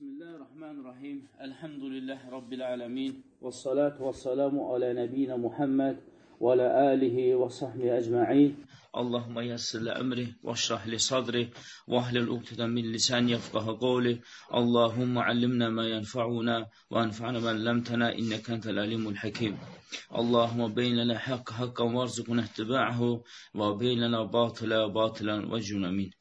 [0.00, 1.28] Bismillahirrahmanirrahim.
[1.44, 3.14] Elhamdülillah Rabbil alemin.
[3.42, 6.04] Və salatu və salamu alə nəbiyina Muhammed
[6.42, 8.52] və alə alihi və sahbihi əcma'in.
[9.02, 11.42] Allahumma yassir li əmri və şrah li sadri
[11.88, 14.14] və ahlil uqtidən min lisan yafqaha qawli.
[14.60, 16.56] Allahumma allimna ma yanfa'una
[16.92, 19.58] və anfa'na man lamtana innaka entel alimul hakim.
[20.22, 23.12] Allahumma beyn lana haqqa haqqan varzuqna ittiba'ahu
[23.58, 26.16] və beyn lana batila batilan və cunamin.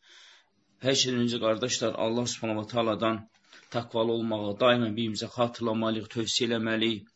[0.82, 3.26] Hər şeydən öncə qardaşlar Allah Subhanahu va Taala'dan
[3.76, 7.12] təqvalı olmağı daima birimizə xatırlamalıyıq, tövsiyə eləməliyik.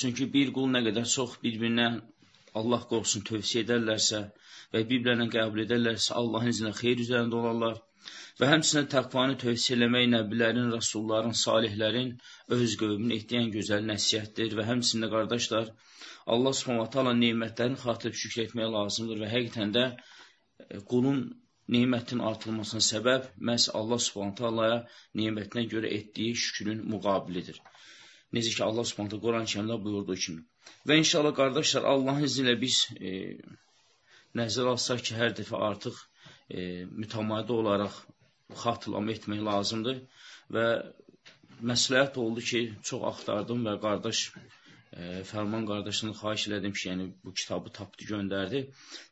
[0.00, 1.88] Çünki bir qul nə qədər çox bir-birinə
[2.60, 4.22] Allah qorxusun tövsiyə edərlərsə
[4.74, 7.80] və bir-birlərinə qəbul edərlərsə, Allahın izinə xeyr üzərində olarlar.
[8.40, 12.12] Və həmçinin təqvanı tövsiyə eləmək nəbilərin, rəsulların, salihlərin
[12.56, 15.72] öz qövmünü etdiyin gözəl nəsiyyətdir və həmçinin qardaşlar,
[16.34, 21.20] Allah subhanahu ta'ala neymətlərini xatırıb şükür etmək lazımdır və həqiqətən də e, qulun
[21.74, 24.76] neymətin artılmasına səbəb məhz Allah Subhanahu taalaya
[25.20, 27.60] nemətinə görə etdiyi şükrün müqabilidir.
[28.36, 30.44] Necə ki Allah Subhanahu Quran-Kərimdə buyurduğu kimi.
[30.88, 33.12] Və inşallah qardaşlar Allahın izni ilə biz e,
[34.38, 35.98] nəzərə alsaq ki, hər dəfə artıq
[36.50, 37.98] e, mütəmadi olaraq
[38.62, 40.02] xatırlama etmək lazımdır
[40.56, 40.66] və
[41.70, 44.26] məsləhət oldu ki, çox axtardım və qardaş
[44.96, 48.62] e, Fərman qardaşını xahiş elədim ki, yəni bu kitabı tapdı, göndərdi.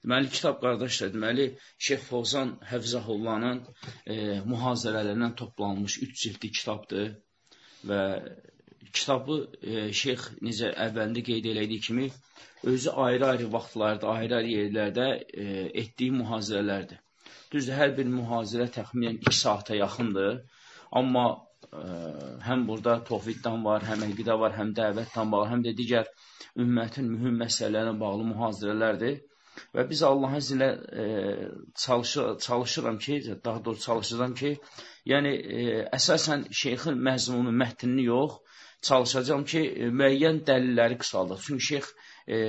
[0.05, 1.47] Deməli, kitab qardaşlar, deməli,
[1.89, 3.63] Şeyx Fovzan Həfzəhullahın
[4.15, 4.17] e,
[4.53, 7.15] mühazirələrindən toplanmış 3 cildli kitabdır
[7.91, 8.03] və
[8.93, 12.11] kitabı e, Şeyx necə əvvəlində qeyd elədiyi kimi,
[12.75, 15.09] özü ayrı-ayrı vaxtlarda, ayrı-ayrı yerlərdə
[15.45, 15.49] e,
[15.85, 17.01] etdiyi mühazirələrdir.
[17.53, 20.39] Düzdür, hər bir mühazirə təxminən 2 saata yaxındır,
[21.01, 21.27] amma
[22.47, 26.11] həm burada tovhiddən var, həm əqidə var, həm dəvətdən bağlı, həm də digər
[26.65, 29.23] ümmətin mühüm məsələlərlə bağlı mühazirələrdir.
[29.75, 30.69] Və biz Allahın izni ilə
[31.03, 31.05] e,
[31.83, 34.51] çalışır, çalışıram ki, daha doğrusu çalışacağam ki,
[35.13, 35.67] yəni e,
[35.99, 38.41] əsasən şeyxin məzmunu, mətnini yox,
[38.89, 41.45] çalışacağam ki, e, müəyyən dəlilləri qısaldıq.
[41.47, 41.93] Çünki şeyx
[42.27, 42.41] e,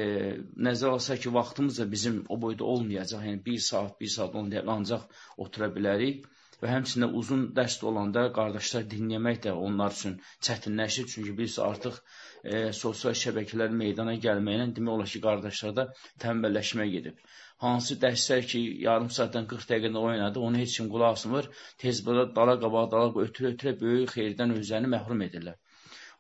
[0.70, 3.26] nəzər alsa ki, vaxtımız da bizim o boyda olmayacaq.
[3.30, 5.06] Yəni bir saat, bir saat, 10 dəqiqə ancaq
[5.46, 6.26] otura bilərik
[6.62, 10.14] və həmçində uzun dərs olanda qardaşlar dinləmək də onlar üçün
[10.48, 11.08] çətinləşir.
[11.14, 11.98] Çünki biz artıq
[12.44, 15.88] e, sosial şəbəkələr meydana gəlməklə demək olar ki, qardaşlarda
[16.26, 17.20] tənbəlləşmə gedib.
[17.66, 21.52] Hansı dərslər ki, yarım saatdan 40 dəqiqədə oynadı, onu heç kim qulaq asmır.
[21.84, 25.60] Tez belə dala qabaq, dala ötürə-ötürə böyük xeyirdən özlərini məhrum edirlər.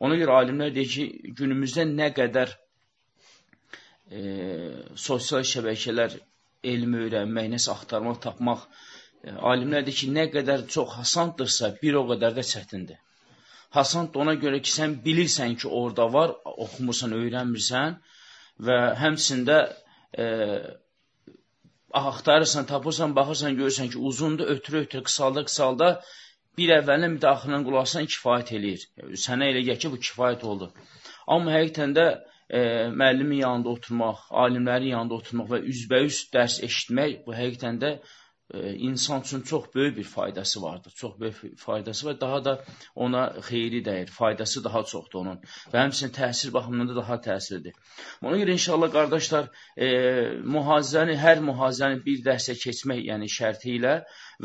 [0.05, 2.55] Ona görə alimlər deyir ki, günümüzdə nə qədər
[4.11, 4.21] e,
[5.07, 6.17] sosial şəbəkələr
[6.73, 8.65] elmi öyrənmək, nəsə axtarmaq, tapmaq
[9.25, 12.99] alimlər deyir ki, nə qədər çox hasandırsa, bir o qədər də çətindir.
[13.75, 17.97] Hasand ona görə ki, sən bilirsən ki, orada var, oxumursan, öyrənmirsən
[18.67, 19.57] və həmçində
[20.17, 20.27] e,
[22.01, 25.89] axtarırsan, tapırsan, baxırsan, görürsən ki, uzundur, ötürə-ötürə, qısalda-qısalda
[26.57, 28.85] bir əvvəlin, bir də axırından qulaqsan kifayət eləyir.
[29.25, 30.71] Sənə elə gəl ki, bu kifayət oldu.
[31.35, 32.59] Amma həqiqətən də e,
[33.01, 37.95] müəllimin yanında oturmaq, alimlərin yanında oturmaq və üzbəüz dərs eşitmək bu həqiqətən də
[38.53, 40.93] insan üçün çox böyük bir faydası vardır.
[40.95, 42.21] Çox böyük faydası var.
[42.21, 44.07] Daha da ona xeyri dəyir.
[44.07, 45.39] Faydası daha çoxdur onun.
[45.73, 47.73] Və həmçinin təsir baxımından da daha təsirlidir.
[48.21, 49.87] Ona görə inşallah qardaşlar, e,
[50.55, 53.95] mühazirəni, hər mühazirəni bir dərsə keçmək, yəni şərti ilə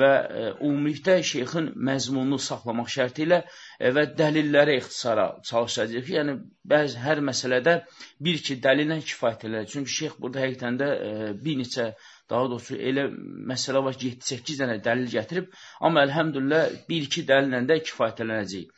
[0.00, 6.08] və e, ümumilikdə şeyxin məzmununu saxlamaq şərti ilə e, və dəlillərə ixtisara çalışacaq.
[6.16, 6.38] Yəni,
[6.72, 7.76] bəzi hər məsələdə
[8.24, 9.68] bir-iki dəlillə kifayət edilər.
[9.74, 11.12] Çünki şeyx burada həqiqətən də e,
[11.44, 11.92] bir neçə
[12.30, 13.06] Daha doğrusu elə
[13.50, 15.48] məsələ var ki, 7-8 dənə dəlil gətirib,
[15.86, 18.74] amma əlhəmdülillah 1-2 dəlillə də kifayətlənəcəyik.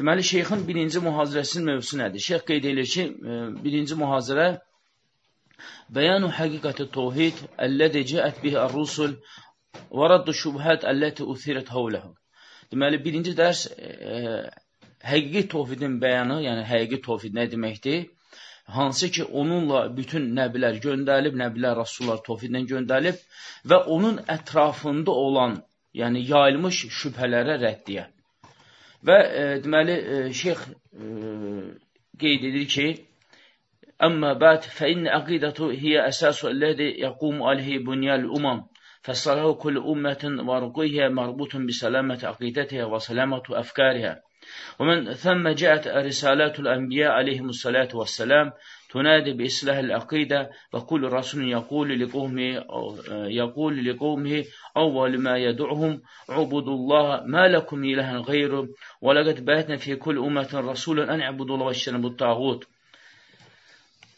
[0.00, 2.22] Deməli, şeyxin birinci mühazirəsinin mövzusu nədir?
[2.26, 4.48] Şeyx qeyd edir ki, e, birinci mühazirə
[5.96, 9.16] Bəyanu həqiqəti tohid əllədi cəət bihi ər-rusul
[9.98, 12.14] və raddu şubhət əlləti uthirət havləhu.
[12.72, 14.20] Deməli, birinci dərs e, e,
[15.12, 18.06] həqiqi tohidin bəyanı, yəni həqiqi tohid nə deməkdir?
[18.76, 23.20] Hansı ki onunla bütün nəbilər göndərilib, nəbilər rasullar tofiqlə göndərilib
[23.72, 25.60] və onun ətrafında olan,
[26.00, 28.08] yəni yayılmış şübhələrə rəddiyə.
[29.06, 31.12] Və e, deməli e, şeyx e,
[32.20, 32.88] qeyd edir ki,
[34.06, 38.62] Əmmə bəd fə innə əqidətu hiyə əsasu əllədi yəqumu aleyhi bunyəl umam
[39.08, 44.14] fəssalahu kulli ummətin və rüqiyyə mərbutun bi sələməti əqidətiyyə və sələmətu əfkəriyyə.
[44.78, 48.52] ومن ثم جاءت رسالات الأنبياء عليهم الصلاة والسلام
[48.90, 52.64] تنادي بإصلاح العقيدة وكل رسول يقول لقومه
[53.10, 54.44] يقول لقومه
[54.76, 58.68] أول ما يدعهم عبدوا الله ما لكم إله غيره
[59.00, 62.66] ولقد باتنا في كل أمة رسولا أن اعبدوا الله واجتنبوا الطاغوت.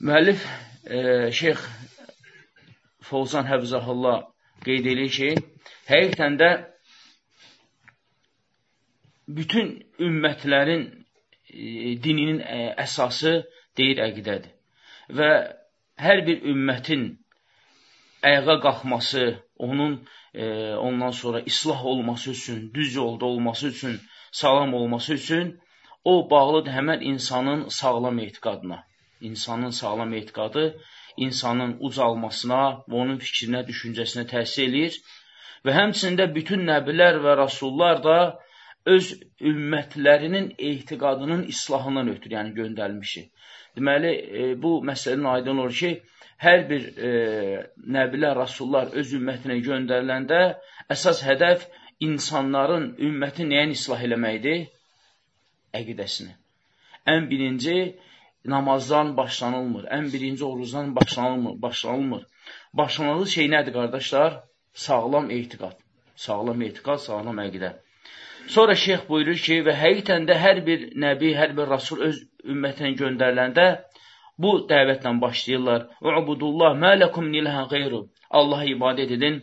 [0.02, 0.42] Müəllif
[0.90, 1.60] e, Şeyx
[3.06, 4.16] Fovzan Həfzəhullah
[4.66, 5.28] qeyd edir ki,
[5.86, 6.48] həqiqətən də
[9.36, 11.64] bütün ümmətlərin e,
[12.04, 13.34] dininin e, əsası
[13.78, 14.52] deyir əqidədir.
[15.18, 15.30] Və
[16.06, 17.04] hər bir ümmətin
[18.22, 19.24] ayağa qalxması,
[19.58, 19.98] onun
[20.34, 20.44] e,
[20.74, 24.00] ondan sonra islah olması üçün, düz yolda olması üçün,
[24.32, 25.60] sağlam olması üçün
[26.04, 28.84] o bağlıdır həmən insanın sağlam etiqadına.
[29.20, 30.80] İnsanın sağlam etiqadı
[31.16, 34.96] insanın ucalmasına və onun fikrinə, düşüncəsinə təsir eləyir
[35.66, 38.18] və həmçində bütün nəbilər və rasullar da
[38.86, 43.22] öz ümmətlərinin etiqadının islahından ötürü, yəni göndərilmişi.
[43.76, 45.92] Deməli, e, bu məsələnin aydın olur ki,
[46.42, 47.12] hər bir e,
[47.96, 50.40] nəbilər, rasullar öz ümmətinə göndəriləndə
[50.90, 51.68] əsas hədəf
[52.02, 54.66] insanların, ümmətin nəyin islah eləməkdir?
[55.78, 56.34] Əqidəsini.
[57.12, 57.76] Ən birinci,
[58.44, 59.84] namazdan başlanılmır.
[59.96, 61.62] Ən birinci orucdan başlanılmır.
[61.62, 62.26] başlanılmır.
[62.72, 64.42] Başlanılı şey nədir, qardaşlar?
[64.74, 65.78] Sağlam etiqad.
[66.16, 67.72] Sağlam etiqad, sağlam əqidə.
[68.46, 72.18] Sonra şeyx buyurur ki, və həqiqətən də hər bir nəbi, hər bir rasul öz
[72.54, 73.66] ümmətinə göndəriləndə
[74.42, 75.88] bu dəvətlə başlayırlar.
[76.20, 78.06] Ubudullah mə ləkum nilhən qeyru.
[78.30, 79.42] Allaha ibadət edin.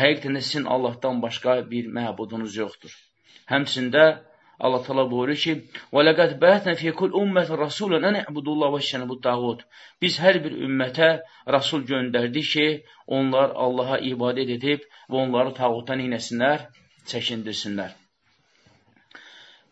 [0.00, 2.94] Həqiqətən də sizin Allahdan başqa bir məbudunuz yoxdur.
[3.52, 4.06] Həmçində
[4.58, 5.52] Allah təala buyurur ki:
[5.94, 9.66] "Və laqad ba'atna fi kull ummatin rasulan an i'budullah və şənəbut tağut."
[10.02, 11.10] Biz hər bir ümmətə
[11.56, 12.66] rasul göndərdik ki,
[13.18, 16.66] onlar Allaha ibadət edib və onları tağutdan iynəsinlər,
[17.12, 17.94] çəkindirsinlər.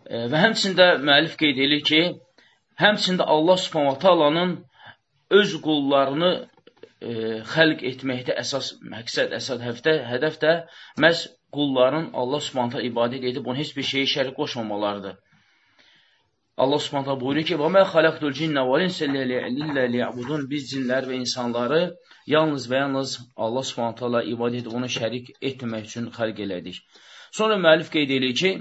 [0.09, 2.01] Və həmçində müəllif qeyd edir ki,
[2.83, 4.55] həmçində Allah subhanahu taalanın
[5.39, 7.11] öz qullarını e,
[7.53, 10.55] xəlq etməkdə əsas məqsəd, əsas həftə, hədəf də
[11.05, 15.17] məhz qulların Allah subhanahu ibadət edib onun heç bir şeyi şərik qoşmamalarıdır.
[16.63, 21.81] Allah subhanahu buyurur ki, وَمَا خَلَقْتُ الْجِنَّ وَالْإِنسَ إِلَّا لِيَعْبُدُونَ Biz cinlər və insanları
[22.27, 23.13] yalnız və yalnız
[23.45, 26.81] Allah subhanahu ibadət edib onu şərik etməmək üçün xəlq elədik.
[27.31, 28.51] Sonra müəllif qeyd edir ki,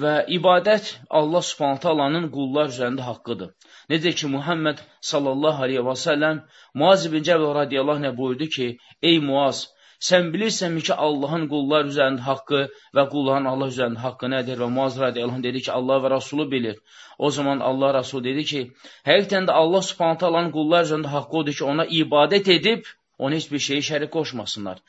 [0.00, 0.88] və ibadət
[1.20, 3.50] Allah subhanətə alanın qullar üzərində haqqıdır.
[3.92, 4.80] Necə ki, Muhammed
[5.10, 6.40] sallallahu aleyhi və səlləm
[6.82, 8.68] Muaz ibn Cəbəl radiyallahu nə buyurdu ki,
[9.10, 9.60] ey Muaz,
[10.08, 12.62] sən bilirsənmi ki, Allahın qullar üzərində haqqı
[12.96, 14.62] və qulların Allah üzərində haqqı nədir?
[14.64, 16.80] Və Muaz radiyallahu dedi ki, Allah və Rasulü bilir.
[17.18, 18.64] O zaman Allah Rasulü dedi ki,
[19.10, 22.88] həqiqətən də Allah subhanətə alanın qullar üzərində haqqı odur ki, ona ibadət edib,
[23.26, 24.80] ona heç bir şeyi şərik qoşmasınlar.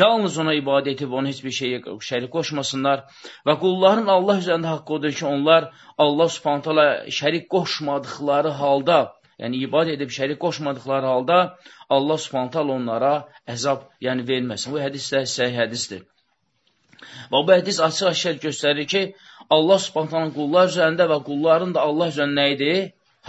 [0.00, 1.80] Yalnız ona ibadət edib, ona heç bir şeyi
[2.10, 3.02] şərik qoşmasınlar
[3.48, 5.68] və qulların Allah üzərində haqqı odur ki, onlar
[6.04, 6.86] Allah subhanətələ
[7.18, 9.00] şərik qoşmadıqları halda,
[9.42, 11.40] yəni ibadət edib şərik qoşmadıqları halda
[11.98, 13.12] Allah subhanətələ onlara
[13.56, 14.72] əzab yəni verməsin.
[14.74, 16.06] Bu hədis də səhih hədisdir.
[17.32, 19.06] Və bu hədis açıq-aşkar göstərir ki,
[19.58, 22.74] Allah subhanətələ qullar üzərində və qulların da Allah üzərində nə idi?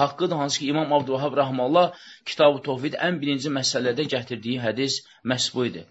[0.01, 1.91] Haqqıdır, hansı ki, İmam Abdülvahab Rahmallah
[2.25, 5.01] Kitab-ı Tovhid ən birinci məsələdə gətirdiyi hədis
[5.31, 5.85] məhz bu idi.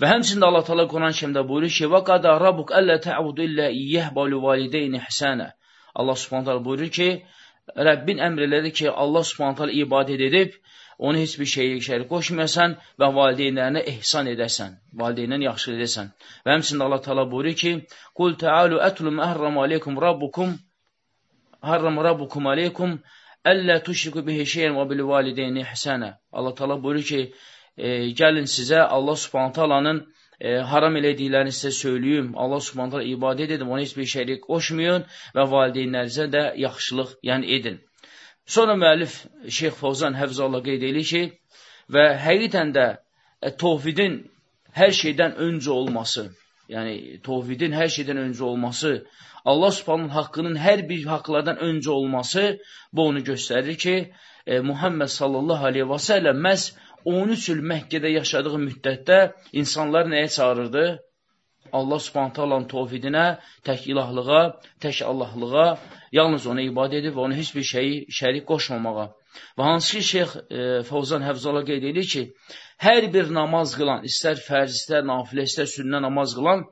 [0.00, 4.10] Və həmçində Allah Teala Quran kəmdə buyurur ki: "Və qada rabbuk alla ta'budu illa iyyah
[4.16, 5.48] və livalideyni ihsana."
[5.94, 7.08] Allah Subhanahu taala buyurur ki,
[7.88, 10.58] Rəbbin əmr elədi ki, Allah Subhanahu taala ibadət edib,
[10.98, 16.12] onu heç bir şeyə şərik qoşmayasan və valideynlərinə ehsan edəsən, valideynlərinə yaxşı edəsən.
[16.44, 17.72] Və həmçində Allah Teala buyurur ki:
[18.18, 20.56] "Qul ta'alu atlu ma harrama alaykum rabbukum
[21.70, 22.98] harrama rabbukum alaykum
[23.52, 26.10] Əllə tuşriku bihi şeyən və bil valideyni ihsənə.
[26.32, 27.20] Allah Taala buyurur ki,
[27.76, 27.88] e,
[28.20, 30.00] gəlin sizə Allah Subhanahu taalanın
[30.40, 32.32] e, haram elədiklərini sizə söyləyim.
[32.36, 35.06] Allah Subhanahu taala ibadət edin, ona heç bir şərik qoşmayın
[35.36, 37.80] və valideynlərinizə də yaxşılıq yəni edin.
[38.46, 39.18] Sonra müəllif
[39.58, 41.22] Şeyx Fovzan Həfzallah qeyd edir ki,
[41.94, 44.20] və həqiqətən də e, tovhidin
[44.76, 46.28] hər şeydən öncə olması,
[46.72, 48.92] yəni tovhidin hər şeydən öncə olması
[49.52, 52.44] Allah subhanın haqqının hər bir haqlardan öncə olması
[52.92, 53.96] bu onu göstərir ki,
[54.46, 56.64] e, Muhammed sallallahu aleyhi və səlləm məhz
[57.12, 59.18] 13 il Məkkədə yaşadığı müddətdə
[59.62, 60.86] insanlar nəyə çağırırdı?
[61.78, 63.26] Allah subhanətə Allahın tovhidinə,
[63.66, 64.42] tək ilahlığa,
[64.82, 65.68] tək Allahlığa,
[66.18, 69.08] yalnız ona ibadət edib və ona heç bir şeyi şərik qoşmamağa.
[69.58, 72.22] Və hansı ki, Şeyx e, Fəvzan Həvzala qeyd edir ki,
[72.86, 76.64] hər bir namaz qılan, istər fərz, istər nafilə, istər sünnə namaz qılan,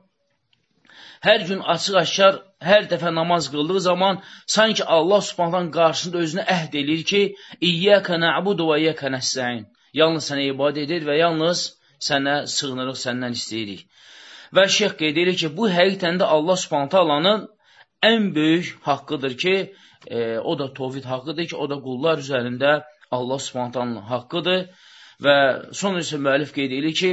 [1.27, 4.21] hər gün açıq-aşkar hər dəfə namaz qıldığı zaman
[4.55, 7.21] sanki Allah Subhanahu qarşısında özünə əhd eləyir ki,
[7.69, 9.65] İyyəkə na'budu və iyyəkə nəstəin.
[9.99, 11.65] Yalnız sənə ibadət edir və yalnız
[12.07, 13.85] sənə sığınırıq, səndən istəyirik.
[14.55, 17.47] Və şeyx qeyd edir ki, bu həqiqətən də Allah Subhanahu taalanın
[18.11, 19.55] ən böyük haqqıdır ki,
[20.07, 22.81] e, o da tovhid haqqıdır ki, o da qullar üzərində
[23.11, 24.67] Allah Subhanahu haqqıdır.
[25.25, 25.37] Və
[25.79, 27.11] sonra isə müəllif qeyd edir ki,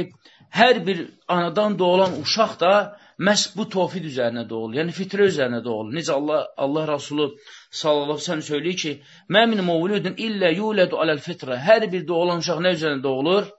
[0.59, 2.73] hər bir anadan doğulan uşaq da
[3.19, 5.93] məhz bu tovhid üzərinə doğulur, yəni fitrə üzərinə doğulur.
[5.97, 7.27] Necə Allah, Allah Rasulü
[7.71, 8.93] sallallahu ve söyləyir ki,
[9.29, 11.57] Məmin mevludun illə yulədu aləl fitrə.
[11.67, 13.51] Hər bir doğulan uşaq nə üzərində doğulur?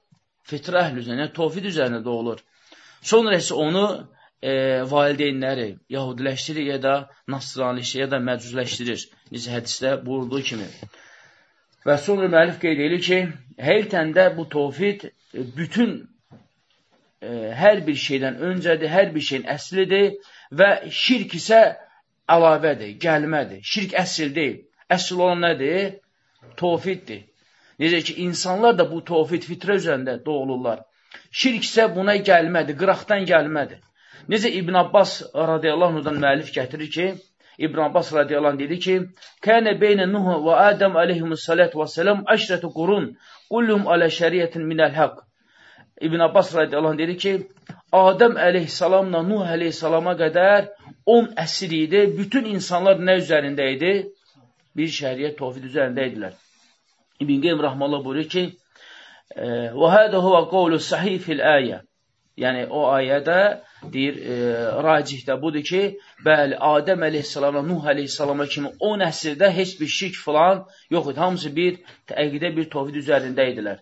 [0.51, 2.43] Fitrə əhl üzərində, yəni tovhid üzərində doğulur.
[3.03, 3.85] Sonra isə onu
[4.43, 6.95] e, valideynləri yahudiləşdirir ya da
[7.33, 9.07] nasraniləşdirir ya da məcuzləşdirir.
[9.33, 10.69] Necə hədisdə buyurduğu kimi.
[11.85, 13.21] Və sonra müəllif qeyd edir ki,
[13.61, 15.13] həqiqətən də bu tovhid e,
[15.57, 15.97] bütün
[17.61, 20.17] hər bir şeydən öncədir, hər bir şeyin əslidir
[20.61, 20.71] və
[21.03, 21.61] şirk isə
[22.37, 23.61] əlavədir, gəlmədir.
[23.73, 24.59] Şirk əsl deyil.
[24.97, 25.99] Əsl olan nədir?
[26.61, 27.25] Tovhiddir.
[27.81, 30.85] Necə ki, insanlar da bu tovhid fitrə üzərində doğulurlar.
[31.41, 33.81] Şirk isə buna gəlmədir, qıraqdan gəlmədir.
[34.31, 37.07] Necə İbn Abbas radiyallahu anhudan müəllif gətirir ki,
[37.59, 38.95] İbn Abbas radiyallahu dedi ki,
[39.47, 43.11] Kənə beynə Nuh və Adəm aleyhimussalatu və səlam əşrətü qurun,
[43.51, 45.21] qullum alə şəriyyətin minəl haqq.
[46.05, 47.33] İbn Abbas radiyallahu anh dedi ki,
[47.93, 50.67] Adəm əleyhissalamla Nuh əleyhissalama qədər
[51.07, 52.03] 10 əsr idi.
[52.19, 53.93] Bütün insanlar nə üzərində idi?
[54.77, 56.35] Bir şəriət, tovhid üzərində idilər.
[57.25, 58.45] İbn Qeym Rahmanullah buyurur ki,
[59.95, 61.81] hədə huvə qovlu sahih fil əyə.
[62.43, 63.39] Yəni, o ayədə
[63.95, 64.37] deyir, e,
[64.89, 65.83] racih də budur ki,
[66.27, 71.21] bəli, Adəm əleyhissalama, Nuh əleyhissalama kimi o nəsildə heç bir şirk filan yox idi.
[71.27, 71.83] Hamısı bir
[72.13, 73.81] təqidə, bir tovhid üzərində idilər.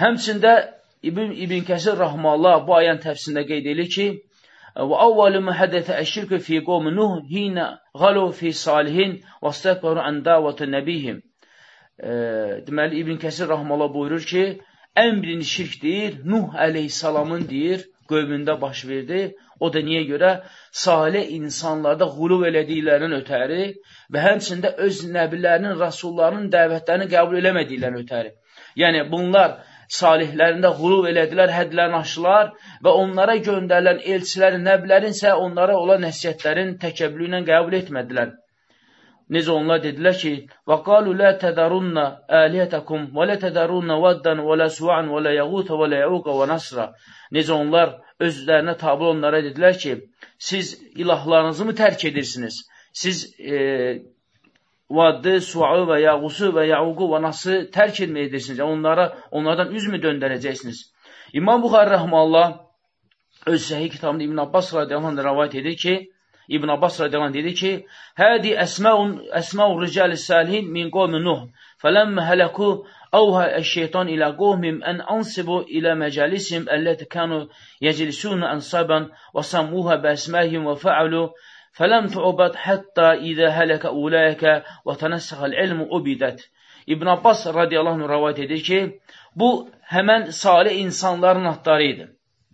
[0.00, 0.52] Həmçində
[1.02, 4.06] İbn, İbn Kəsir Rahmallah bu ayən təfsində qeyd edir ki,
[4.74, 7.66] və avvalu məhədətə əşirkü fi qovmu Nuh hinə
[8.02, 11.20] qalu fi salihin və stəkbaru ən davətə nəbihim.
[11.22, 12.12] E,
[12.66, 14.44] deməli, İbn Kəsir Rahmallah buyurur ki,
[15.04, 19.20] ən birinci şirk deyir, Nuh əleyhissalamın deyir, qövmündə baş verdi.
[19.60, 20.30] O da niyə görə?
[20.72, 23.68] Salih insanlarda qulub elədiklərindən ötəri
[24.12, 28.34] və həmçində öz nəbilərinin, rasullarının dəvətlərini qəbul eləmədiklərindən ötəri.
[28.82, 29.60] Yəni, bunlar
[29.98, 32.52] salihlərində qulub elədilər, hədlərini aşdılar
[32.84, 38.34] və onlara göndərilən elçilərin, nəblərin isə onlara olan nəsiyyətlərin təkəbbülü ilə qəbul etmədilər.
[39.32, 40.32] Necə onlar dedilər ki,
[40.68, 42.04] və qalu lə tədarunna
[42.40, 46.48] əliyyətəkum və lə tədarunna vaddan və lə suan və lə yəğutə və lə yəuqə və
[46.50, 46.90] nasra.
[47.32, 49.96] Necə onlar özlərinə tabi onlara dedilər ki,
[50.38, 52.60] siz ilahlarınızı mı tərk edirsiniz?
[52.92, 54.04] Siz e,
[54.90, 58.58] Vaddı, Suağı və Yağusu və Yağuqu və Nası tərk etmək edirsiniz.
[58.58, 60.82] Yəni, onlara, onlardan üzmü döndərəcəksiniz?
[61.40, 62.52] İmam Buxar Rəhmallah
[63.46, 65.94] öz səhih kitabında İbn Abbas radiyallahu rəvayət edir ki,
[66.48, 67.72] İbn Abbas radiyallahu dedi ki,
[68.20, 71.46] Hədi əsməun, əsməu ricəli səlihin min qovmi Nuh,
[71.82, 72.68] fələmmə hələku
[73.20, 77.40] əvhə əşşeytan ilə qovmim ən ansibu ilə məcəlisim əlləti kənu
[77.86, 81.24] yəclisunu ənsaban və samuhə bəsməhim və fəalu
[81.79, 84.43] فلم تعبد حتى إذا هلك أولئك
[84.85, 86.39] وتنسخ العلم ubidət.
[86.87, 88.79] İbn Abbas radiyallahu anh rəvayət edir ki,
[89.35, 89.49] bu
[89.93, 92.07] həmən salih insanların adları idi.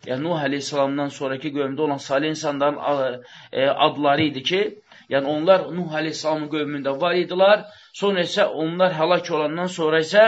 [0.06, 4.62] Yəni, Nuh aleyhissalamdan sonraki qövmdə olan salih insanların e, adları idi ki,
[5.10, 10.26] yəni onlar Nuh aleyhissalamın qövmündə var idilər, sonra isə onlar həlak olandan sonra isə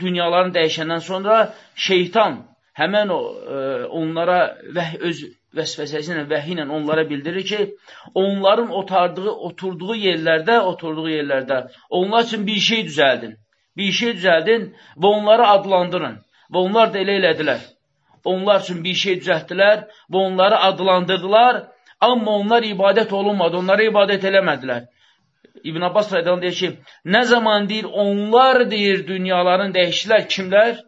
[0.00, 1.36] dünyaların dəyişəndən sonra
[1.74, 2.40] şeytan
[2.80, 3.20] həmən o,
[3.54, 4.40] e, onlara
[4.78, 5.22] vəh öz
[5.55, 7.59] vəsvəsəsi ilə, vəhi ilə onlara bildirir ki,
[8.15, 13.37] onların otardığı, oturduğu yerlərdə, oturduğu yerlərdə onlar üçün bir şey düzəldin.
[13.77, 16.19] Bir şey düzəldin və onları adlandırın.
[16.51, 17.63] Və onlar da elə elədilər.
[18.25, 21.63] Onlar üçün bir şey düzəltdilər və onları adlandırdılar,
[21.99, 24.87] amma onlar ibadət olunmadı, onlara ibadət eləmədilər.
[25.63, 26.69] İbn Abbas rədən deyir ki,
[27.05, 30.83] nə zaman deyir, onlar deyir, dünyaların dəyişdilər, kimlər?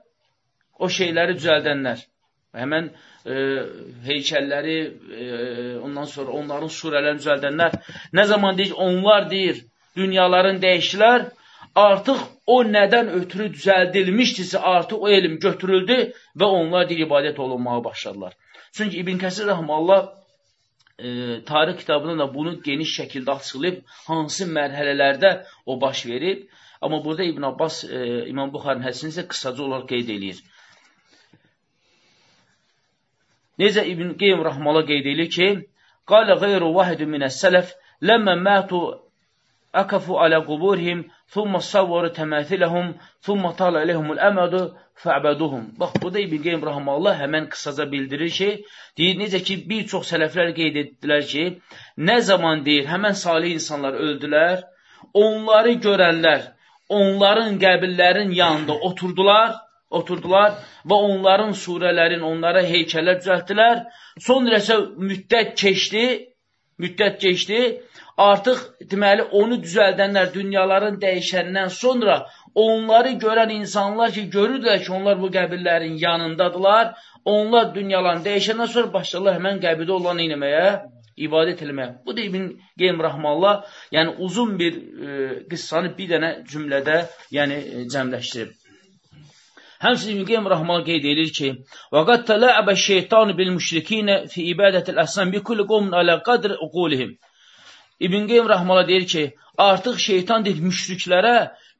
[0.79, 2.03] O şeyləri düzəldənlər.
[2.55, 2.91] Həmən
[3.25, 3.33] e,
[4.07, 4.77] heykəlləri,
[5.21, 5.25] e,
[5.85, 7.79] ondan sonra onların surələrini düzəldənlər,
[8.13, 9.63] nə zaman deyir, onlar deyir,
[9.97, 11.25] dünyaların dəyişdilər,
[11.75, 15.99] artıq o nədən ötürü düzəldilmişdirsə, artıq o elm götürüldü
[16.39, 18.33] və onlar deyir, ibadət olunmağa başladılar.
[18.71, 20.07] Çünki İbn Kəsir Rəhmallah
[20.99, 21.09] e,
[21.45, 25.31] tarix kitabında da bunu geniş şəkildə açıqlayıb, hansı mərhələlərdə
[25.65, 26.47] o baş verib.
[26.81, 30.43] Amma burada İbn Abbas, e, İmam Buxarın hədisini isə qısaca olaraq qeyd edir.
[33.59, 35.49] Necə İbn Qeym Rəhmələ qeyd edir ki,
[36.09, 37.75] Qalə qeyru vahidü minəs-sələf
[38.09, 38.79] ləmmə mətu
[39.81, 42.87] əkafu alə quburihim thumma savvaru təməthiləhum
[43.25, 44.61] thumma tala eləhumul əmədu
[45.03, 45.67] fə'bəduhum.
[45.79, 48.49] Bax, bu da İbn Qeym Rəhmələ həmən qısaca bildirir ki,
[48.97, 51.45] deyir, necə ki, bir çox sələflər qeyd etdilər ki,
[52.09, 54.65] nə zaman deyir, həmən salih insanlar öldülər,
[55.25, 56.49] onları görənlər,
[56.89, 63.85] onların qəbillərin yanında oturdular, oturdular və onların surələrin, onlara heykəllər düzəltdilər.
[64.25, 64.77] Sonra isə
[65.09, 66.05] müddət keçdi,
[66.83, 67.61] müddət keçdi.
[68.19, 72.17] Artıq deməli onu düzəldənlər dünyaların dəyişəndən sonra
[72.55, 76.93] onları görən insanlar ki, görürdülər ki, onlar bu qəbirlərin yanındadılar.
[77.25, 80.65] Onlar dünyaların dəyişəndən sonra başladılar həmən qəbirdə olan eləməyə,
[81.27, 81.93] ibadət eləməyə.
[82.05, 83.63] Bu da İbn Qeym Rahmallah,
[83.95, 86.99] yəni uzun bir e, qıssanı bir dənə cümlədə
[87.35, 88.58] yəni, e, cəmləşdirib.
[89.83, 91.49] Həmçinin İbn Qeym rahmanı qeyd edir ki,
[91.93, 97.11] "Və qad tala'aba şeytan bil müşrikin fi ibadati al-asnam bi kulli qawmin ala qadri uqulihim."
[97.99, 99.23] İbn Qeym rahmanı deyir ki,
[99.57, 101.37] artıq şeytan deyir müşriklərə,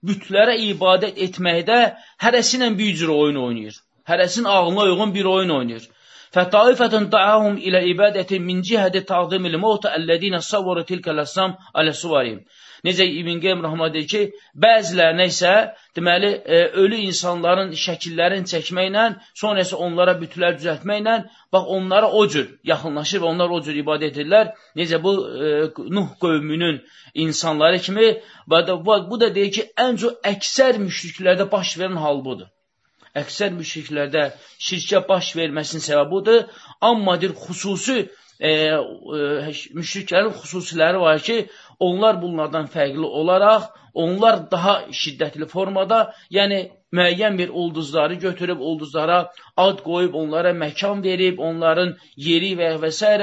[0.08, 1.80] bütlərə ibadət etməkdə
[2.24, 3.76] hərəsi ilə bir cür oyun oynayır.
[4.10, 5.90] Hərəsinin ağlına uyğun bir oyun oynayır.
[6.36, 12.42] Fətaifatun da'ahum ilə ibadəti min cihədi taqdimil mauta ellezina savvaru tilka al-asnam ala suvarihim.
[12.88, 14.22] Necə İbn Qeym Rəhmə deyir ki,
[14.66, 15.54] bəzilərinə isə
[15.98, 19.06] deməli e, ölü insanların şəkillərini çəkməklə,
[19.42, 21.16] sonra isə onlara bütlər düzəltməklə,
[21.54, 24.54] bax onlara o cür yaxınlaşır və onlar o cür ibadət edirlər.
[24.80, 25.16] Necə bu
[25.48, 25.52] e,
[25.96, 26.80] Nuh qövmünün
[27.26, 28.14] insanları kimi,
[28.48, 32.48] bu da, bu da deyir ki, ən çox əksər müşriklərdə baş verən hal budur
[33.18, 34.24] əksər müşriklərdə
[34.62, 36.44] şirkə baş verməsinin səbəbi budur.
[36.90, 38.04] Amma deyir, xüsusi
[38.40, 41.38] e, e, müşriklərin xüsusiləri var ki,
[41.80, 46.60] onlar bunlardan fərqli olaraq, onlar daha şiddətli formada, yəni
[46.96, 49.20] müəyyən bir ulduzları götürüb, ulduzlara
[49.58, 53.14] ad qoyub, onlara məkan verib, onların yeri və və s.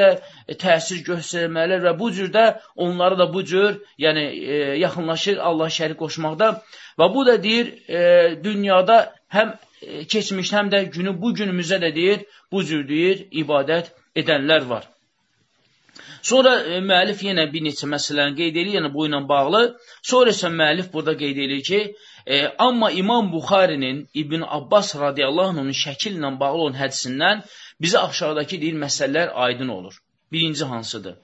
[0.48, 2.46] E, təsir göstərmələr və bu cürdə
[2.76, 6.52] onlara da bu cür yəni, e, yaxınlaşır Allah şərik qoşmaqda.
[6.98, 8.00] Və bu da deyir, e,
[8.44, 13.92] dünyada həm E, keçmiş, həm də günü bu günümüzdə də deyir, bu cür deyir, ibadət
[14.16, 14.88] edənlər var.
[16.26, 19.62] Sonra e, müəllif yenə bir neçə məsələni qeyd edir, yəni bu ilə bağlı.
[20.10, 21.80] Sonra isə müəllif burada qeyd edir ki,
[22.26, 27.44] e, amma İmam Buxarinin İbn Abbas radiyallahu anh'ın şəkil ilə bağlı olan hədisindən
[27.82, 30.00] bizə aşağıdakı deyir məsələlər aydın olur.
[30.32, 31.14] Birinci hansıdır?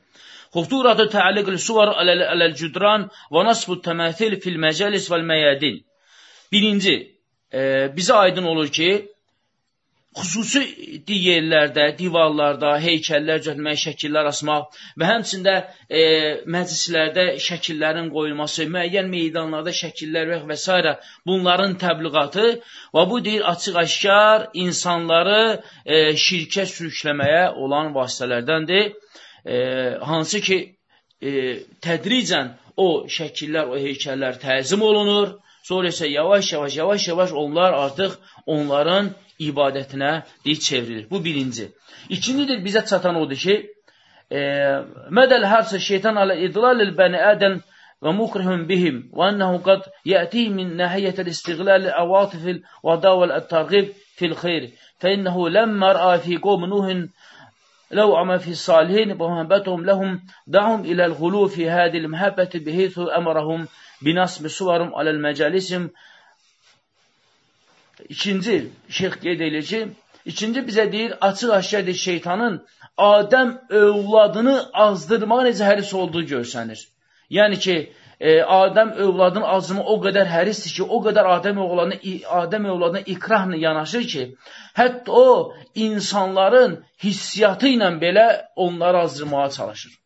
[0.55, 5.81] Xufturatu təalliql suvar aləl-cüdran və nasbu təməthil fil məcəlis vəl məyədin.
[6.53, 6.95] Birinci,
[7.53, 7.61] e,
[7.97, 8.91] bizə aydın olur ki,
[10.17, 10.61] xüsusi
[11.09, 15.55] yerlərdə, divarlarda, heykəllər düzəltmək, şəkillər asmaq və həmçində
[15.89, 16.03] e,
[16.53, 20.97] məclislərdə şəkillərin qoyulması, müəyyən meydanlarda şəkillər və, s.
[21.27, 22.49] bunların təbliğatı
[22.93, 28.93] və bu deyir açıq-aşkar insanları e, şirkə sürükləməyə olan vasitələrdəndir.
[29.47, 29.57] E,
[30.13, 30.59] hansı ki,
[31.23, 31.33] e,
[31.81, 38.13] tədricən o şəkillər, o heykəllər təzim olunur Sonra isə yavaş-yavaş, yavaş-yavaş onlar artıq
[38.47, 40.13] onların ibadətinə
[40.45, 41.11] deyil, çevrilir.
[41.11, 41.71] Bu birinci.
[42.09, 43.57] İkincidir, bizə çatan odur ki,
[44.31, 44.41] e,
[45.19, 47.59] mədəl hərsə şeytan alə idlalil bəni ədəm
[48.03, 54.35] və mukrihun bihim və ənəhu qad yətih min nəhiyyətəl istiqləli əvatifil və davəl ət-tarğib fil
[54.43, 54.71] xeyr.
[55.03, 57.11] Fəinnəhu ləmmə rəə fi qovm Nuhin
[57.93, 63.69] لو عمل في الصالحين ومهبتهم لهم دعهم إلى الغلو في هذه المحبة بحيث أمرهم
[64.03, 65.91] binasbi suvarum aləl məcəlisim.
[68.09, 69.89] İkinci, şeyx qeyd edir ki,
[70.25, 72.63] ikinci bizə deyir, açıq-aşkərdir şeytanın
[72.99, 76.81] Adəm övladını azdırmağa necə həris olduğu görsənir.
[77.31, 77.77] Yəni ki,
[78.21, 81.99] e, Adəm övladının azımı o qədər hərisdir ki, o qədər Adəm övladına,
[82.43, 84.27] Adəm övladına ikrahla yanaşır ki,
[84.77, 89.99] hətta o insanların hissiyatı ilə belə onları azdırmağa çalışır.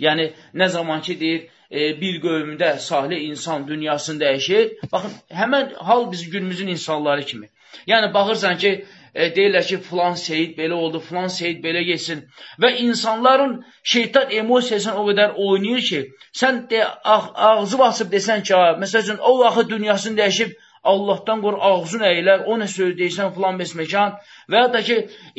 [0.00, 4.90] Yəni, nə zaman ki, deyir, e, bir qövmdə salih insan dünyasını dəyişir.
[4.92, 7.48] Baxın, həmən hal bizim günümüzün insanları kimi.
[7.86, 8.72] Yəni, baxırsan ki,
[9.14, 12.24] e, deyirlər ki, filan seyid belə oldu, filan seyid belə geçsin.
[12.62, 13.56] Və insanların
[13.94, 16.04] şeytan emosiyasını o qədər oynayır ki,
[16.42, 21.54] sən de, ağ, ağzı basıb desən ki, məsəl üçün, o vaxtı dünyasını dəyişib, Allahdan qor
[21.66, 24.18] ağzın əyilər, o nə söz deyirsən filan bəs məkan
[24.52, 24.96] və ya da ki,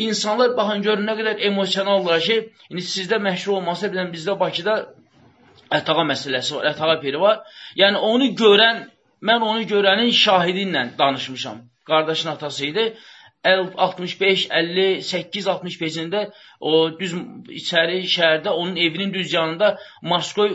[0.07, 2.37] insanlar baxın görün nə qədər emosionallar ki,
[2.71, 4.75] indi sizdə məşhur olmasa bilən bizdə Bakıda
[5.71, 7.41] ətağa məsələsi var, ətağa peri var.
[7.79, 8.85] Yəni onu görən,
[9.25, 11.61] mən onu görənin şahidi ilə danışmışam.
[11.85, 12.85] Qardaşın atası idi.
[13.45, 16.23] 65, 58, 65-cində
[16.59, 17.13] o düz
[17.59, 20.49] içəri şəhərdə onun evinin düz yanında Moskoy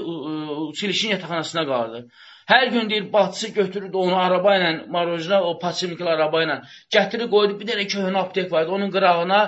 [0.69, 2.09] uçilişin yataqxanasına qaldı.
[2.51, 6.57] Hər gün deyir, bacısı götürürdü onu araba ilə, marojna, o paçimikli araba ilə,
[6.97, 9.39] gətirib qoydu, bir dənə köhnə aptek vardı, onun qırağına,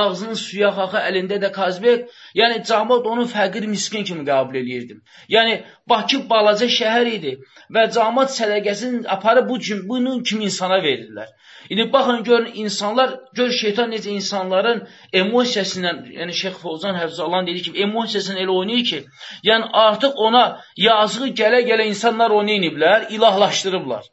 [0.00, 2.08] ağzının suya xaxa, əlində də kazbek,
[2.40, 5.04] yəni camad onu fəqir miskin kimi qəbul edirdim.
[5.36, 5.54] Yəni,
[5.88, 7.36] Bakı balaca şəhər idi
[7.74, 9.60] və camad sədəqəsini aparıb bu,
[9.92, 11.30] bunun kimi insana verirlər.
[11.70, 17.72] İndi baxın, görün, insanlar, gör şeytan necə insanların emosiyasından, yəni Şeyx Fovzan Həfzallan dedi ki,
[17.84, 19.00] emosiyasını elə oynayır ki,
[19.44, 20.44] yəni artıq ona
[20.76, 24.08] yazığı gələ-gələ insanlar onu iniblər, ilahlaşdırıblar.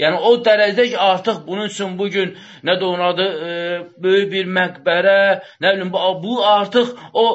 [0.00, 3.56] Yəni o dərəcədə ki, artıq bunun üçün bugün nə də onun adı, e,
[4.04, 5.18] böyük bir məqbərə,
[5.60, 7.26] nə bilim, bu artıq o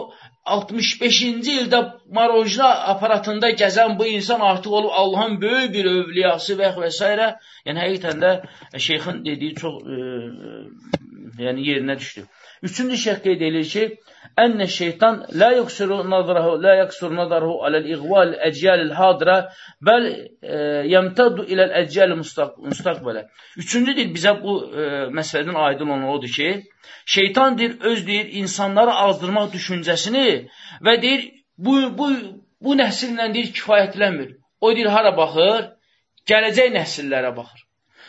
[0.47, 1.81] 65-ci ildə
[2.17, 7.11] marojna aparatında gəzən bu insan artıq olub Allahın böyük bir övliyası və və s.
[7.67, 9.97] Yəni, həqiqətən də şeyxin dediyi çox e,
[11.45, 12.25] yəni yerinə düşdü.
[12.63, 13.83] Üçüncü şərt qeyd edir ki,
[14.67, 19.37] şeytan la yuksuru nazarahu la yuksuru nazarahu aləl iğval əcyalil hadira
[19.81, 20.03] bəl
[20.41, 20.57] e,
[20.93, 23.25] yəmtaddu iləl əcyal müstaqbələ.
[23.57, 26.49] Üçüncü deyir, bizə bu e, məsələdən aydın olan odur ki,
[27.05, 30.49] şeytan deyir, öz deyir, insanları azdırmaq düşüncəsini
[30.85, 32.11] və deyir, bu, bu,
[32.61, 34.35] bu nəsillə deyir, kifayətlənmir.
[34.61, 35.71] O deyir, hara baxır?
[36.29, 37.65] Gələcək nəsillərə baxır.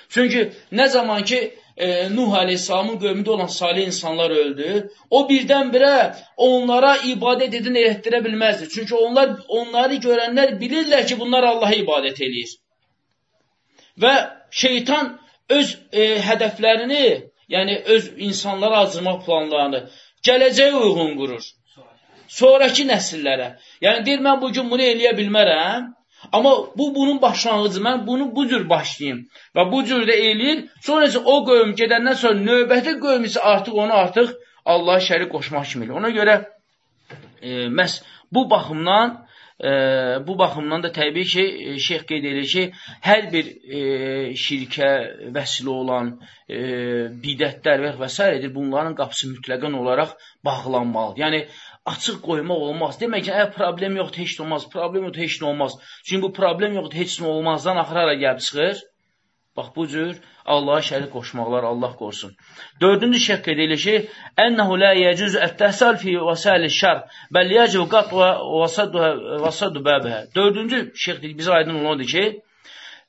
[0.08, 1.40] Çünki nə zaman ki,
[1.78, 4.88] e, Nuh Aleyhisselamın qövmündə olan salih insanlar öldü.
[5.10, 8.68] O birdən-birə onlara ibadət edin etdirə bilməzdi.
[8.74, 12.56] Çünki onlar onları görənlər bilirlər ki, bunlar Allaha ibadət eləyir.
[14.02, 14.14] Və
[14.50, 15.14] şeytan
[15.48, 17.04] öz e, hədəflərini,
[17.48, 19.84] yəni öz insanlara acırmaq planlarını
[20.26, 21.44] gələcəyə uyğun qurur.
[22.28, 23.52] Sonraki nəsillərə.
[23.84, 25.92] Yəni deyir, mən bugün bunu eləyə bilmərəm,
[26.32, 27.80] Amma bu bunun başlanğıcı.
[27.80, 29.24] Mən bunu bu cür başlayayım
[29.56, 30.64] və bu cür də eləyir.
[30.82, 35.70] Sonra isə o qövm gedəndən sonra növbəti qövm isə artıq onu artıq Allaha şərik qoşmaq
[35.72, 35.98] kimi eləyir.
[36.00, 36.34] Ona görə
[37.42, 38.02] e, məhz
[38.32, 39.28] bu baxımdan
[39.60, 39.70] e,
[40.26, 42.64] bu baxımdan da təbii ki, e, şeyx qeyd edir ki,
[43.08, 43.46] hər bir
[43.78, 43.80] e,
[44.44, 44.90] şirkə
[45.34, 46.12] vəsilə olan
[46.48, 46.60] e,
[47.24, 48.28] bidətlər və s.
[48.54, 51.22] bunların qapısı mütləqən olaraq bağlanmalıdır.
[51.24, 51.40] Yəni,
[51.92, 53.00] açıq qoymaq olmaz.
[53.00, 54.68] Demək ki, əgər problem yoxdur, heç nə olmaz.
[54.74, 55.76] Problem yoxdur, heç nə olmaz.
[56.06, 58.82] Çünki bu problem yoxdur, heç nə olmazdan axırara gəlib çıxır.
[59.56, 60.18] Bax, bu cür
[60.54, 62.32] Allaha şərik qoşmaqlar Allah qorusun.
[62.80, 63.94] Dördüncü şəkk edilir ki,
[64.44, 67.00] Ənəhu lə yəcüz ət-təhsəl fi vəsəli şər,
[67.34, 68.28] bəl yəcib qat və
[69.44, 70.20] vəsədu bəbəhə.
[70.36, 72.24] Dördüncü şəkk bizə aydın olandır ki,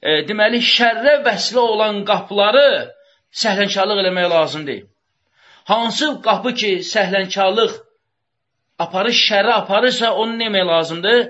[0.02, 2.66] e, deməli, şərrə vəslə olan qapıları
[3.44, 4.90] səhlənkarlıq eləmək lazım deyil.
[5.72, 7.78] Hansı qapı ki, səhlənkarlıq
[8.86, 11.24] aparış şərə aparırsa, onu nə etmək lazımdır?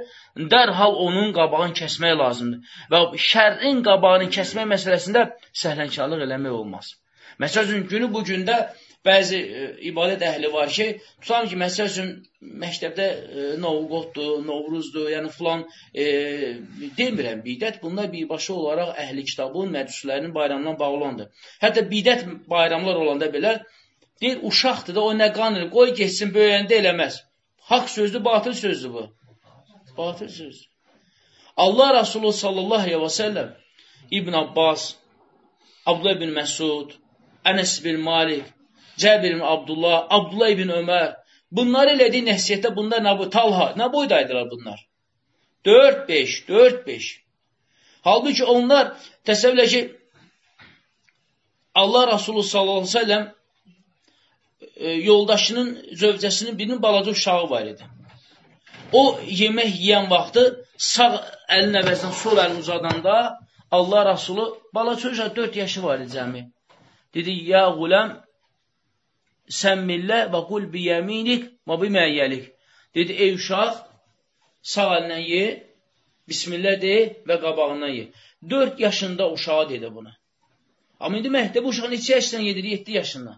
[0.53, 2.75] Dərhal onun qabağını kəsmək lazımdır.
[2.91, 5.25] Və şərrin qabağını kəsmək məsələsində
[5.63, 6.93] səhlənkarlıq eləmək olmaz.
[7.39, 8.57] Məsəl üçün, günü bu gündə
[9.05, 10.87] bəzi e, ibadət əhli var ki,
[11.23, 12.09] tutam ki, məsəl üçün,
[12.63, 16.05] məktəbdə e, Novqotdur, Novruzdur, yəni filan, e,
[16.99, 21.31] demirəm, bidət bunlar birbaşa olaraq əhli kitabın, mədrüslərinin bayramından bağlandır.
[21.63, 23.55] Hətta bidət bayramlar olanda belə,
[24.21, 27.23] deyir, uşaqdır da, o nə qanır, qoy geçsin, böyüyəndə eləməz.
[27.69, 29.09] Hak sözdür, batıl sözdür bu.
[29.97, 30.67] Batıl söz.
[31.57, 33.57] Allah Resulü sallallahu aleyhi ve sellem
[34.11, 34.95] İbn Abbas,
[35.85, 36.91] Abdullah ibn Məsud,
[37.45, 38.45] Ənəs bin Malik,
[38.97, 41.13] Cəbir ibn Abdullah, Abdullah ibn Ömər,
[41.51, 43.29] bunlar elədiyi nəsiyyətdə bunlar nə?
[43.29, 44.79] Talha, nə boydaydılar bunlar?
[45.65, 47.09] 4-5, 4-5.
[48.01, 48.93] Halbuki onlar
[49.25, 49.81] təsəvvürlə ki,
[51.75, 53.33] Allah Resulü sallallahu aleyhi ve sellem
[54.75, 55.69] e, yoldaşının,
[56.01, 57.85] zövcəsinin birinin balaca uşağı var idi.
[58.91, 60.43] O yemək yeyən vaxtı
[60.77, 61.09] sağ
[61.57, 63.15] əlin əvəzindən sol əlini uzadanda
[63.71, 66.41] Allah Rasulü balaca uşaq 4 yaşı var idi cəmi.
[67.13, 68.15] Dedi, ya quləm
[69.61, 72.45] səmmillə və qul biyəminik və biməyyəlik.
[72.95, 73.75] Dedi, ey uşaq,
[74.73, 75.43] sağ əlindən ye,
[76.29, 76.95] bismillah de
[77.29, 78.09] və qabağından ye.
[78.49, 80.15] 4 yaşında uşağa dedi buna.
[80.99, 82.63] Amma indi məktəb uşaq neçə yaşından yedir?
[82.63, 83.37] 7 yaşından.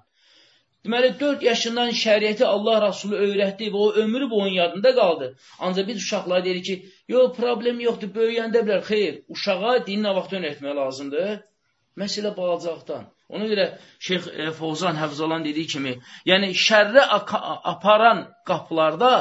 [0.85, 5.27] Deməli, 4 yaşından şəriəti Allah Rasulü öyrətdi və o ömrü boyun yadında qaldı.
[5.59, 6.75] Ancaq biz uşaqlara deyirik ki,
[7.13, 8.81] yox, problem yoxdur, böyüyəndə bilər.
[8.87, 11.35] Xeyr, uşağa dini nə vaxt öyrətmək lazımdır?
[12.01, 13.03] Məsələ balacaqdan.
[13.35, 13.67] Ona görə
[14.07, 15.93] Şeyx e, Fovzan Həfzalan dediyi kimi,
[16.31, 17.03] yəni şərri
[17.73, 19.11] aparan qapılarda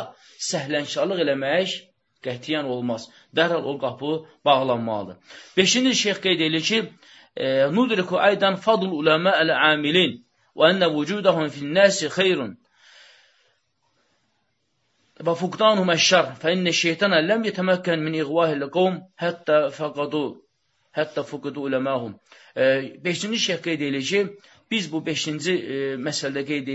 [0.50, 1.76] səhlənkarlıq eləmək
[2.24, 3.08] qətiyyən olmaz.
[3.36, 5.20] Dərhal o qapı bağlanmalıdır.
[5.56, 6.82] Beşinci şeyx qeyd edir ki,
[7.36, 7.46] e,
[7.76, 10.18] Nudriku aydan fadl uləmə əl-amilin
[10.54, 12.54] وأن وجودهم في الناس خير
[15.26, 20.34] وفقدانهم الشر فإن الشيطان لم يتمكن من إغواء القوم حتى فقدوا
[20.92, 22.18] حتى فقدوا علماءهم
[23.04, 24.36] بشنجي شيء قيد edici
[24.70, 25.28] biz bu 5.
[25.46, 26.66] E, meselede qeyd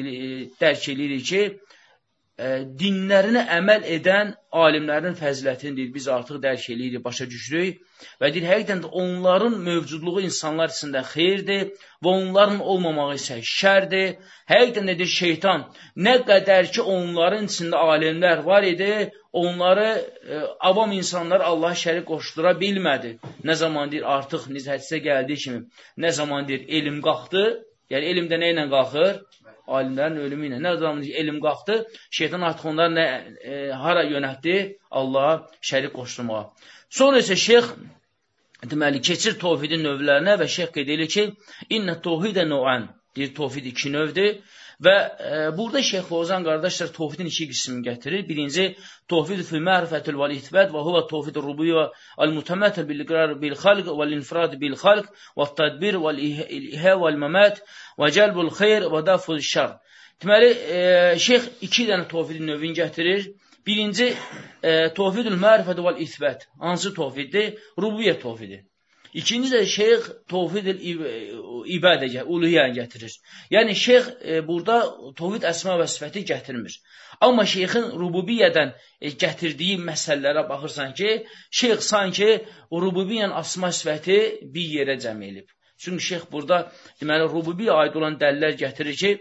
[2.35, 7.77] dinlərinə əməl edən alimlərin fəzilətini deyir, biz artıq dərk eləyirik, başa düşürük
[8.19, 11.69] və deyir, həqiqdən də onların mövcudluğu insanlar içində xeyirdir
[12.03, 14.17] və onların olmamağı isə şərdir.
[14.51, 15.63] Həqiqdən də deyir, şeytan
[15.95, 18.91] nə qədər ki, onların içində alimlər var idi,
[19.31, 23.15] onları ə, avam insanlar Allah şərik qoşdura bilmədi.
[23.47, 25.63] Nə zaman deyir, artıq nizhədisə gəldiyi kimi,
[26.03, 27.47] nə zaman deyir, elm qalxdı,
[27.95, 29.23] yəni elmdə nə ilə qalxır?
[29.67, 30.59] Alimlərin ölümü ilə.
[30.63, 31.77] Nə zaman elm qalxdı,
[32.17, 33.05] şeytan artıq onları nə,
[33.51, 34.57] e, hara yönətdi?
[34.91, 35.35] Allaha
[35.69, 36.43] şərik qoşdurmağa.
[36.89, 37.71] Sonra isə şeyx
[38.71, 41.25] deməli, keçir tovhidin növlərinə və şeyx qeyd edir ki,
[41.77, 44.37] İnnə tovhidə nu'an deyir, tovhid iki növdür.
[44.83, 48.25] Və e, burada Şeyx Fozan qardaşlar tovhidin iki qismini gətirir.
[48.27, 48.65] Birinci,
[49.11, 51.85] tovhid fil mərifətül vəl ithbət və huva tovhid rububiyyə
[52.25, 55.07] al-mutamətə bil iqrar bil xalq və infrad bil xalq
[55.39, 57.63] və tədbir və ihə və məmət
[58.01, 59.77] və cəlbul xeyr və daful şər.
[60.23, 60.83] Deməli, e,
[61.19, 63.31] Şeyx iki dənə tovhidin növünü gətirir.
[63.65, 64.11] Birinci,
[64.61, 66.49] e, tovhidül mərifətü vəl ithbət.
[66.61, 67.55] Hansı tovhiddir?
[67.79, 68.61] Rububiyyə tovhidi.
[69.15, 70.65] İkinci də şeyx tovhid
[71.75, 73.13] ibadə, uluhiyyəni gətirir.
[73.53, 74.79] Yəni, şeyx e, burada
[75.19, 76.75] tovhid əsma və sifəti gətirmir.
[77.27, 81.13] Amma şeyxin rububiyyədən e, gətirdiyi məsələlərə baxırsan ki,
[81.59, 82.27] şeyx sanki
[82.85, 84.17] rububiyyən asma sifəti
[84.57, 85.47] bir yerə cəm elib.
[85.79, 86.59] Çünki şeyx burada,
[86.99, 89.13] deməli, rububiyyə aid olan dəllər gətirir ki,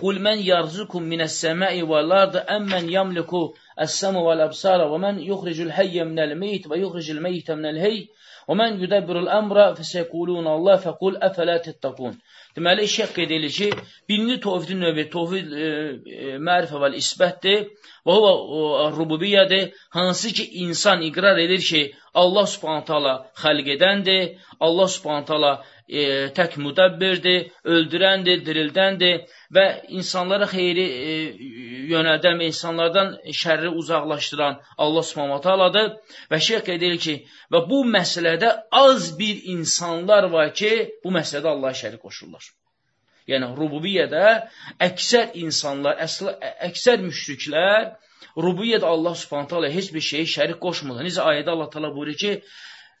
[0.00, 3.42] Qul mən yarzukum minəs-səmai vəl-ard əmmən yamliku
[3.84, 9.66] əs-səmu vəl-əbsara və mən yuxricul həyyə minəl-meyt və yuxricul meytə minəl-heyy Və mən yudabbirul əmra
[9.78, 12.16] fəsəqulun Allah fəqul əfələ təttəqun.
[12.56, 13.68] Deməli, şeyh qeyd edir ki,
[14.08, 17.68] birinci tovhidin növü tovhid e, e, mərifə və isbətdir
[18.08, 21.82] və o rububiyyədir, hansı ki, insan iqrar edir ki,
[22.14, 25.52] Allah subhanət hala xəlq edəndir, Allah subhanət hala
[25.92, 26.04] e,
[26.36, 29.26] tək müdəbbirdir, öldürəndir, dirildəndir
[29.56, 29.66] və
[29.98, 31.16] insanlara xeyri e,
[31.92, 35.92] yönəldən və insanlardan şərri uzaqlaşdıran Allah subhanət haladır
[36.32, 37.16] və şeyh qeyd edir ki,
[37.52, 38.52] və bu məsələdə
[38.82, 40.72] az bir insanlar var ki,
[41.04, 42.48] bu məsələdə Allah şərik qoşurlar.
[43.30, 44.30] Yəni, rububiyyədə
[44.82, 46.32] əksər insanlar, əsl,
[46.68, 47.92] əksər müşriklər,
[48.36, 51.06] rububiyyədə Allah subhanət hala heç bir şeyi şərik qoşmurlar.
[51.06, 52.32] Necə ayədə Allah tala buyurur ki,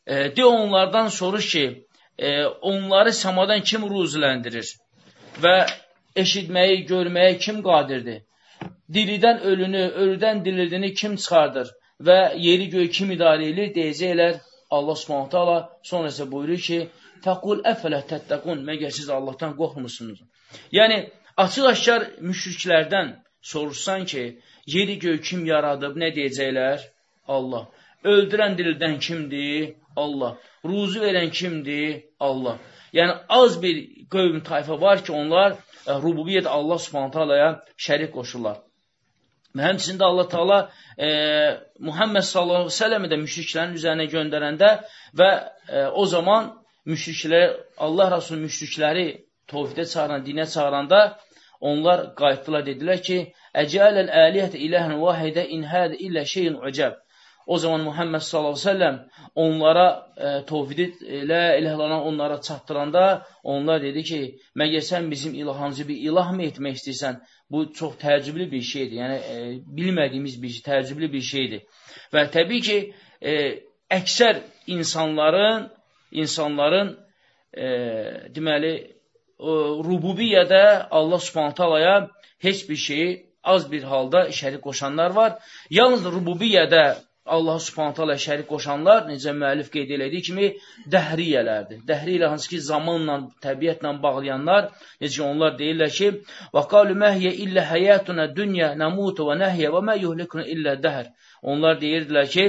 [0.06, 1.64] e, de onlardan soruş ki,
[2.18, 4.68] e, onları səmadan kim ruziləndirir
[5.44, 5.56] və
[6.24, 8.22] eşitməyi, görməyi kim qadirdir?
[8.92, 11.70] Diridən ölünü, ölüdən dirildini kim çıxardır
[12.08, 14.40] və yeri göy kim idarə edir, deyəcəklər
[14.76, 16.78] Allah subhanətə Allah sonra isə buyurur ki,
[17.24, 20.22] Fəqul əfələ təttəqun, məgər siz Allahdan qorxmursunuz.
[20.74, 20.96] Yəni,
[21.44, 23.12] açıq-aşkar müşriklərdən
[23.52, 24.24] soruşsan ki,
[24.74, 26.82] yeri göy kim yaradıb, nə deyəcəklər?
[27.36, 27.68] Allah.
[28.04, 29.74] Öldürən dirildən kimdir?
[29.96, 30.36] Allah.
[30.64, 32.02] Ruzu verən kimdir?
[32.20, 32.58] Allah.
[32.92, 33.76] Yəni, az bir
[34.10, 37.48] qövm tayfa var ki, onlar ə, e, rububiyyət Allah subhanətə alaya
[37.86, 38.60] şərik qoşurlar.
[39.56, 40.58] Və həmçində Allah Taala
[40.96, 41.08] e,
[41.88, 44.70] Muhammed sallallahu əleyhi və səlləmi də müşriklərin üzərinə göndərəndə
[45.20, 46.52] və e, o zaman
[46.88, 49.06] müşriklər Allah Rəsulü müşrikləri
[49.52, 51.02] tövhidə çağıran, dinə çağıranda
[51.60, 53.18] onlar qayıtdılar dedilər ki:
[53.62, 57.01] "Əcələl əlihətə iləhən vahidə in hədə illə şeyin ucəb."
[57.46, 58.98] O zaman Muhammed sallallahu əleyhi
[59.34, 60.86] onlara e, tovhidi
[61.22, 64.20] elə ilahlarına onlara çatdıranda onlar dedi ki,
[64.56, 67.20] məgər sən bizim ilahımızı bir ilah mı etmək istəyirsən?
[67.50, 68.96] Bu çox təəccüblü bir şeydir.
[69.02, 69.36] Yəni e,
[69.78, 71.62] bilmədiyimiz bir şey, təəccüblü bir şeydir.
[72.14, 72.78] Və təbii ki,
[73.20, 73.34] e,
[73.90, 75.70] əksər insanların
[76.12, 76.96] insanların
[77.52, 77.66] e,
[78.34, 78.72] deməli
[79.38, 83.08] o, rububiyyədə Allah Subhanahu taalaya heç bir şeyi
[83.42, 85.38] az bir halda şərik qoşanlar var.
[85.70, 86.84] Yalnız rububiyyədə
[87.35, 90.49] Allah subhanətə alə şərik qoşanlar, necə müəllif qeyd elədiyi kimi,
[90.93, 91.81] dəhriyələrdir.
[91.89, 94.69] Dəhri ilə hansı ki, zamanla, təbiətlə bağlayanlar,
[95.03, 96.11] necə onlar deyirlər ki,
[96.55, 101.05] وَقَالُ مَهْيَ إِلَّا حَيَاتُنَا دُنْيَا نَمُوتُ وَنَهْيَ وَمَا يُهْلِكُنَ إِلَّا دَهْرِ
[101.41, 102.45] Onlar deyirdilər ki,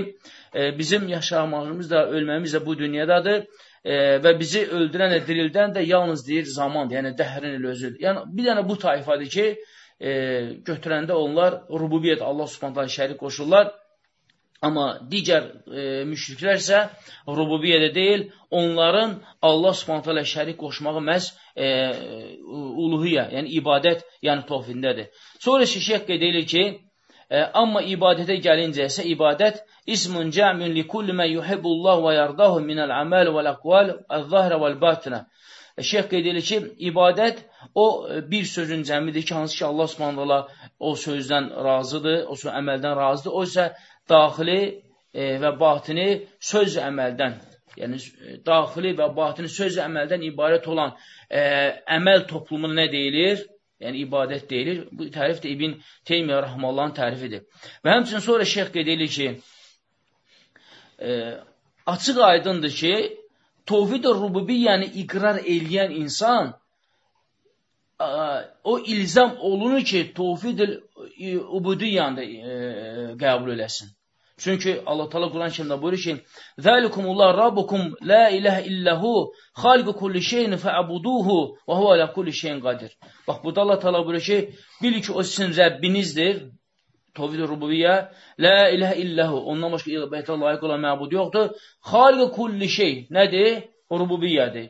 [0.54, 3.42] e, bizim yaşamağımız da, ölməmiz də bu dünyadadır
[3.84, 7.98] e, və bizi öldürən də, dirildən də yalnız deyir zamandır, yəni dəhrin ilə özüdür.
[8.06, 9.46] Yəni, bir dənə bu tayfadır ki,
[10.00, 10.10] e,
[10.70, 13.74] götürəndə onlar rububiyyət Allah subhanətə şərik qoşurlar
[14.63, 16.79] Amma digər e, müşriklər isə
[17.27, 18.23] rububiyyədə deyil,
[18.59, 19.17] onların
[19.49, 21.67] Allah subhanətə ilə şərik qoşmağı məhz e,
[22.85, 25.11] uluhiyyə, yəni ibadət, yəni tovhidindədir.
[25.43, 26.63] Sonra şişək qeyd edir ki,
[27.29, 29.63] e, amma ibadətə gəlincə isə ibadət
[29.97, 35.25] ismun cəmin li kulli mən yuhibbullah və yardahu minəl əməl və ləqval əz-zahirə vəl-batinə.
[35.77, 36.57] E, Şeyx qeyd edir ki,
[36.89, 37.39] ibadət
[37.73, 40.37] o e, bir sözün cəmidir ki, hansı ki Allah Subhanahu
[40.79, 43.31] o sözdən razıdır, o söz əməldən razıdır.
[43.31, 43.71] O isə
[44.09, 44.59] daxili
[45.13, 46.07] e, və batini
[46.41, 47.37] söz əməldən,
[47.79, 50.93] yəni e, daxili və batini söz əməldən ibarət olan
[51.29, 51.41] e,
[51.97, 53.43] əməl toplumuna nə deyilir?
[53.83, 54.83] Yəni ibadət deyilir.
[54.95, 55.73] Bu tərif də İbn
[56.07, 57.41] Teymiyyə rəhməllahın tərifidir.
[57.83, 59.27] Və həmçinin sonra şeyx qeyd edir ki,
[61.03, 61.17] e,
[61.85, 62.93] açıq aydındır ki,
[63.67, 66.53] tovhid-i rububiyyəni iqrar eləyən insan
[68.63, 70.79] o ilzam olunur ki, tovhid-i
[71.57, 72.53] ubudiyyanı da e,
[73.23, 73.87] qəbul eləsin.
[74.37, 76.13] Çünki Allah Teala Quran kərimdə buyurur ki:
[76.65, 79.11] "Zəlikumullah rabbukum la ilahe illahu
[79.63, 82.91] xaliqu kulli şeyin fa'buduhu və huve ala kulli şeyin qadir."
[83.27, 84.37] Bax burada Allah Teala buyurur ki,
[84.81, 86.35] bil ki o sizin Rəbbinizdir.
[87.17, 87.95] Tövhid rububiyyə,
[88.39, 89.37] la ilahe illahu.
[89.51, 91.51] Ondan başqa ibadətə layiq olan məbud yoxdur.
[91.91, 93.51] Xaliqu kulli şey nədir?
[93.91, 94.69] Rububiyyədir.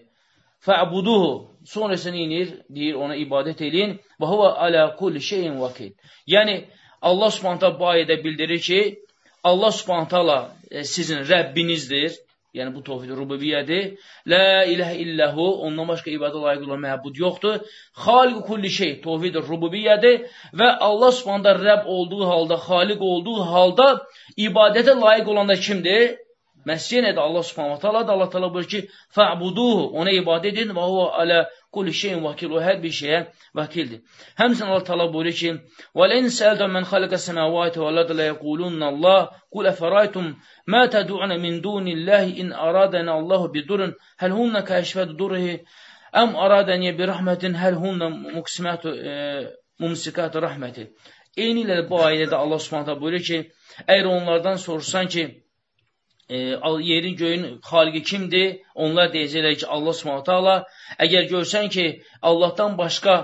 [0.66, 1.53] fə'buduhu.
[1.66, 2.58] Sonra isə neyinir?
[2.70, 3.96] Deyir, ona ibadət edin.
[4.20, 5.94] Və huvə alə kulli şeyin vakil.
[6.28, 6.58] Yəni,
[7.10, 8.82] Allah subhanətə bu ayədə bildirir ki,
[9.44, 10.38] Allah subhanətələ
[10.72, 12.20] e, sizin Rəbbinizdir.
[12.54, 13.96] Yəni, bu tohid rububiyyədir.
[14.30, 17.64] Lə iləhə illəhu, ondan başqa ibadə layiq olan məhbud yoxdur.
[18.06, 20.28] Xaliq kulli şey, tohid rububiyyədir.
[20.60, 23.88] Və Allah subhanətə Rəbb olduğu halda, xaliq olduğu halda
[24.48, 26.14] ibadətə layiq olan da kimdir?
[26.70, 28.82] məhz yenə də Allah subhanahu taala da Allah təala buyurur ki,
[29.16, 31.40] "Fa'buduhu", ona ibadət edin və o alə
[31.74, 33.20] kulli şeyin vakil, o hər bir şeyə
[33.60, 34.00] vakildir.
[34.42, 35.54] Həmçinin Allah təala buyurur ki,
[35.98, 40.36] "Və in sa'altum men khalaqa semawati vel arda la yaqulunna Allah, qul afaraytum
[40.68, 45.66] ma tad'un min dunillahi in aradana Allahu bidurrin hal hunna kashfatu durrihi
[46.14, 49.14] am aradani bi rahmatin hal hunna muqsimatu e,
[49.80, 50.84] mumsikatu rahmeti."
[51.36, 53.38] Eyni ilə bu ayədə Allah Subhanahu buyurur ki,
[53.88, 55.24] əgər onlardan soruşsan ki,
[56.30, 56.38] e,
[56.82, 58.58] yerin göyün xaliqi kimdir?
[58.76, 60.64] Onlar deyəcəklər ki, Allah subhanətə Allah.
[61.06, 61.86] Əgər görsən ki,
[62.22, 63.16] Allahdan başqa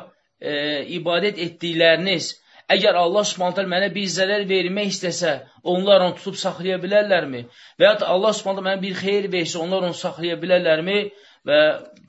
[0.42, 0.52] e,
[1.00, 2.34] ibadət etdikləriniz,
[2.76, 7.46] əgər Allah subhanətə mənə bir zərər vermək istəsə, onlar onu tutub saxlaya bilərlərmi?
[7.80, 11.00] Və ya Allah subhanətə mənə bir xeyir versə, onlar onu saxlaya bilərlərmi?
[11.48, 11.60] Və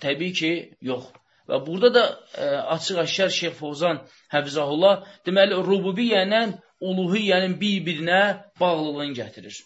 [0.03, 0.53] təbii ki,
[0.91, 1.09] yox.
[1.51, 2.03] Və burada da
[2.39, 6.43] e, açıq-aşkar Şeyx Fozan Həfizahullah deməli, rububiyyələ
[6.81, 8.21] uluhiyyənin bir-birinə
[8.61, 9.57] bağlılığını gətirir.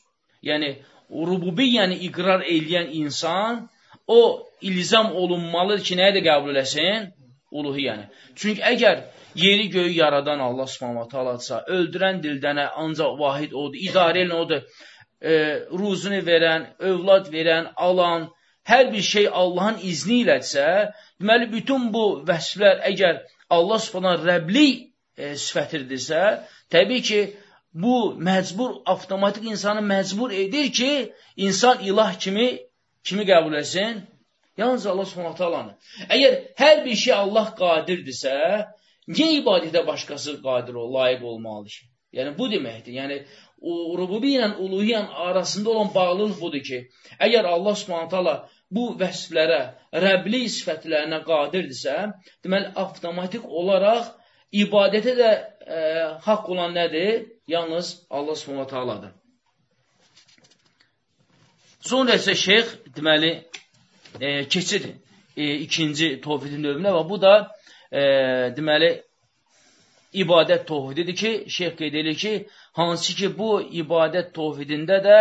[0.49, 0.71] Yəni,
[1.15, 3.69] rububiyyəni iqrar eləyən insan,
[4.07, 7.11] o ilzam olunmalıdır ki, nəyə də qəbul eləsin?
[7.55, 8.09] Uluhiyyəni.
[8.35, 14.41] Çünki əgər yeri göyü yaradan Allah subhanətə aladsa, öldürən dildənə ancaq vahid odur, idarə elən
[14.43, 14.65] odur,
[15.23, 15.35] e,
[15.81, 18.29] ruzunu verən, övlad verən, alan,
[18.71, 20.67] hər bir şey Allahın izni ilədirsə,
[21.21, 23.23] deməli, bütün bu vəsflər əgər
[23.55, 24.85] Allah subhanətə rəblik
[25.17, 26.23] e, sifətirdirsə,
[26.75, 27.21] təbii ki,
[27.75, 32.49] bu məcbur, avtomatik insanı məcbur edir ki, insan ilah kimi
[33.05, 34.03] kimi qəbul etsin?
[34.57, 35.73] Yalnız Allah subhanətə alanı.
[36.15, 38.37] Əgər hər bir şey Allah qadirdirsə,
[39.11, 41.89] niyə ibadətə başqası qadir ol, layiq olmalıdır ki?
[42.15, 42.95] Yəni, bu deməkdir.
[43.01, 43.17] Yəni,
[43.99, 46.79] rububi ilə uluhiyyən arasında olan bağlılıq budur ki,
[47.27, 48.35] əgər Allah subhanətə ala
[48.75, 49.61] bu vəsflərə,
[50.07, 51.97] rəbli sifətlərinə qadirdirsə,
[52.47, 54.13] deməli, avtomatik olaraq
[54.63, 55.31] ibadətə də
[55.67, 55.79] e,
[56.27, 57.27] haqq olan nədir?
[57.47, 59.11] Yalnız Allah subhanahu ta'aladır.
[61.81, 63.33] Sonra isə şeyx, deməli,
[64.21, 64.87] e, keçir
[65.37, 67.35] e, ikinci tovhidin növünə və bu da,
[67.93, 68.01] e,
[68.57, 68.91] deməli,
[70.15, 72.35] ibadət tovhididir ki, şeyx qeyd edir ki,
[72.79, 75.19] hansı ki, bu ibadət tovhidində də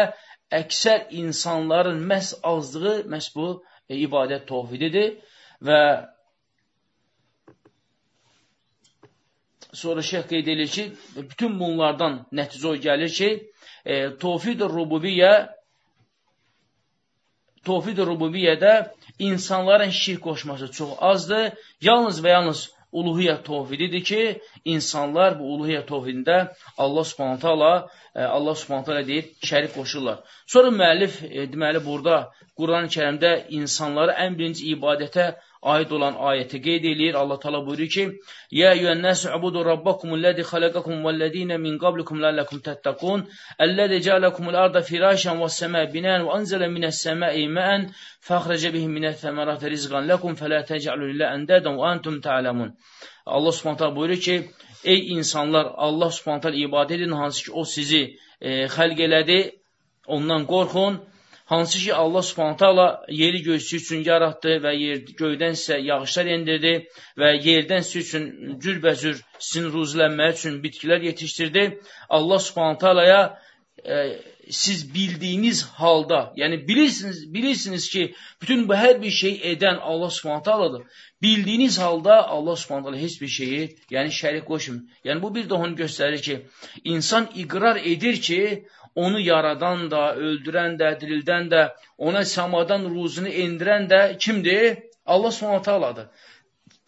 [0.53, 3.47] əksər insanların məhz azlığı, məhz bu
[3.89, 5.17] e, ibadət tovhididir
[5.67, 5.79] və
[9.73, 10.85] sonra şeyh qeyd edir ki,
[11.31, 13.29] bütün bunlardan nəticə o gəlir ki,
[13.85, 15.33] e, tovfid-i rububiyyə
[17.65, 18.73] tovfid-i rububiyyədə
[19.19, 21.51] insanların şirk qoşması çox azdır.
[21.81, 24.21] Yalnız və yalnız uluhiyyə tovhididir ki,
[24.65, 26.37] insanlar bu uluhiyyə tovhidində
[26.77, 27.71] Allah subhanətə ala,
[28.15, 30.21] e, Allah subhanətə ala deyir, şərik qoşurlar.
[30.45, 32.19] Sonra müəllif, e, deməli, burada
[32.59, 35.31] Quran-ı kərimdə insanları ən birinci ibadətə
[35.63, 37.15] aid olan ayəti qeyd eləyir.
[37.21, 38.03] Allah təala buyurur ki:
[38.51, 43.19] "Ya eyyuhan-nasu ubudu rabbakumul-lezî xalaqakum vel-lezîne min qablikum la'allakum tattaqun,
[43.65, 47.81] ellezî ca'alakumul-arda firâşan ve's-semâe binân ve anzala mine's-semâi ma'an
[48.27, 52.69] fa'khraja bihi mineth-semerâti rizqan lakum felâ tec'alû lillahi andâdan ve antum ta'lemun."
[53.25, 54.35] Allah Subhanahu buyurur ki:
[54.83, 58.03] "Ey insanlar, Allah Subhanahu ibadət edin hansı ki o sizi
[58.41, 59.39] e, xəlq elədi,
[60.15, 61.12] ondan qorxun."
[61.51, 66.73] Hansı ki Allah subhanətə Allah yeri göğsü üçün yaratdı və yer, göydən sizə yağışlar endirdi
[67.19, 71.65] və yerdən siz üçün cürbəcür sizin ruzlənmək üçün bitkilər yetişdirdi.
[72.09, 73.23] Allah subhanətə Allah'a
[73.85, 73.97] e,
[74.49, 80.51] siz bildiyiniz halda, yəni bilirsiniz, bilirsiniz ki, bütün bu hər bir şey edən Allah subhanətə
[80.51, 80.83] Allah'dır.
[81.21, 84.81] Bildiyiniz halda Allah subhanətə Allah heç bir şeyi, yəni şərik qoşmur.
[85.05, 86.39] Yəni bu bir də onu göstərir ki,
[86.83, 91.63] insan iqrar edir ki, onu yaradan da, öldürən də, dirildən də,
[91.97, 94.83] ona səmadan ruzunu endirən də kimdir?
[95.05, 96.09] Allah subhanətə aladır.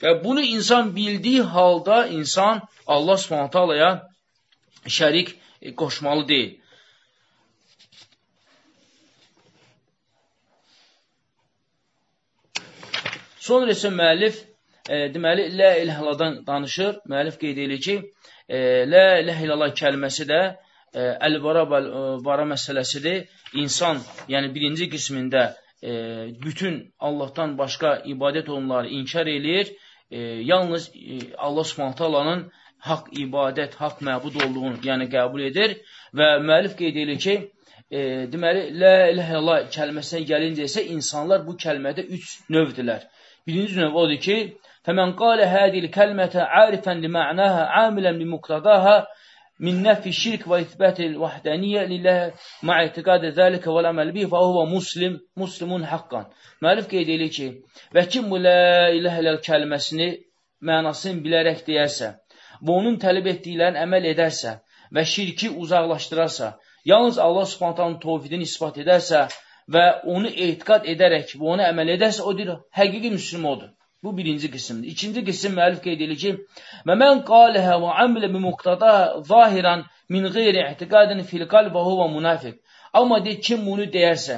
[0.02, 3.90] Və bunu insan bildiyi halda insan Allah subhanətə alaya
[4.98, 5.34] şərik
[5.82, 6.54] qoşmalı deyil.
[13.46, 14.38] Sonra isə müəllif
[14.90, 17.02] e, deməli, lə ilhəladan danışır.
[17.12, 17.96] Müəllif qeyd edir ki,
[18.50, 18.58] e,
[18.90, 20.40] lə ilhəlallah kəlməsi də
[20.96, 23.26] E, əl-vara e, vara məsələsidir.
[23.64, 24.00] İnsan,
[24.32, 25.44] yəni birinci qismində
[25.84, 25.92] e,
[26.46, 29.74] bütün Allahdan başqa ibadət onları inkar eləyir.
[30.12, 30.20] E,
[30.52, 32.46] yalnız e, Allah Subhanahu taalanın
[32.90, 35.76] haqq ibadət, haqq məbud olduğunu, yəni qəbul edir
[36.18, 37.36] və müəllif qeyd edir ki,
[37.92, 38.00] e,
[38.34, 43.08] deməli la ilaha illallah kəlməsinə gəlincə isə insanlar bu kəlmədə 3 növdülər.
[43.48, 44.38] Birinci növ odur ki,
[44.88, 48.96] fəmən qala hadil kəlmətə arifən li mə'naha, amilən li muqtadaha
[49.60, 56.26] və itbətil vəhdəniyyə lilləh ma etiqadə zəlikə və əməl bih və huvə muslim, muslimun haqqan.
[56.62, 57.48] Müəllif qeyd edir ki,
[57.96, 58.58] və kim bu lə
[58.98, 60.10] iləhə iləl kəlməsini
[60.60, 62.12] mənasını bilərək deyərsə
[62.66, 64.60] və onun tələb etdiklərini əməl edərsə
[64.96, 69.26] və şirki uzaqlaşdırarsa, yalnız Allah subhantanın tovfidini ispat edərsə
[69.72, 69.86] və
[70.16, 73.72] onu etiqad edərək və onu əməl edərsə, o deyir, həqiqi müslim odur.
[74.04, 74.88] Bu birinci qismdir.
[74.88, 76.32] İkinci qism müəllif qeyd edir ki,
[76.88, 78.92] və mən qaləhə və amilə bi muqtada
[79.30, 82.60] zahiran min qeyri i'tiqadin fil qalb və huva munafiq.
[82.94, 84.36] Amma deyir, kim bunu deyərsə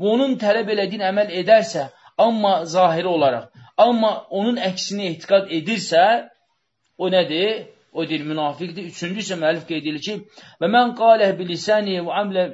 [0.00, 1.88] və onun tələb elədiyin əməl edərsə,
[2.26, 3.48] amma zahiri olaraq,
[3.86, 6.04] amma onun əksini etiqad edirsə,
[6.98, 7.66] o nədir?
[7.92, 8.90] O deyir, münafiqdir.
[8.92, 10.16] Üçüncü isə müəllif qeyd edir ki,
[10.60, 12.46] və mən qaləhə bilisəni və amilə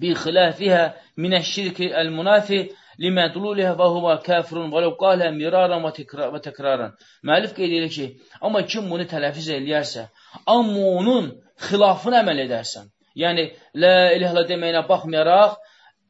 [0.00, 0.84] bi xilafihə
[1.20, 2.72] minəşşirki əl-munafiq
[3.02, 6.94] limədluliha və huva kafirun və ləv qalə miraran və, təkraran.
[7.26, 8.08] Müəllif qeyd edir ki,
[8.40, 10.08] amma kim bunu tələfiz eləyərsə,
[10.46, 11.30] amma onun
[11.68, 13.48] xilafını əməl edərsən, yəni
[13.80, 15.56] lə iləhlə deməyinə baxmayaraq,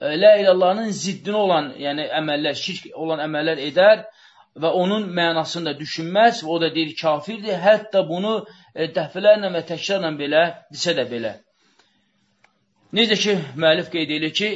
[0.00, 4.04] e, lə iləhlərin ziddini olan yəni əməllər, şirk olan əməllər edər
[4.60, 8.36] və onun mənasını da düşünməz və o da deyir kafirdir, hətta bunu
[8.74, 11.34] e, dəfələrlə və təkrarla belə desə də belə.
[12.94, 14.50] Necə ki, müəllif qeyd edir ki,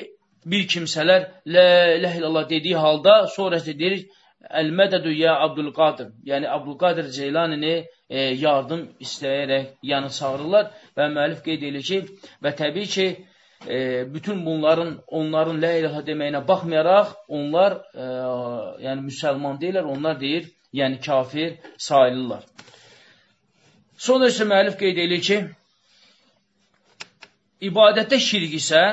[0.50, 1.66] bir kimsələr lə
[1.98, 4.06] ilə illallah dediyi halda sonra isə deyir
[4.38, 6.12] Əl-mədədu ya Abdülqadir.
[6.24, 7.72] Yəni Abdülqadir Ceylanini
[8.08, 11.98] e, yardım istəyərək yanı çağırırlar və müəllif qeyd edir ki,
[12.44, 13.06] və təbii ki,
[13.66, 13.78] e,
[14.14, 18.06] bütün bunların onların lə ilaha deməyinə baxmayaraq onlar e,
[18.86, 22.46] yəni müsəlman deyirlər, onlar deyir, yəni kafir sayılırlar.
[23.98, 25.40] Sonra isə müəllif qeyd edir ki,
[27.72, 28.84] ibadətdə şirk isə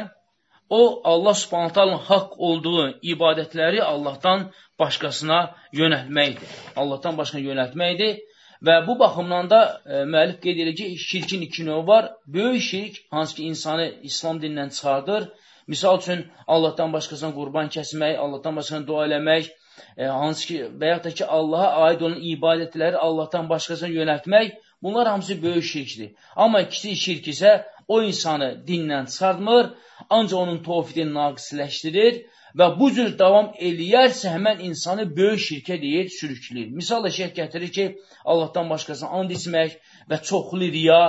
[0.69, 4.47] O, Allah subhanətələ haqq olduğu ibadətləri Allahdan
[4.79, 5.39] başqasına
[5.73, 6.55] yönəltməkdir.
[6.75, 8.23] Allahdan başqasına yönəltməkdir.
[8.65, 12.13] Və bu baxımdan da e, müəllif qeyd edir ki, şirkin iki növü var.
[12.27, 15.29] Böyük şirk, hansı ki, insanı İslam dinindən çıxardır.
[15.67, 19.51] Misal üçün, Allahdan başqasına qurban kəsmək, Allahdan başqasına dua eləmək,
[19.97, 24.53] e, hansı ki, və yaxud da ki, Allaha aid olan ibadətləri Allahdan başqasına yönəltmək,
[24.83, 26.11] bunlar hamısı böyük şirkdir.
[26.35, 27.51] Amma kiçik şirk isə
[27.87, 29.73] o insanı dindən çıxartmır,
[30.09, 32.21] ancaq onun tovfidini naqisləşdirir
[32.59, 36.71] və bu cür davam eləyərsə həmən insanı böyük şirkə deyir, sürükləyir.
[36.79, 37.85] Misal da şeyh gətirir ki,
[38.25, 39.77] Allahdan başqasına and içmək
[40.11, 41.01] və çoxlu riya,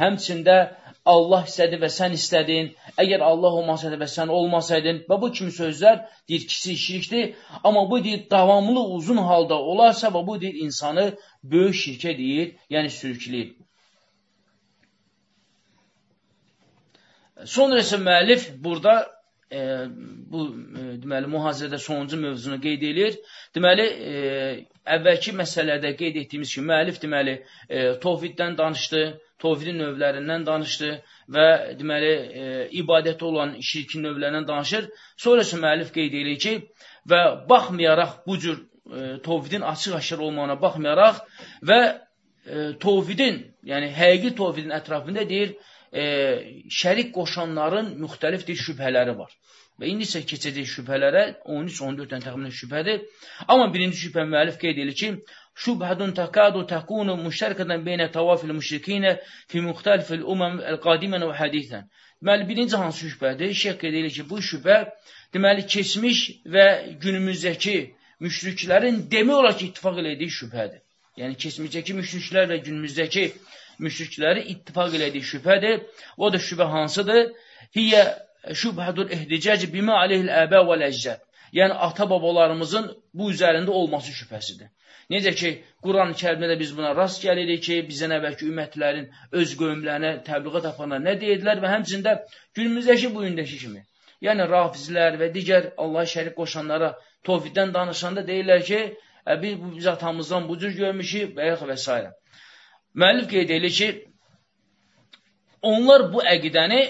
[0.00, 0.56] həmçində
[1.12, 2.70] Allah istədi və sən istədin,
[3.02, 8.00] əgər Allah olmasaydı və sən olmasaydın və bu kimi sözlər deyir kiçik şirkdir, amma bu
[8.04, 11.10] deyir davamlı uzun halda olarsa və bu deyir insanı
[11.42, 13.52] böyük şirkə deyir, yəni sürükləyir.
[17.46, 18.94] Sonra isə müəllif burada
[19.50, 19.60] e,
[20.32, 23.18] bu e, deməli mühazirədə sonuncu mövzunu qeyd edir.
[23.54, 24.14] Deməli, e,
[24.96, 27.36] əvvəlki məsələdə qeyd etdiyimiz kimi müəllif deməli
[27.68, 29.04] e, tovhiddən danışdı,
[29.44, 30.90] tovhidin növlərindən danışdı
[31.36, 31.48] və
[31.80, 32.46] deməli e,
[32.80, 34.88] ibadətə olan şirkin növlərindən danışır.
[35.16, 36.54] Sonra isə müəllif qeyd edir ki,
[37.10, 37.20] və
[37.50, 41.20] baxmayaraq bu cür e, tovhidin açıq-aşkar olmağına baxmayaraq
[41.70, 45.54] və e, tovhidin, yəni həqiqi tovhidin ətrafında deyir,
[45.94, 49.32] şərik qoşanların müxtəlifdir şübhələri var.
[49.78, 53.00] Və indi isə keçəcək şübhələrə 13-14 dənə təxminən şübhədir.
[53.50, 55.08] Amma birinci şübhə müəllif qeyd edir ki,
[55.64, 59.16] şübhədun təkadu təkunu müştərkədən beynə tavafil müşrikinə
[59.50, 61.90] fi müxtəlifil umam el-qadimən və hədithən.
[62.22, 63.54] Deməli, birinci hansı şübhədir?
[63.62, 64.78] Şeyh qeyd edir ki, bu şübhə
[65.34, 66.22] deməli, keçmiş
[66.54, 66.66] və
[67.02, 67.76] günümüzdəki
[68.22, 70.82] müşriklərin demək olar ki, ittifaq elədiyi şübhədir.
[71.20, 73.24] Yəni, keçmişdəki müşriklər və günümüzdəki
[73.86, 75.82] müşrikləri ittifaq elədiyi şübhədir.
[76.16, 77.28] O da şübhə hansıdır?
[77.76, 78.02] Hiyyə
[78.62, 81.22] şübhədur ehdicac bimə aleyhil əbə və ləccət.
[81.54, 84.72] Yəni, ata-babalarımızın bu üzərində olması şübhəsidir.
[85.12, 85.50] Necə ki,
[85.84, 89.10] Quran-ı kərimdə də biz buna rast gəlirik ki, bizən əvvəlki ümmətlərin
[89.40, 92.14] öz qövmlərinə, təbliğat apanlar nə deyirlər və həmçində
[92.58, 93.84] günümüzdəki bu gündəki kimi.
[94.26, 96.94] Yəni, rafizlər və digər Allah şərik qoşanlara
[97.28, 98.80] tovhiddən danışanda deyirlər ki,
[99.26, 102.00] biz, biz atamızdan bu cür görmüşük və yaxud və s.
[102.94, 103.88] Müəllif qeyd edir ki,
[105.62, 106.82] onlar bu əqidəni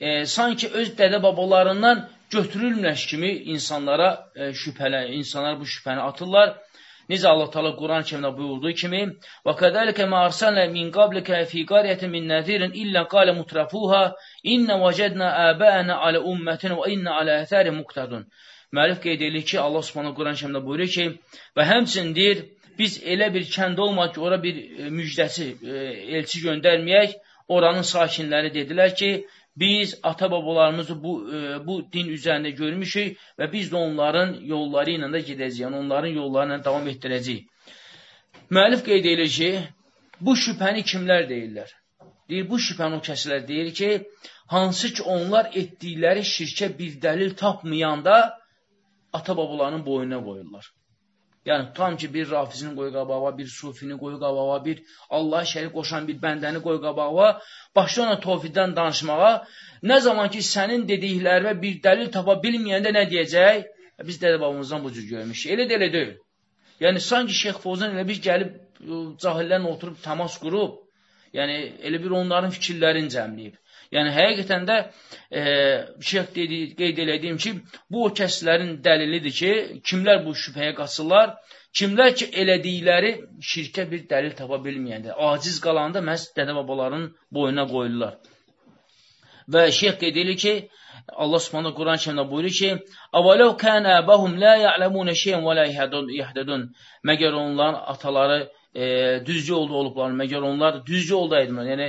[0.00, 6.56] e, sanki öz dədə-babalarından götürülməş kimi insanlara e, şübhələ, insanlar bu şübhəni atırlar.
[7.10, 9.02] Necə Allah Taala Quran kərimdə buyurduğu kimi:
[9.46, 14.02] "Və kədəlikə mə arsalna min qablikə fi qaryatin min nazirin illə qala mutrafuha
[14.54, 18.26] inna vəcədna aba'ana ala ummetin və inna ala athari muqtadun."
[18.76, 21.06] Müəllif qeyd edir ki, Allah Subhanahu Quran kərimdə buyurur ki,
[21.56, 22.44] və həmçinin deyir,
[22.78, 25.86] biz elə bir kənd olmaq ki, ora bir e, müjdəsi, e,
[26.18, 27.16] elçi göndərməyək,
[27.56, 29.10] oranın sakinləri dedilər ki,
[29.56, 35.22] biz ata-babalarımızı bu, e, bu din üzərində görmüşük və biz də onların yolları ilə də
[35.30, 37.48] gedəcəyik, yəni onların yolları ilə davam etdirəcəyik.
[38.50, 39.50] Müəllif qeyd edir ki,
[40.20, 41.72] bu şübhəni kimlər deyirlər?
[42.28, 43.90] Deyir, bu şübhəni o kəslər deyir ki,
[44.52, 48.16] hansı ki onlar etdikləri şirkə bir dəlil tapmayanda
[49.18, 50.66] ata-babalarının boynuna qoyurlar.
[51.46, 54.80] Yəni, tam ki, bir rafizini qoy qabağa, bir sufini qoy qabağa, bir
[55.16, 57.28] Allah şərik qoşan bir bəndəni qoy qabağa,
[57.78, 59.32] başla ona tovfiddən danışmağa,
[59.90, 63.62] nə zaman ki, sənin dediklərinə bir dəlil tapa bilməyəndə nə deyəcək?
[64.08, 65.52] Biz dədə babamızdan bu cür görmüşük.
[65.54, 66.16] Elə də elə deyil.
[66.84, 68.50] Yəni, sanki Şeyx Fozan elə bir gəlib,
[69.22, 70.82] cahillərlə oturub təmas qurub,
[71.38, 73.54] yəni, elə bir onların fikirlərini cəmləyib.
[73.94, 74.76] Yəni, həqiqətən də
[75.30, 75.42] e,
[76.10, 77.52] şeyh dedi, qeyd elədiyim ki,
[77.90, 79.52] bu o kəslərin dəlilidir ki,
[79.88, 81.36] kimlər bu şübhəyə qaçırlar,
[81.80, 83.12] kimlər ki, elədikləri
[83.52, 88.18] şirkə bir dəlil tapa bilməyəndə, aciz qalanda məhz dədə-babaların boyuna qoyurlar.
[89.54, 90.54] Və şeyh qeyd edir ki,
[91.14, 92.70] Allah Subhanahu Quran kərimdə buyurur ki:
[93.18, 95.66] "Avalau kana abahum la ya'lamuna şey'en və la
[96.20, 96.62] yahdudun."
[97.08, 98.38] Məgər onların ataları
[98.74, 98.84] e,
[99.26, 101.66] düz yolda olublar, məgər onlar düz yolda idilər.
[101.72, 101.88] Yəni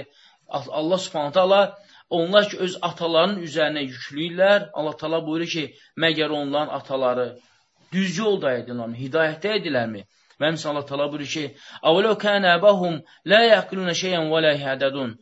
[0.79, 1.61] Allah Subhanahu taala
[2.09, 4.69] Onlar ki, öz atalarının üzərinə yüklüyürlər.
[4.73, 5.63] Allah tala buyurur ki,
[5.99, 7.25] məgər onların ataları
[7.93, 10.05] düz yolda idilər, hidayətdə idilərmi?
[10.39, 11.45] Və həmsin Allah tala buyurur ki,
[11.89, 12.99] Avələ kənə əbəhum
[13.31, 15.15] lə yəqilunə şeyən və lə hədədun.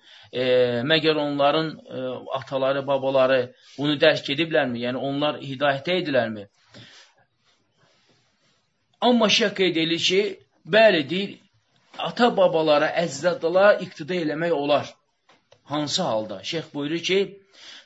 [0.92, 2.02] Məgər onların e,
[2.38, 3.40] ataları, babaları
[3.78, 4.82] bunu dərk ediblərmi?
[4.84, 6.44] Yəni, onlar hidayətdə idilərmi?
[9.08, 10.22] Amma şək qeyd edir ki,
[10.76, 11.34] bəli deyir,
[12.10, 14.92] ata-babalara, əzdadalara iqtida eləmək olar.
[15.64, 16.45] Hansı halda?
[16.45, 17.41] Şeyx buyurur ki,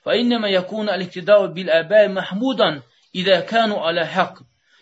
[0.05, 2.70] فَاِنَّمَا يَكُونَ الْاِقْتِدَاءُ بِالْأَبَاءِ مَحْمُودًا
[3.20, 4.35] اِذَا كَانُوا عَلَى حَقٍ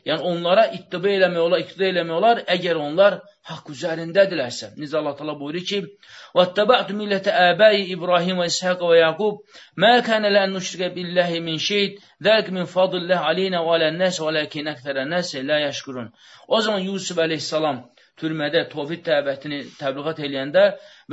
[0.08, 3.16] Yəni onlara ittiba eləmək olar, iqtida eləmək olar, əgər onlar
[3.50, 4.72] haqq üzərindədirlərsə.
[4.82, 5.78] Necə Allah təala buyurur ki:
[6.38, 9.38] "Vəttaba'tu millətə əbəyi İbrahim və İshaq və Yaqub,
[9.84, 14.72] mə kana lan nüşrikə billahi min şeyd, zəlik min fadlillah aleyna və alə'n-nas və lakin
[14.74, 16.10] əksərən-nas la yəşkurun."
[16.48, 17.84] O zaman Yusuf əleyhissalam
[18.17, 20.63] türmədə tovhid dəvətini təbliğat eləyəndə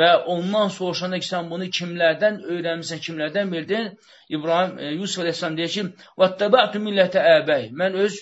[0.01, 3.91] və ondan soruşanda ki, sən bunu kimlərdən öyrənmirsən, kimlərdən bildin?
[4.29, 5.85] İbrahim, e, Yusuf əleyhissalam deyir ki,
[6.21, 8.21] "Vəttaba'tu millətə əbəy." Mən öz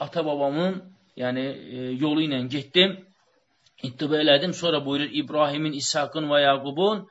[0.00, 0.82] ata-babamın,
[1.16, 2.96] yəni e, yolu ilə getdim,
[3.82, 4.52] ittiba elədim.
[4.52, 7.06] Sonra buyurur İbrahimin, İshaqın və Yaqubun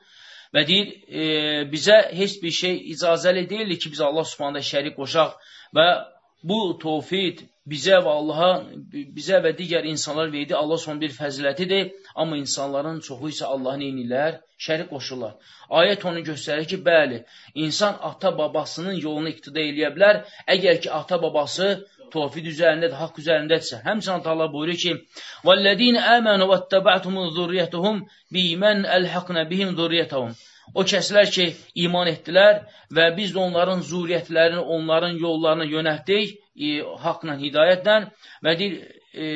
[0.54, 1.24] və deyir, e,
[1.72, 5.36] bizə heç bir şey icazəli deyildi ki, biz Allah Subhanahu şərik qoşaq
[5.76, 5.88] və
[6.42, 8.50] bu tovfid bizə və Allaha,
[9.16, 14.40] bizə və digər insanlar verdi, Allah son bir fəzilətidir, amma insanların çoxu isə Allahın eynilər,
[14.66, 15.36] şərik qoşurlar.
[15.80, 17.22] Ayət onu göstərir ki, bəli,
[17.66, 20.22] insan ata-babasının yolunu iqtida eləyə bilər,
[20.56, 21.70] əgər ki, ata-babası
[22.12, 23.82] tövhid üzərindədir, haqq üzərindədirsə.
[23.86, 24.94] Həmçinin Allah buyurur ki:
[25.48, 28.04] "Vallədin əmənu vəttəbə'tumuz zurriyyətəhum
[28.36, 30.32] biman əlhaqna bihim zurriyyətəhum."
[30.74, 31.46] O kəslər ki,
[31.84, 32.62] iman etdilər
[32.94, 37.96] və biz də onların zuriyyətlərini, onların yollarına yönətdik, e, haqla, hidayətlə
[38.44, 38.76] və deyir,
[39.14, 39.28] e,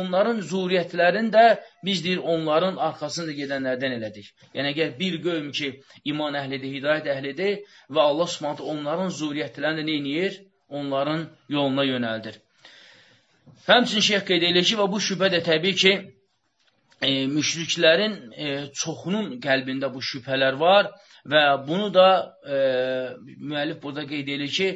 [0.00, 1.44] onların zuriyyətlərini də
[1.84, 4.32] biz deyir, onların arxasında gedənlərdən elədik.
[4.54, 5.72] Yəni, əgər bir qövm ki,
[6.12, 7.54] iman əhlidir, hidayət əhlidir
[7.90, 10.42] və Allah subhanətə onların zuriyyətlərini neyniyir?
[10.68, 12.40] Onların yoluna yönəldir.
[13.68, 15.92] Həmçin şeyh qeyd edir ki, və bu şübhə də təbii ki,
[17.02, 18.48] e, müşriklərin e,
[18.82, 20.90] çoxunun qəlbində bu şübhələr var
[21.32, 22.08] və bunu da
[22.48, 22.58] e,
[23.50, 24.68] müəllif burada qeyd edir ki,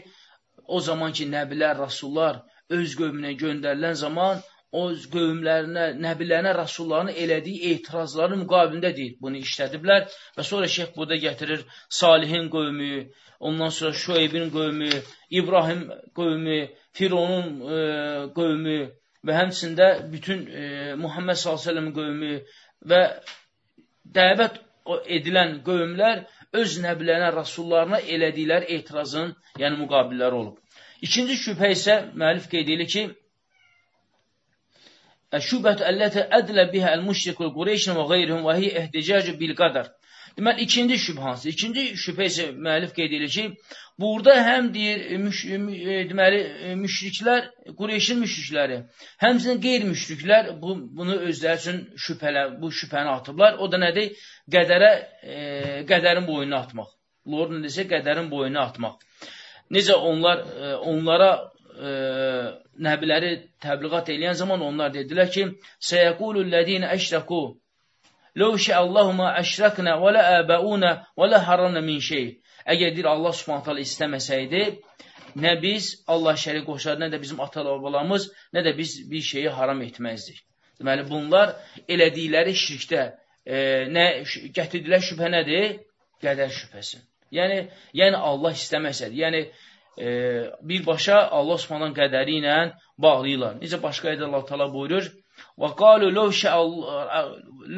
[0.66, 4.42] o zaman ki, nəbilər, rasullar öz qövmünə göndərilən zaman
[4.72, 10.06] o qövmlərinə, nəbilərinə, rasullarına elədiyi etirazların müqabilində deyir, bunu işlədiblər
[10.36, 11.64] və sonra şeyh burada gətirir
[12.00, 13.08] Salihin qövmü,
[13.40, 14.90] ondan sonra Şueybin qövmü,
[15.30, 16.60] İbrahim qövmü,
[16.92, 17.48] Fironun
[17.78, 17.80] e,
[18.34, 18.78] qövmü
[19.26, 22.34] və həmçində bütün e, Muhammed s.ə.v qövmü
[22.92, 23.00] və
[24.18, 24.60] dəvət
[25.18, 26.24] edilən qövmlər
[26.60, 30.56] öz nəbilərinə, rasullarına elədikləri etirazın, yəni müqabilləri olub.
[31.06, 33.04] İkinci şübhə isə müəllif qeyd edir ki,
[35.38, 39.92] Şübhət əlləti ədlə bihə əl-müşrikul Qureyşin və qeyrihum və hiyə ehticacı bil qadar.
[40.41, 41.51] Deməli, ikinci şübhə hansı?
[41.53, 43.43] İkinci şübhə isə müəllif qeyd edir ki,
[44.01, 46.38] burada həm deyir, müş, e, deməli,
[46.68, 48.78] e, müşriklər, Qureyşin müşrikləri,
[49.24, 53.61] həmçinin qeyri-müşriklər bu, bunu özləri üçün şübhələ, bu şübhəni atıblar.
[53.61, 54.16] O da nədir?
[54.57, 54.91] Qədərə,
[55.22, 55.38] e,
[55.93, 56.88] qədərin boynuna atmaq.
[57.28, 58.97] Lordun desə, qədərin boynuna atmaq.
[59.76, 61.32] Necə onlar, e, onlara
[61.76, 61.97] e,
[62.88, 65.51] nəbiləri təbliğat edən zaman onlar dedilər ki,
[65.91, 67.43] Səyəqulul ləzina əşrəku
[68.39, 72.28] Ləv şəallahu ma əşrəknə və lə əbəunə və lə haramnə min şey.
[72.70, 74.62] Əgər deyir Allah subhanət hala istəməsəydi,
[75.43, 79.83] nə biz Allah şərik qoşar, nə də bizim ata-babalarımız, nə də biz bir şeyi haram
[79.83, 80.43] etməzdik.
[80.81, 81.57] Deməli, bunlar
[81.89, 83.03] elədikləri şirkdə
[83.45, 83.57] e,
[83.93, 84.07] nə
[84.57, 85.81] gətirdilər şübhə nədir?
[86.24, 87.01] Qədər şübhəsi.
[87.35, 87.59] Yəni,
[87.97, 89.18] yəni Allah istəməsədir.
[89.24, 89.43] Yəni,
[89.99, 90.12] e,
[90.70, 92.57] birbaşa Allah Subhanahu qədəri ilə
[93.01, 93.59] bağlayırlar.
[93.62, 95.11] Necə başqa ayədə Allah Taala buyurur:
[95.61, 96.11] "Və qalu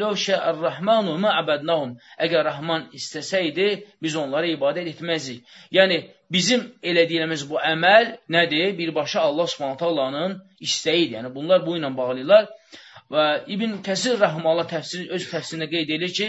[0.01, 3.69] law şa'ar-rahmanu ma abadnahum." Əgər Rəhman istəsəydi,
[4.03, 5.43] biz onlara ibadət etməzdik.
[5.79, 5.97] Yəni
[6.31, 8.77] bizim elədiyimiz bu əməl nədir?
[8.79, 11.19] Birbaşa Allah Subhanahu taalanın istəyidir.
[11.19, 12.49] Yəni bunlar bu ilə bağlayırlar.
[13.13, 16.29] Və İbn Kəsir rəhməhullah təfsir öz təfsirində qeyd edir ki,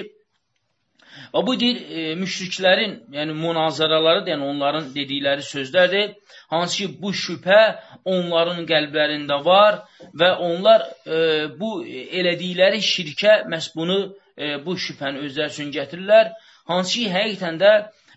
[1.34, 6.16] Və bu deyir, e, müşriklərin, yəni münazaraları, yəni onların dedikləri sözlərdir,
[6.54, 7.60] hansı ki, bu şübhə
[8.06, 9.82] onların qəlblərində var
[10.20, 11.20] və onlar e,
[11.60, 14.00] bu elədikləri şirkə məhz bunu,
[14.38, 16.34] e, bu şübhəni özləri üçün gətirirlər,
[16.72, 17.74] hansı ki, həqiqətən də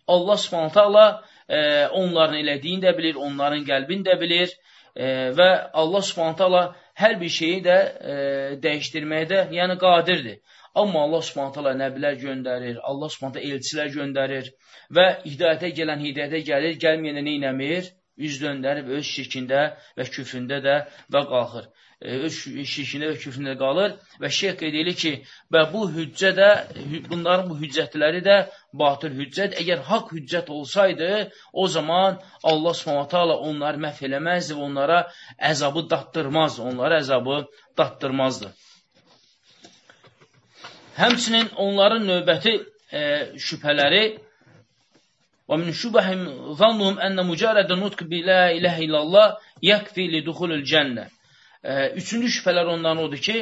[0.08, 1.10] Allah subhanətə Allah
[1.48, 1.60] e,
[2.02, 4.52] onların elədiyini də bilir, onların qəlbini də bilir
[4.94, 5.50] e, və
[5.82, 7.78] Allah subhanətə Allah hər bir şeyi də
[8.12, 8.14] e,
[8.62, 10.40] dəyişdirməyə də yəni qadirdir.
[10.76, 14.50] Amma Allah subhanətələ nəbilər göndərir, Allah subhanətə elçilər göndərir
[14.96, 17.88] və hidayətə gələn hidayətə gəlir, gəlməyənə neynəmir?
[18.16, 19.62] Üz döndərib öz şirkində
[19.98, 20.76] və küfründə də
[21.12, 21.66] və qalxır.
[22.00, 22.38] E, öz
[22.72, 25.12] şirkində və küfründə qalır və şeyh qeyd edir ki,
[25.52, 26.48] və bu hüccə də,
[27.10, 28.36] bunların bu hüccətləri də
[28.82, 29.56] batıl hüccət.
[29.62, 31.10] Əgər haqq hüccət olsaydı,
[31.52, 32.20] o zaman
[32.52, 35.02] Allah subhanətə onları məhv eləməzdi onlara
[35.52, 37.42] əzabı datdırmazdı, onlara əzabı
[37.78, 38.52] datdırmazdı.
[40.96, 42.52] Həmçinin onların növbəti
[42.92, 43.00] e,
[43.36, 44.04] şübhələri
[45.49, 46.21] və min şübhəhim
[46.59, 49.33] zannuhum ənə mücərədə nutq bi la iləhə illallah
[49.69, 51.07] yəkfi li duxulul cənnə.
[51.63, 51.71] E,
[52.01, 53.37] üçüncü şübhələr ondan odur ki,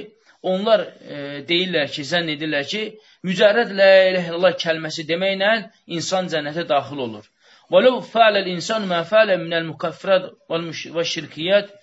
[0.51, 1.18] onlar e,
[1.49, 2.84] deyirlər ki, zənn edirlər ki,
[3.30, 5.51] mücərrəd la iləhə illallah kəlməsi deməklə
[5.97, 7.28] insan cənnətə daxil olur.
[7.70, 11.76] Və ləv fəaləl insan mə fəalə minəl mükaffirət və şirkiyyət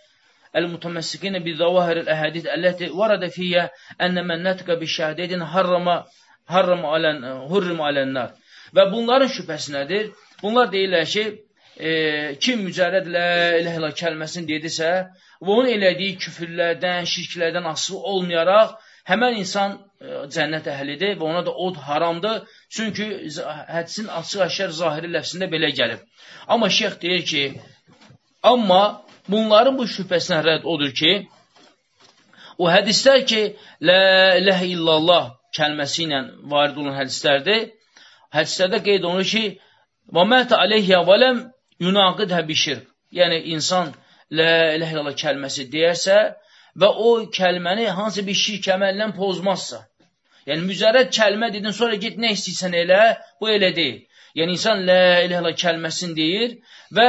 [0.57, 3.71] المتمسكين بظواهر الأحاديث التي ورد فيها
[4.01, 6.03] أن من نتق بالشهادين حرم
[6.49, 7.09] حرم على
[7.51, 8.31] hurrim alənnar.
[8.76, 10.12] Və bunların şübhəsi nədir?
[10.42, 11.26] Bunlar deyirlər ki,
[11.78, 11.92] e,
[12.44, 13.26] kim mücərrəd ilə
[13.62, 14.92] ilə ilə kəlməsini dedisə,
[15.42, 18.76] və onun elədiyi küfürlərdən, şirklərdən asılı olmayaraq,
[19.10, 22.44] həmən insan e, cənnət əhlidir və ona da od haramdır.
[22.70, 23.08] Çünki
[23.76, 26.06] hədisin açıq-aşkar zahiri ləfsində belə gəlib.
[26.48, 27.44] Amma şeyx deyir ki,
[28.44, 28.84] amma
[29.28, 31.14] bunların bu şübhəsinə rədd odur ki,
[32.62, 33.44] o hədislər ki,
[33.82, 34.02] Lə
[34.38, 36.20] iləhə illallah kəlməsi ilə
[36.52, 37.72] varid olan hədislərdir.
[38.36, 39.44] Hədislərdə qeyd olunur ki,
[40.16, 41.42] və mətə aleyhiyyə vələm
[41.86, 42.86] yunaqidhə bişir.
[43.20, 43.94] Yəni, insan
[44.32, 46.18] Lə iləhə illallah kəlməsi deyərsə
[46.80, 49.82] və o kəlməni hansı bir şirk əməllə pozmazsa.
[50.48, 53.02] Yəni, müzərrəd kəlmə dedin, sonra git nə istəyirsən elə,
[53.42, 54.00] bu elə deyil.
[54.40, 56.56] Yəni, insan Lə iləhə illallah kəlməsini deyir
[56.96, 57.08] və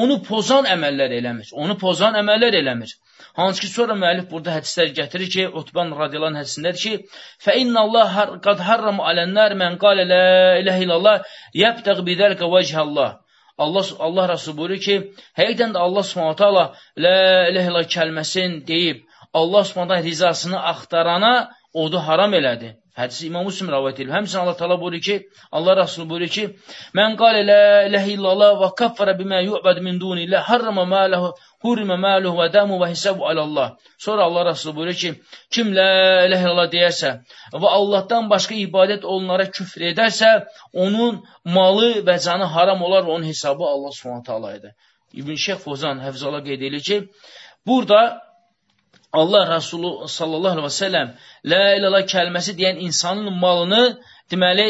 [0.00, 1.48] onu pozan əməllər eləmir.
[1.56, 2.92] Onu pozan əməllər eləmir.
[3.38, 8.08] Hansı ki, sonra müəllif burada hədislər gətirir ki, Utban radiyalan hədisindədir ki, Fə inna Allah
[8.16, 10.22] har, qad harramu alənnər mən qalə lə
[10.62, 11.28] iləhə illallah
[11.62, 13.14] yəbtəq bidəlqə vəcəhəllah.
[13.58, 14.96] Allah, Allah Rasulü buyurur ki,
[15.38, 16.66] həqiqdən də Allah subhanətə Allah
[17.04, 17.14] lə
[17.52, 19.06] iləhə illallah kəlməsin deyib,
[19.40, 21.32] Allah subhanətə rizasını axtarana
[21.74, 22.76] odu haram elədi.
[22.98, 24.10] Hədisi İmam Müslim rivayet edir.
[24.10, 25.16] Həmçinin Allah təala buyurur ki,
[25.52, 26.44] Allah Rəsulu buyurur ki:
[26.98, 27.58] "Mən qala la
[27.88, 31.28] ilaha illallah və kəffara bima yu'bad min dunillah harrama ma lahu
[31.64, 35.14] hurima maluhu və damu və hisabu alallah." Sonra Allah Rəsulü buyurur ki,
[35.50, 35.88] kim la
[36.26, 37.10] ilahe illallah deyərsə
[37.62, 40.30] və Allahdan başqa ibadət olunlara küfr edərsə,
[40.72, 44.72] onun malı və canı haram olar və onun hesabı Allah Subhanahu taalaydır.
[45.12, 46.96] İbn Şeyx Fozan Həfzələ qeyd edir ki,
[47.66, 48.28] burada
[49.12, 51.12] Allah Rasulü sallallahu aleyhi və səlləm
[51.52, 53.84] la ilallah kəlməsi deyən insanın malını
[54.30, 54.68] deməli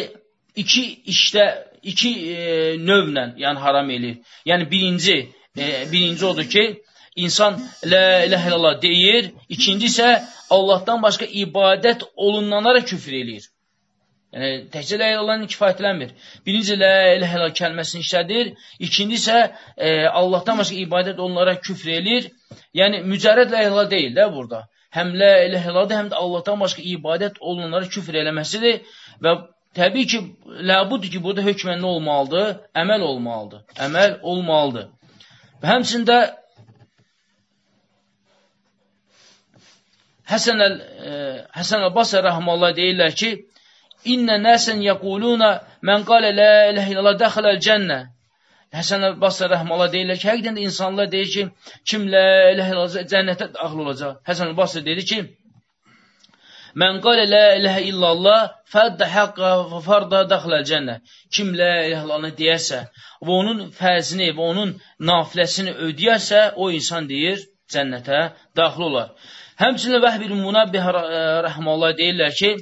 [0.62, 1.46] iki işdə
[1.82, 2.44] iki e,
[2.78, 4.20] növlə yəni haram eləyir.
[4.46, 5.16] Yəni birinci
[5.58, 6.82] e, birinci odur ki,
[7.16, 10.08] insan la ilahe illallah deyir, ikinci isə
[10.50, 13.48] Allahdan başqa ibadət olunanlara küfr eləyir.
[14.36, 16.10] Yəni, təkcə la ilahən kifayətlənmir.
[16.46, 18.50] Birinci, la ilahə kəlməsini işlədir.
[18.86, 19.38] İkinci isə
[19.76, 22.28] e, Allahdan başqa ibadət onlara küfr eləyir.
[22.76, 24.66] Yəni, mücərrəd la ilah deyil də burada.
[24.96, 28.82] Həm la ilahədir, həm də Allahdan başqa ibadət olunanlara küfr eləməsidir.
[29.24, 29.34] Və
[29.80, 30.20] təbii ki,
[30.70, 32.54] ləbudur ki, burada hökmən nə olmalıdır?
[32.84, 33.64] Əməl olmalıdır.
[33.88, 34.88] Əməl olmalıdır.
[35.62, 36.18] Və həmçində
[40.28, 40.74] Həsən əl,
[41.08, 41.12] e,
[41.56, 43.30] Həsən əl-Basr rəhməllah deyirlər ki,
[44.12, 45.48] İnnə nəsən yəquluna
[45.88, 47.98] mən qalə lə iləhə illallah dəxiləl cənnə.
[48.76, 51.44] Həsən Basra rəhməllah deyirlər ki, həqiqdən də insanlar deyir ki,
[51.88, 54.20] kim lə iləhə illallah cənnətə daxil olacaq.
[54.28, 55.18] Həsən Basra dedi ki,
[56.80, 58.40] Mən qalə lə iləhə illallah
[58.72, 60.96] fəddə həqqa və farda daxiləl cənnə.
[61.34, 62.80] Kim lə iləhə illallah deyərsə
[63.24, 64.74] və onun fəzini və onun
[65.10, 67.40] nafiləsini ödəyərsə, o insan deyir,
[67.72, 68.20] cənnətə
[68.56, 69.14] daxil olar.
[69.62, 70.84] Həmçinin Vəhb-i Munabbih
[71.48, 72.52] rəhməllah deyirlər ki,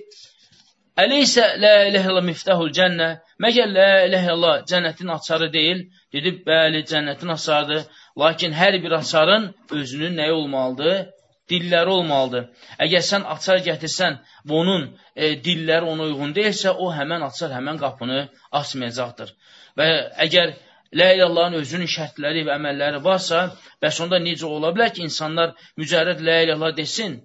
[0.97, 3.09] Əleysə la ilahe illallah miftahul cənnə.
[3.45, 5.83] Məgər la ilahe illallah cənnətin açarı deyil?
[6.15, 7.83] Dedi, bəli, cənnətin açarıdır.
[8.23, 9.45] Lakin hər bir açarın
[9.79, 11.03] özünün nəyi olmalıdır?
[11.51, 12.47] Dilləri olmalıdır.
[12.87, 14.17] Əgər sən açar gətirsən
[14.49, 18.23] və onun e, dilləri ona uyğun deyilsə, o həmən açar, həmən qapını
[18.61, 19.35] açmayacaqdır.
[19.79, 19.91] Və
[20.27, 20.57] əgər
[20.95, 23.41] La ilallahın özünün şərtləri və əməlləri varsa,
[23.83, 27.17] bəs onda necə ola bilər ki, insanlar mücərrəd la ilallah desin,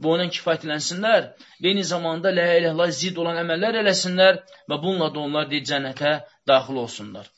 [0.00, 1.26] və ondan kifayətlənsinlər
[1.60, 4.40] və eyni zamanda lə iləhlə zid olan əməllər eləsinlər
[4.72, 6.14] və bununla da onlar deyil, cənnətə
[6.48, 7.28] daxil olsunlar.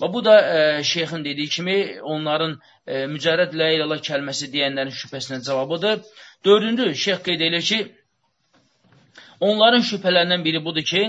[0.00, 2.52] Və bu da e, şeyxin dediyi kimi onların
[2.86, 5.98] e, mücərrəd la ilaha kəlməsi deyənlərin şübhəsinə cavabıdır.
[6.44, 7.80] Dördüncü şeyx qeyd edir ki,
[9.40, 11.02] onların şübhələrindən biri budur ki,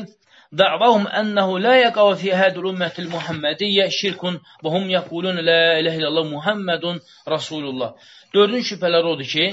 [0.57, 6.27] da'vahum ennehu la yaqaw fi hadhihi ummatil muhammediyyə şirkun və hum yaqulun la ilaha illallah
[6.35, 7.01] Muhammedun
[7.33, 7.93] rasulullah.
[8.33, 9.45] Dördüncü şübhələri odur ki,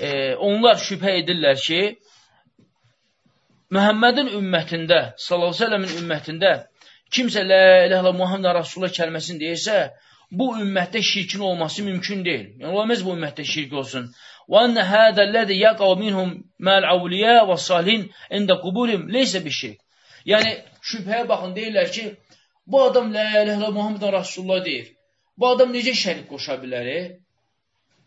[0.00, 1.80] e, onlar şübhə edirlər ki,
[3.74, 6.50] Məhəmmədin ümmətində, sallallahu əleyhi və səlləmin ümmətində
[7.10, 9.78] kimsə la ilahe Muhammed Rasulullah kəlməsini deyirsə,
[10.30, 12.46] bu ümmətdə şirkin olması mümkün deyil.
[12.60, 14.10] Yəni olmaz bu ümmətdə şirk olsun.
[14.60, 16.34] Enne hədəl-ləzi yaqav minhum
[16.68, 19.78] məl-avliya və salihin ində quburim leysə bir şirk.
[20.32, 20.50] Yəni
[20.90, 22.04] şübhəyə baxın deyirlər ki,
[22.66, 24.92] bu adam la ilahe Muhammed Rasulullah deyir.
[25.38, 26.86] Bu adam necə şərik qoşa bilər?
[26.98, 27.00] E?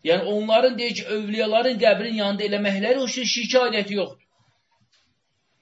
[0.04, 4.24] Yəni, onların deyir ki, övliyaların qəbrin yanında eləməkləri o şirkə aidiyyəti yoxdur.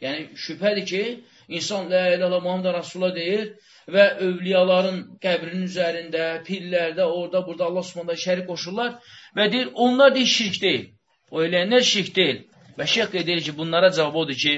[0.05, 1.03] Yəni, şübhədir ki,
[1.48, 3.54] insan lə ilə Muhammed Rasulullah deyir
[3.92, 8.98] və övliyaların qəbrinin üzərində, pillərdə, orada, burada Allah subhanda şərik qoşurlar
[9.38, 10.88] və deyir, onlar deyir, şirk deyil.
[11.32, 12.46] O eləyənlər şirk deyil.
[12.78, 14.56] Və şeyh qeyd edir ki, bunlara cavab odur ki,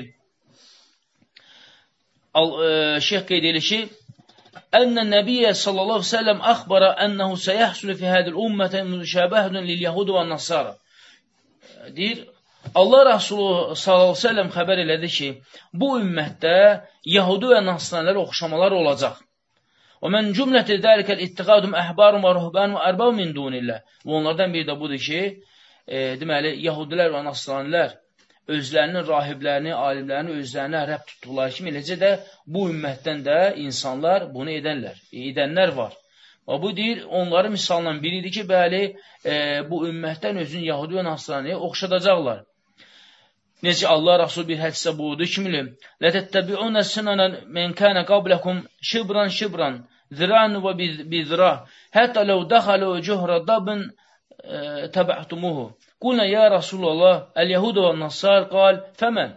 [2.38, 2.70] e,
[3.10, 3.82] şeyh qeyd edir ki,
[4.74, 10.74] أن النبي صلى الله عليه وسلم أخبر أنه سيحصل في هذه الأمة مشابهة لليهود والنصارى
[11.90, 12.28] deyir,
[12.75, 15.29] Allah Rasulü sallallahu sellem xəbər elədi ki,
[15.81, 16.57] bu ümmətdə
[17.17, 19.21] Yahudi və Nasranilər oxşamalar olacaq.
[20.03, 23.79] Və mən cümləti dəlikəl ittiqadum əhbarun və ruhban və ərbav min dunillə.
[24.05, 25.23] Və onlardan biri də budur ki,
[25.87, 27.97] e, deməli, Yahudilər və Nasranilər
[28.57, 32.13] özlərinin rahiblərini, alimlərini özlərinə rəb tutduqları kimi, eləcə də
[32.55, 35.97] bu ümmətdən də insanlar bunu edənlər, edənlər var.
[36.49, 38.83] Və bu deyir, onların misalından biridir ki, bəli,
[39.25, 39.35] e,
[39.71, 42.41] bu ümmətdən özün Yahudi və Nasraniyə oxşadacaqlar.
[43.67, 45.63] Necə Allah Rasul bir hədisdə buyurdu kimi,
[46.05, 49.81] Lətəttəbi'unə sınanən mən kənə qabləkum şibran şibran,
[50.21, 50.75] ziran və
[51.13, 51.51] bizra,
[51.99, 55.67] hətta ləv dəxalə cührə dabın e, təbəhtumuhu.
[56.01, 59.35] Qulna ya Rasulullah, əl-Yahudu və Nasar qal, fəmən.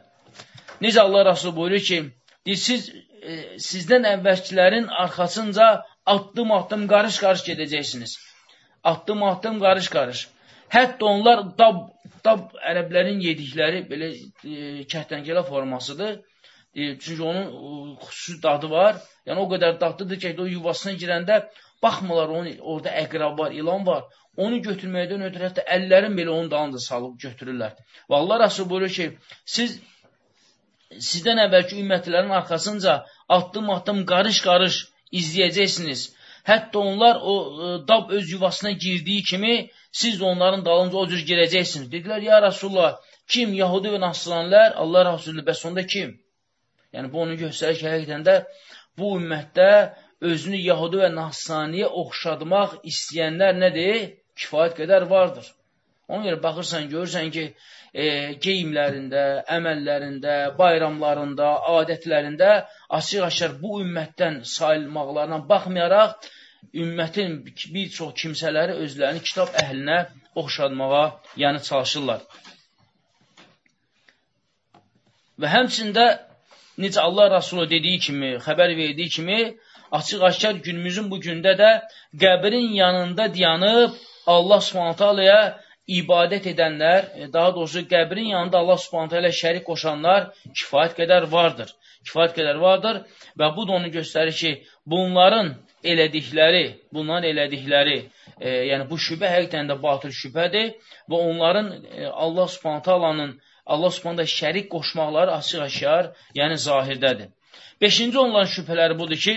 [0.81, 2.03] Necə Allah Rasulü buyurur ki,
[2.45, 2.91] deyir, siz,
[3.21, 5.71] e, sizdən əvvəlkilərin arxasınca
[6.05, 8.17] addım-addım qarış-qarış gedəcəksiniz.
[8.83, 10.27] Addım-addım qarış-qarış.
[10.71, 11.81] Hətta onlar dab,
[12.25, 16.19] dab ərəblərin yedikləri belə e, kəhtängələ formasıdır.
[16.75, 19.01] E, çünki onun e, xüsusi dadı var.
[19.27, 21.43] Yəni o qədər dadlıdır ki, o yuvasına girəndə
[21.83, 24.03] baxmırlar, onun orada əqrab var, ilan var
[24.39, 27.73] onu götürməkdən ötürü hətta əllərin belə onun dalınca salıb götürürlər.
[28.09, 29.07] Və Allah Rasul buyurur ki,
[29.45, 29.79] siz
[30.91, 32.95] sizdən əvvəlki ümmətlərin arxasınca
[33.37, 34.79] addım-addım qarış-qarış
[35.11, 36.03] izləyəcəksiniz.
[36.47, 41.25] Hətta onlar o e, dab öz yuvasına girdiyi kimi siz də onların dalınca o cür
[41.31, 41.91] girəcəksiniz.
[41.91, 42.97] Dedilər, ya Rasulullah,
[43.27, 43.53] kim?
[43.53, 44.73] Yahudi və Nasranlər?
[44.83, 46.15] Allah Rasulü, bəs onda kim?
[46.93, 48.39] Yəni, bu onu göstərir ki, həqiqətən də
[48.97, 49.69] bu ümmətdə
[50.31, 54.01] özünü Yahudi və Nasraniyə oxşadmaq istəyənlər nədir?
[54.41, 55.47] kifayət qədər vardır.
[56.11, 57.45] Ona görə baxırsan, görürsən ki,
[57.93, 58.05] e,
[58.43, 59.23] geyimlərində,
[59.57, 62.51] əməllərində, bayramlarında, adətlərində
[62.99, 66.29] açıq-aşır bu ümmətdən sayılmaqlarına baxmayaraq,
[66.83, 69.99] ümmətin bir çox kimsələri özlərini kitab əhlinə
[70.35, 71.05] oxşadmağa,
[71.43, 72.21] yəni çalışırlar.
[75.41, 76.05] Və həmçində
[76.79, 79.39] necə Allah Rasulü dediyi kimi, xəbər verdiyi kimi,
[79.91, 81.71] açıq-aşkar günümüzün bu gündə də
[82.23, 83.97] qəbrin yanında dayanıb
[84.35, 85.39] Allah subhanətələyə
[85.87, 91.73] ibadət edənlər, e, daha doğrusu qəbrin yanında Allah subhanətələ şərik qoşanlar kifayət qədər vardır.
[92.05, 93.03] Kifayət qədər vardır
[93.39, 94.53] və bu da onu göstərir ki,
[94.85, 95.53] bunların
[95.83, 97.97] elədikləri, bunların elədikləri,
[98.39, 100.73] e, yəni bu şübhə həqiqətən də batıl şübhədir
[101.09, 107.29] və onların e, Allah subhanətəlanın Allah subhanətə şərik qoşmaqları açıq-aşkar, yəni zahirdədir.
[107.81, 109.35] Beşinci onların şübhələri budur ki,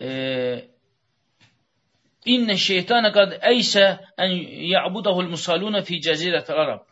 [0.00, 0.10] e,
[2.34, 3.84] İnnə şeytanə qad əysə
[4.20, 4.34] ən
[4.72, 6.82] ya'budahul musaluna fi cəzirətil Arab.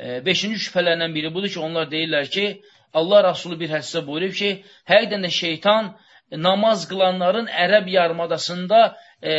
[0.00, 2.46] E, beşinci şübhələrindən biri budur ki, onlar deyirlər ki,
[2.94, 4.50] Allah Rasulü bir hədisdə buyurub ki,
[4.90, 5.92] həqiqdən də şeytan
[6.46, 8.80] namaz qılanların ərəb yarımadasında
[9.22, 9.34] e,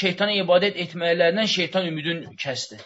[0.00, 2.78] şeytana ibadət etməklərindən şeytan ümidin kəsdi.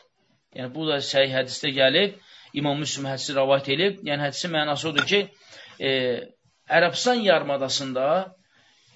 [0.57, 2.19] Yəni, bu da səhih hədisdə gəlib.
[2.57, 4.03] İmam Müslim hədisi rəvat edib.
[4.09, 5.27] Yəni hədisin mənası odur ki,
[5.81, 5.91] e,
[6.69, 8.05] Ərəbistan yarımadasında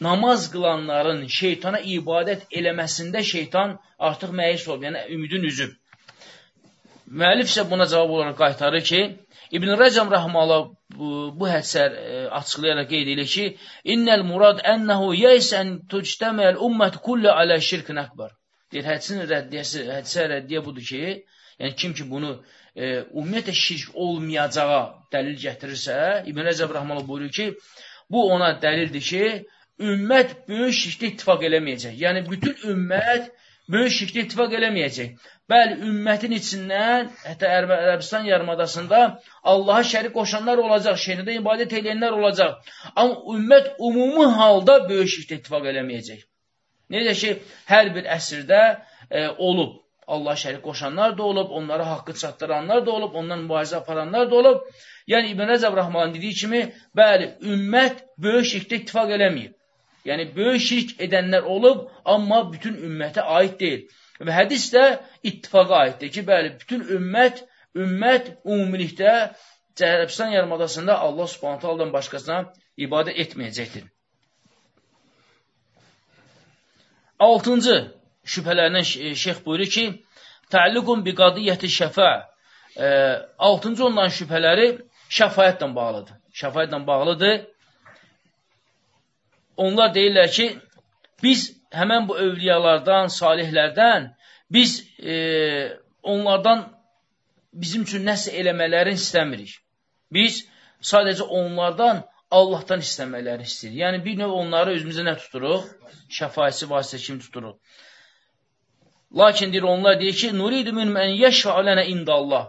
[0.07, 5.75] namaz qılanların şeytana ibadət eləməsində şeytan artıq məyus olub, yəni ümidin üzüb.
[7.21, 9.01] Müəllif isə buna cavab olaraq qaytarır ki,
[9.57, 10.59] İbn Rəcəm rəhmələ
[10.97, 13.45] bu, bu hədisər e, açıqlayaraq qeyd edir ki,
[13.95, 18.33] İnnəl murad ənəhu yeysən tüctəməl ümmət kullə alə şirkin əkbar.
[18.73, 21.03] Deyir, hədisin rəddiyəsi, hədisə rəddiyə budur ki,
[21.61, 22.33] yəni kim ki bunu
[22.75, 24.83] e, ümumiyyətlə şirk olmayacağa
[25.13, 25.99] dəlil gətirirsə,
[26.33, 27.51] İbn Rəcəb rəhmələ buyurur ki,
[28.09, 29.25] bu ona dəlildir ki,
[29.91, 31.95] ümmət böyük şirkdə ittifaq eləməyəcək.
[32.01, 33.31] Yəni, bütün ümmət
[33.73, 35.29] böyük şirkdə ittifaq eləməyəcək.
[35.53, 39.01] Bəli, ümmətin içindən, hətta Ərəbistan yarımadasında
[39.53, 42.73] Allaha şərik qoşanlar olacaq, şəhərdə ibadət edənlər olacaq.
[42.95, 46.25] Amma ümmət ümumi halda böyük şirkdə ittifaq eləməyəcək.
[46.93, 47.33] Necə ki,
[47.73, 49.79] hər bir əsrdə e, olub.
[50.13, 54.65] Allah şərik qoşanlar da olub, onlara haqqı çatdıranlar da olub, ondan mübarizə aparanlar da olub.
[55.09, 56.63] Yəni, İbn Rəcəb Rahman dediyi kimi,
[56.99, 59.55] bəli, ümmət böyük şirkdə ittifaq eləməyib.
[60.09, 63.87] Yəni, böyük şirk edənlər olub, amma bütün ümmətə aid deyil.
[64.23, 64.85] Və hədis də
[65.23, 67.45] ittifaqa aiddir ki, bəli, bütün ümmət,
[67.79, 69.15] ümmət ümumilikdə
[69.79, 72.43] Cərəbistan yarımadasında Allah subhanətə aldan başqasına
[72.77, 73.87] ibadə etməyəcəkdir.
[77.23, 77.77] Altıncı
[78.35, 79.87] şübhələrindən şeyx buyurur ki,
[80.53, 82.11] Təalluqun bi qadiyyəti şəfə.
[82.77, 82.89] E,
[83.49, 84.67] altıncı ondan şübhələri
[85.19, 86.19] şəfayətlə bağlıdır.
[86.41, 87.39] Şəfayətlə bağlıdır.
[89.57, 90.47] Onlar deyirlər ki,
[91.23, 94.11] biz həmən bu övliyalardan, salihlərdən
[94.53, 95.17] biz e,
[96.03, 96.65] onlardan
[97.53, 99.59] bizim üçün nəsə eləmələrini istəmirik.
[100.13, 100.43] Biz
[100.93, 103.79] sadəcə onlardan Allahdan istəməklərini istəyirik.
[103.83, 105.69] Yəni, bir növ onları özümüzə nə tuturuq?
[106.19, 107.59] Şəfayəsi vasitə kimi tuturuq.
[109.21, 112.49] Lakin deyir, onlar deyir ki, Nuridu min mən yəşfə alənə indallah.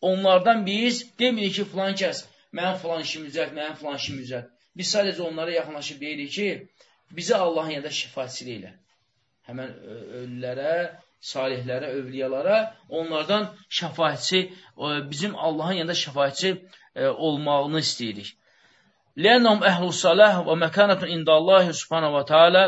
[0.00, 2.22] Onlardan biz demirik ki, filan kəs,
[2.54, 4.52] mənim filan işim üzət, mənim filan işim üzət.
[4.76, 6.48] Biz sadəcə onlara yaxınlaşıb deyirik ki,
[7.18, 8.72] bizə Allahın yanında şifayətçilik elə.
[9.48, 9.74] Həmən
[10.20, 10.72] ölülərə,
[11.30, 12.58] salihlərə, övliyalara
[12.88, 13.46] onlardan
[13.80, 14.40] şəfayətçi,
[15.10, 16.50] bizim Allahın yanında şəfayətçi
[16.94, 18.34] e, olmağını istəyirik.
[19.16, 22.64] Lənəhum əhlus salah və məkanətun indallahi subhanahu və teala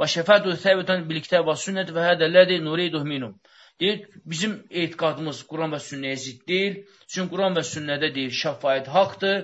[0.00, 3.38] və şəfəətü thəbitən bil kitab və sünnət və hədəllədi nuriduh minum.
[3.80, 6.76] Deyir, bizim etiqadımız Quran və sünnəyə zidd deyil.
[7.12, 9.42] Çünki Quran və sünnədə deyir, şəfayət haqdır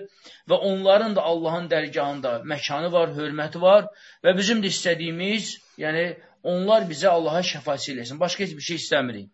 [0.48, 3.90] və onların da Allahın dərgahında məkanı var, hörməti var
[4.24, 5.52] və bizim də istədiyimiz,
[5.84, 6.06] yəni
[6.54, 8.20] onlar bizə Allaha şəfayət eləsin.
[8.24, 9.28] Başqa heç bir şey istəmirik.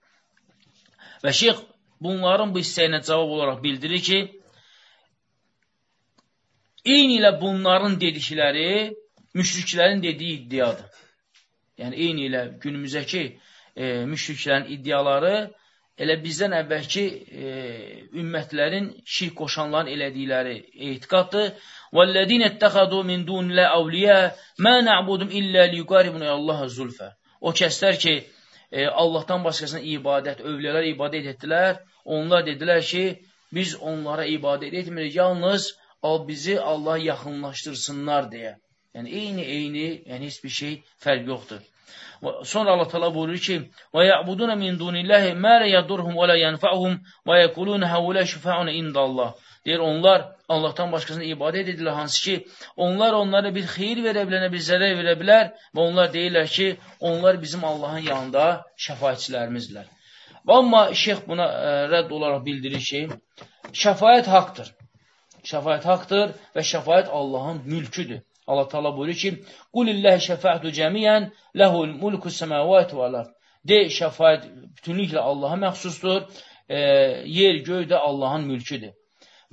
[1.22, 1.62] Və şeyx
[2.02, 4.20] bunların bu hissəyinə cavab olaraq bildirir ki,
[6.84, 8.96] eyni ilə bunların dedikləri
[9.38, 10.90] müşriklərin dediyi iddiadır.
[11.78, 13.22] Yəni, eyni ilə günümüzdəki
[13.77, 15.35] e, müşriklərin iddiaları
[16.01, 17.51] elə bizdən əvvəlki e,
[18.21, 20.55] ümmətlərin şirk qoşanların elədikləri
[20.93, 21.51] etiqaddır.
[21.95, 24.17] وَالَّذِينَ اتَّخَذُوا مِنْ دُونِ لَا أَوْلِيَا
[24.65, 26.99] مَا نَعْبُدُمْ إِلَّا لِيُقَارِبُنَ اللَّهَ زُلْفَ
[27.41, 28.13] O kəslər ki,
[28.71, 33.03] e, Allahdan başqasına ibadət, övliyalar ibadət etdilər, onlar dedilər ki,
[33.53, 38.55] biz onlara ibadət etmirik, yalnız al bizi Allah yaxınlaşdırsınlar deyə.
[38.95, 40.73] Yəni, eyni, eyni, yəni heç bir şey
[41.05, 41.61] fərq yoxdur.
[42.44, 43.56] Sonra Allah təala buyurur ki:
[43.94, 49.34] "Və ya'buduna min dunillahi ma la yadurhum və la yanfa'uhum və yequlun haula şifa'un indallah."
[49.66, 52.34] Deyir onlar Allahdan başqasına ibadət edirlər hansı ki,
[52.76, 56.68] onlar onlara bir xeyir verə bilər, bir zərər verə bilər və onlar deyirlər ki,
[57.10, 58.46] onlar bizim Allahın yanında
[58.86, 59.90] şəfaətçilərimizdirlər.
[60.56, 63.02] Amma şeyx buna ə, e, rədd olaraq bildirir ki,
[63.82, 64.72] şəfaət haqdır.
[65.50, 68.22] Şəfaət haqdır və şəfaət Allahın mülküdür.
[68.50, 69.30] Allah Teala buyurur ki:
[69.74, 71.22] "Qulillahi şəfaətu cəmiyan
[71.60, 73.32] lehul mulku semawati vel ard."
[73.70, 74.46] De, şəfaət
[74.76, 76.20] bütünlüklə Allaha məxsusdur.
[76.68, 76.78] E,
[77.38, 78.92] yer, göy də Allahın mülküdür.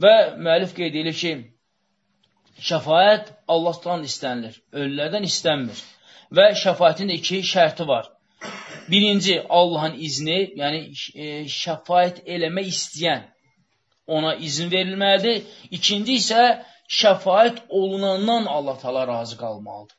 [0.03, 0.15] Və
[0.45, 1.31] müəllif qeyd edir ki,
[2.69, 5.79] şəfaət Allahdan istənilir, ölülərdən istənmir.
[6.37, 8.09] Və şəfaətin iki şərti var.
[8.91, 10.81] Birinci, Allahın izni, yəni
[11.15, 11.29] e,
[11.61, 13.23] şəfaət eləmək istəyən
[14.07, 15.43] ona izin verilməlidir.
[15.71, 16.41] İkinci isə
[16.89, 19.97] şəfayət olunandan Allah təala razı qalmalıdır.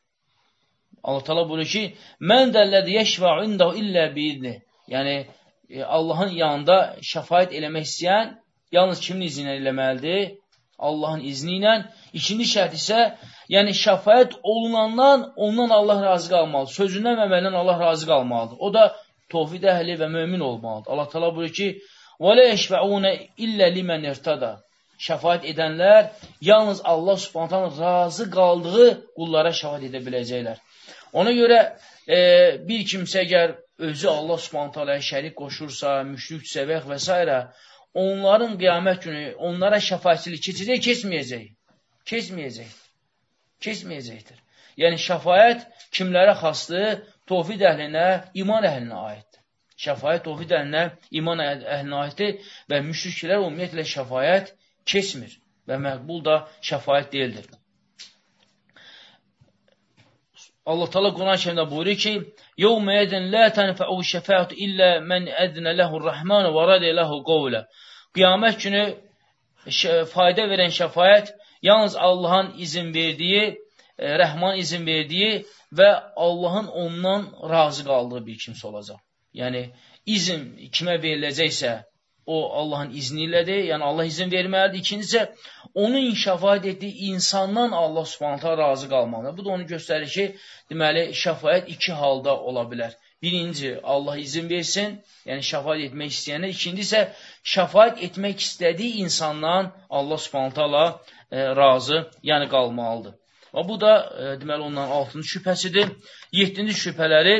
[1.03, 1.85] Allah təala buyurur ki:
[2.21, 4.55] "Mən dəlləzi yeşfa'u indahu illə bi'izni."
[4.95, 5.17] Yəni
[5.71, 6.79] e, Allahın yanında
[7.13, 8.35] şəfayət eləmək istəyən
[8.73, 10.37] yalnız kimin izni ilə eləməlidir?
[10.79, 11.75] Allahın izni ilə.
[12.13, 13.01] İkinci şərt isə,
[13.55, 16.75] yəni şəfayət olunandan ondan Allah razı qalmalıdır.
[16.81, 18.59] Sözündən və əməlindən Allah razı qalmalıdır.
[18.61, 18.85] O da
[19.33, 20.93] tövhid əhli və mömin olmalıdır.
[20.93, 21.69] Allah təala buyurur ki:
[22.21, 23.13] "Və la yeşfa'una
[23.45, 24.66] illə limen irtada."
[25.03, 26.09] Şəfaət edənlər
[26.45, 28.89] yalnız Allah subhanətən razı qaldığı
[29.19, 30.63] qullara şəfaət edə biləcəklər.
[31.21, 31.61] Ona görə
[32.09, 32.19] e,
[32.69, 33.55] bir kimsə əgər
[33.89, 37.39] özü Allah subhanətələyə şərik qoşursa, müşriksə və, və s.
[37.97, 41.47] onların qiyamət günü onlara şəfayətçilik keçəcək, keçməyəcək.
[42.11, 42.75] Keçməyəcək.
[43.65, 44.43] Keçməyəcəkdir.
[44.77, 45.65] Yəni, şəfayət
[45.97, 47.01] kimlərə xasdır?
[47.27, 48.07] Tovhid əhlinə,
[48.43, 49.41] iman əhlinə aiddir.
[49.81, 50.83] Şəfayət tovhid əhlinə,
[51.21, 54.53] iman əhlinə aiddir və müşriklər ümumiyyətlə şəfayət
[54.93, 56.37] keçmir və məqbul da
[56.69, 57.47] şəfayət deyildir.
[60.67, 62.13] Allah Teala Quran-ı Kərimdə buyurur ki:
[62.65, 67.61] "Yevmə yedin la tenfa'u şefaatu illa men edna lehu'r-Rahman və radiya lehu qawla."
[68.17, 68.85] Qiyamət günü
[70.15, 71.31] fayda verən şəfaət
[71.63, 73.45] yalnız Allahın izin verdiyi,
[73.99, 75.45] e, Rəhman izin verdiyi
[75.79, 77.23] və Allahın ondan
[77.55, 79.01] razı qaldığı bir kimsə olacaq.
[79.35, 79.63] Yəni
[80.07, 80.43] izin
[80.77, 81.73] kimə veriləcəksə,
[82.27, 84.83] o Allahın izni ilədir, yəni Allah izin verməlidir.
[84.83, 85.23] İkincisi,
[85.75, 89.37] onun şəfayət etdiyi insandan Allah subhanətə razı qalmalıdır.
[89.39, 90.27] Bu da onu göstərir ki,
[90.71, 92.97] deməli, şəfayət iki halda ola bilər.
[93.23, 94.99] Birinci, Allah izin versin,
[95.29, 96.51] yəni şəfayət etmək istəyənə.
[96.57, 97.05] İkinci isə,
[97.55, 100.67] şəfayət etmək istədiyi insandan Allah subhanətə
[101.31, 102.03] e, razı,
[102.33, 103.15] yəni qalmalıdır.
[103.55, 105.95] Və bu da, e, deməli, onların altıncı şübhəsidir.
[106.33, 107.37] Yeddinci şübhələri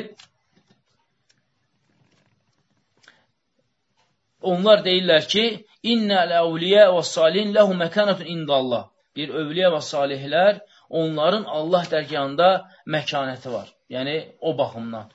[4.53, 5.47] onlar deyirlər ki,
[5.87, 8.89] İnnəl əvliyə və salin ləhu məkanətun indallah.
[9.17, 10.59] Bir övliyə və salihlər,
[10.91, 12.51] onların Allah dərgahında
[12.97, 13.71] məkanəti var.
[13.91, 15.13] Yəni, o baxımdan.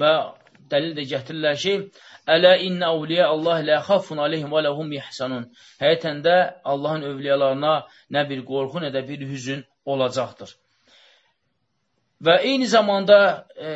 [0.00, 0.12] Və
[0.70, 1.74] dəlil də gətirirlər ki,
[2.24, 5.44] Ələ innə əvliyə Allah lə xafun aleyhim və ləhum yəhsənun.
[5.82, 6.36] Həqiqətən də
[6.72, 7.74] Allahın övliyalarına
[8.16, 10.54] nə bir qorxu, nə də bir hüzün olacaqdır.
[12.24, 13.18] Və eyni zamanda
[13.60, 13.68] e,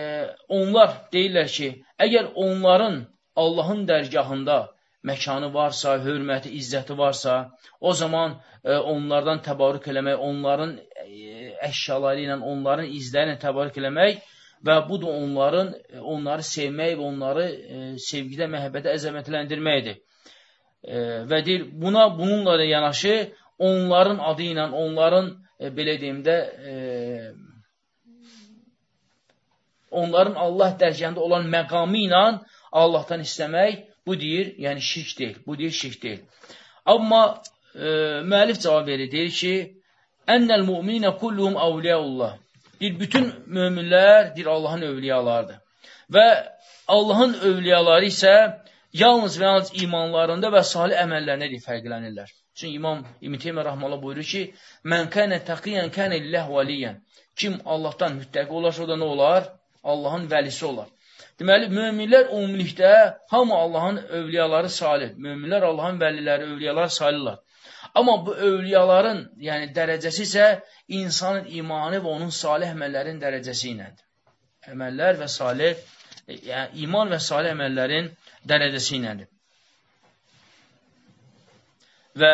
[0.48, 1.68] onlar deyirlər ki,
[2.00, 3.02] əgər onların
[3.36, 4.58] Allahın dərgahında
[5.06, 10.74] məkanı varsa, hörməti, izzəti varsa, o zaman e, onlardan təbarük eləmək, onların
[11.04, 14.22] e, əşyaları ilə, onların izləri ilə təbarük eləmək
[14.66, 20.00] və bu da onların, e, onları sevmək və onları e, sevgidə, məhəbbətə əzəmətləndirməkdir.
[20.82, 23.18] E, və deyir, buna, bununla da yanaşı,
[23.58, 25.30] onların adı ilə, onların,
[25.60, 26.38] e, belə deyim də,
[26.72, 26.74] e,
[29.90, 32.24] onların Allah dərgəndə olan məqamı ilə
[32.76, 35.36] Allahdan istəmək Bu deyir, yəni şirk deyil.
[35.46, 36.20] Bu deyir, şirk deyil.
[36.94, 37.22] Amma
[37.74, 37.88] e,
[38.32, 39.54] müəllif cavab verir, deyir ki,
[40.34, 42.32] Ennəl müminə kulluhum avliyaullah.
[42.80, 45.60] Deyir, bütün möminlər, deyir, Allahın övliyalarıdır.
[46.16, 46.26] Və
[46.88, 48.34] Allahın övliyaları isə
[48.92, 52.32] yalnız və yalnız imanlarında və salih əməllərində deyir, fərqlənirlər.
[52.58, 54.42] Çünki İmam İbn Teymiyyə rahmeullah buyurur ki:
[54.90, 56.96] "Mən kənə taqiyən kənə lillah valiyan."
[57.36, 59.44] Kim Allahdan müttəqi olarsa, o da nə olar?
[59.84, 60.88] Allahın vəlisi olar.
[61.38, 62.92] Deməli, möminlər ümumilikdə
[63.30, 65.12] hamı Allahın övliyaları salih.
[65.26, 67.38] Möminlər Allahın vəliləri, övliyalar salihlər.
[67.94, 70.48] Amma bu övliyaların, yəni dərəcəsi isə
[70.88, 74.04] insanın imanı və onun salih əməllərin dərəcəsi iləndir.
[74.72, 75.78] Əməllər və salih,
[76.28, 78.10] yəni iman və salih əməllərin
[78.52, 79.30] dərəcəsi iləndir.
[82.18, 82.32] Və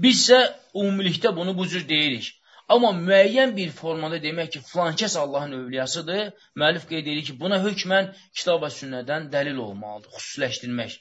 [0.00, 0.40] biz isə
[0.74, 2.37] ümumilikdə bunu bu cür deyirik.
[2.68, 7.62] Amma müəyyən bir formada demək ki, filan kəs Allahın övliyasıdır, müəllif qeyd edir ki, buna
[7.64, 10.98] hökmən kitab və sünnədən dəlil olmalıdır, xüsusiləşdirmək.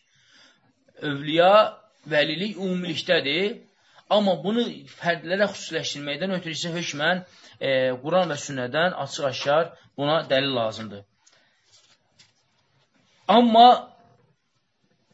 [1.09, 1.51] Övliya,
[2.13, 3.59] vəlilik ümumilikdədir,
[4.09, 4.63] amma bunu
[5.01, 7.25] fərdlərə xüsusiləşdirməkdən ötürü isə hökmən
[7.59, 7.69] e,
[8.05, 11.03] Quran və sünnədən açıq-aşkar buna dəlil lazımdır.
[13.27, 13.69] Amma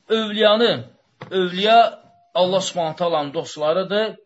[0.08, 0.72] övliyanı,
[1.32, 1.78] övliya
[2.34, 4.18] Allah subhanətə alanın dostlarıdır,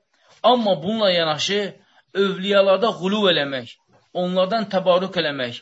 [0.43, 1.75] amma bununla yanaşı
[2.26, 3.74] övliyalarda quluv eləmək,
[4.13, 5.61] onlardan təbarük eləmək,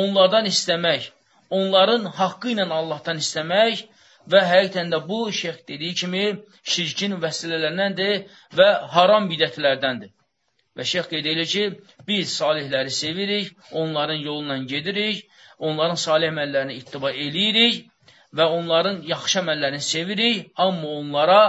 [0.00, 1.10] onlardan istəmək,
[1.50, 3.84] onların haqqı ilə Allahdan istəmək
[4.32, 6.24] və həqiqətən də bu şeyx dediyi kimi
[6.74, 8.28] şirkin vəsilələrindəndir
[8.58, 10.12] və haram bidətlərdəndir.
[10.76, 11.64] Və şeyx qeyd edir ki,
[12.08, 15.26] biz salihləri sevirik, onların yolundan gedirik,
[15.58, 17.84] onların salih əməllərini ittiba eləyirik
[18.34, 21.42] və onların yaxşı əməllərini sevirik, amma onlara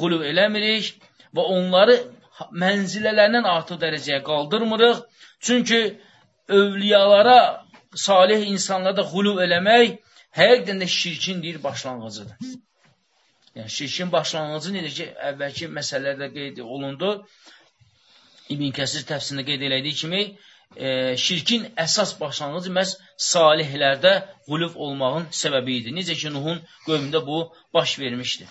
[0.00, 0.92] quluv eləmirik
[1.34, 1.96] və onları
[2.64, 5.02] mənzilələrindən artıq dərəcəyə qaldırmırıq.
[5.40, 5.80] Çünki
[6.48, 9.98] övliyalara, salih insanlarda xuluv eləmək
[10.38, 12.36] həqiqdən də şirkin deyir başlanğıcıdır.
[13.56, 17.10] Yəni, şirkin başlanğıcı nedir ki, əvvəlki məsələlərdə qeyd olundu.
[18.52, 20.22] İbn Kəsir təfsirində qeyd elədiyi kimi,
[20.76, 22.94] e, şirkin əsas başlanğıcı məhz
[23.30, 24.14] salihlərdə
[24.48, 25.94] quluf olmağın səbəbi idi.
[25.98, 28.48] Necə ki, Nuhun qövmündə bu baş vermişdi.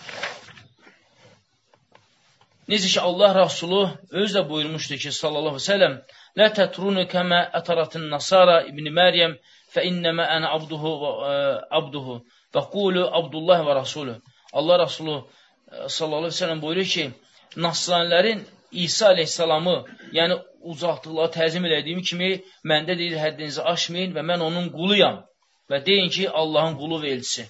[2.71, 5.95] Necə ki, Allah Rasulü özü də buyurmuşdu ki, sallallahu aleyhi ve sellem,
[6.39, 9.33] Lə tətrunu kəmə ətəratın nasara İbn Məryəm
[9.73, 11.11] fə innəmə ənə abduhu və
[11.79, 12.15] abduhu
[12.55, 14.15] və qulu Abdullah və Rasulü.
[14.53, 15.17] Allah Rasulü
[15.87, 17.11] sallallahu aleyhi ve sellem buyurur ki,
[17.57, 19.75] Nasranilərin İsa aleyhissalamı,
[20.15, 20.37] yəni
[20.71, 22.29] uzaqdıqları təzim elədiyim kimi,
[22.71, 25.17] məndə deyir, həddinizi aşmayın və mən onun quluyam
[25.71, 27.49] və deyin ki, Allahın qulu və elçisi.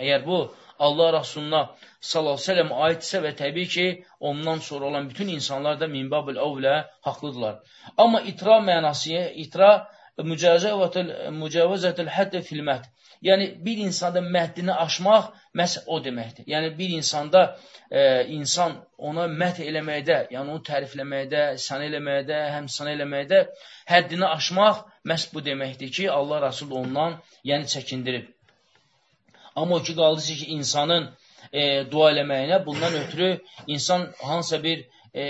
[0.00, 0.40] Əgər bu
[0.86, 1.62] Allah Rasuluna
[2.10, 3.86] sallallahu aiddirsə və təbii ki,
[4.20, 6.76] ondan sonra olan bütün insanlar da minbabül avlə
[7.08, 7.56] haqlıdırlar.
[7.96, 9.70] Amma itra mənası, itra
[10.24, 12.88] mücavizətül hədd filmət.
[13.28, 15.26] Yəni, bir insanda məhdini aşmaq
[15.60, 16.46] məhz o deməkdir.
[16.48, 17.42] Yəni, bir insanda
[17.90, 18.78] e, insan
[19.10, 23.42] ona məh eləməkdə, yəni onu tərifləməkdə, sən eləməkdə, həm sən eləməkdə
[23.92, 27.18] həddini aşmaq məhz bu deməkdir ki, Allah Rasul ondan
[27.52, 28.30] yəni çəkindirib.
[29.56, 31.08] Amma o ki, qaldı ki, insanın
[31.52, 33.30] e, dua eləməyinə, bundan ötürü
[33.66, 34.84] insan hansısa bir
[35.14, 35.24] e,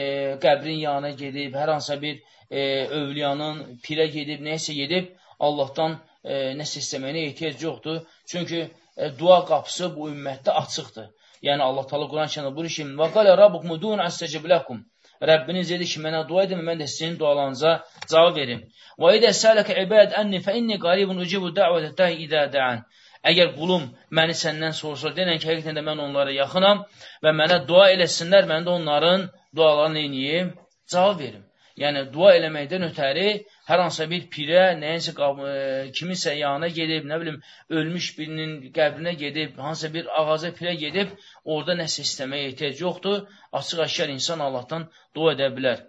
[0.44, 2.60] qəbrin yanına gedib, hər hansısa bir e,
[3.00, 5.10] övliyanın pirə gedib, nəysə gedib,
[5.40, 8.00] Allahdan e, nəsə istəməyinə ehtiyac yoxdur.
[8.26, 8.60] Çünki
[8.96, 11.10] e, dua qapısı bu ümmətdə açıqdır.
[11.48, 14.84] Yəni Allah Taala Quran kəndə buyurur ki: "Və qala rabbukum udun astecib lakum."
[15.30, 17.72] Rəbbiniz dedi ki, mənə dua edin, mən də sizin dualarınıza
[18.12, 18.60] cavab verim.
[19.00, 22.84] Və idə sələkə ibad anni fa inni qaribun ucibu da'vətə da'i idə da'an.
[23.28, 26.86] Əgər qulum məni səndən sorsa, denən ki, həqiqətən də mən onlara yaxınam
[27.24, 30.54] və mənə dua eləsinlər, mən də onların dualarını eləyim,
[30.92, 31.44] cavab verim.
[31.80, 33.26] Yəni, dua eləməkdən ötəri
[33.68, 35.12] hər hansısa bir pirə, nəyinsə,
[35.50, 35.52] e,
[35.96, 37.38] kiminsə yanına gedib, nə bilim,
[37.78, 41.14] ölmüş birinin qəbrinə gedib, hansısa bir ağaza pirə gedib,
[41.44, 43.22] orada nəsə istəməyə ehtiyac yoxdur.
[43.52, 45.86] Açıq aşkar insan Allahdan dua edə bilər.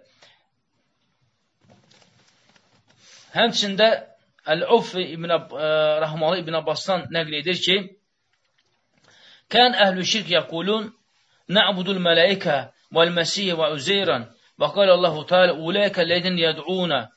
[3.36, 3.90] Həmçində
[4.53, 5.39] Əl-Uf İbn e,
[6.05, 7.77] Rəhmalı İbn Abbasdan nəql edir ki,
[9.53, 10.89] Kən əhlü şirk yəqulun
[11.55, 12.57] Nə'budul mələikə
[12.95, 14.27] vəl-məsih və üzeyran
[14.59, 17.07] وقال الله تعالى أولئك الذين يدعون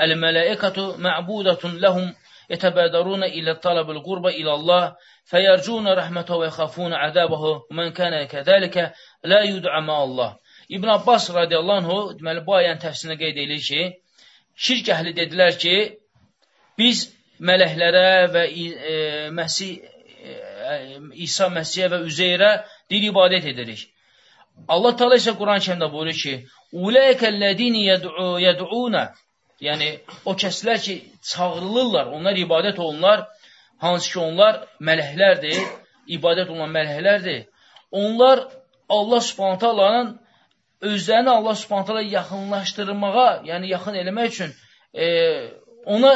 [0.00, 2.14] الملائكة معبودة لهم
[2.50, 8.92] يتبادرون إلى طلب القرب إلى الله فيرجون رحمته ويخافون عذابه ومن كان كذلك
[9.24, 10.36] لا يدعى مع الله
[10.68, 13.82] İbn Abbas radiyallahu anhu deməli bu ayənin təfsirinə qeyd edir ki,
[14.58, 15.74] şirk əhli dedilər ki,
[16.81, 17.07] biz
[17.39, 18.99] mələklərə və e,
[19.37, 20.37] Məsih e,
[21.25, 22.51] İsa Məsihə və Üzeyrə
[22.89, 23.87] dil ibadət edirik.
[24.67, 26.33] Allah Teala isə Quran-Kərimdə buyurur ki:
[26.73, 29.05] Uləykəllədini yəd'una
[29.61, 29.91] Yəni,
[30.25, 30.95] o kəslər ki,
[31.31, 33.27] çağırılırlar, onlar ibadət olunlar,
[33.83, 35.59] hansı ki, onlar mələklərdir,
[36.17, 37.43] ibadət olunan mələklərdir.
[37.93, 38.47] Onlar
[38.89, 40.09] Allah subhanətə Allahın
[40.91, 44.55] özlərini Allah subhanətə Allah yaxınlaşdırmağa, yəni yaxın eləmək üçün
[44.97, 45.05] e,
[45.85, 46.15] ona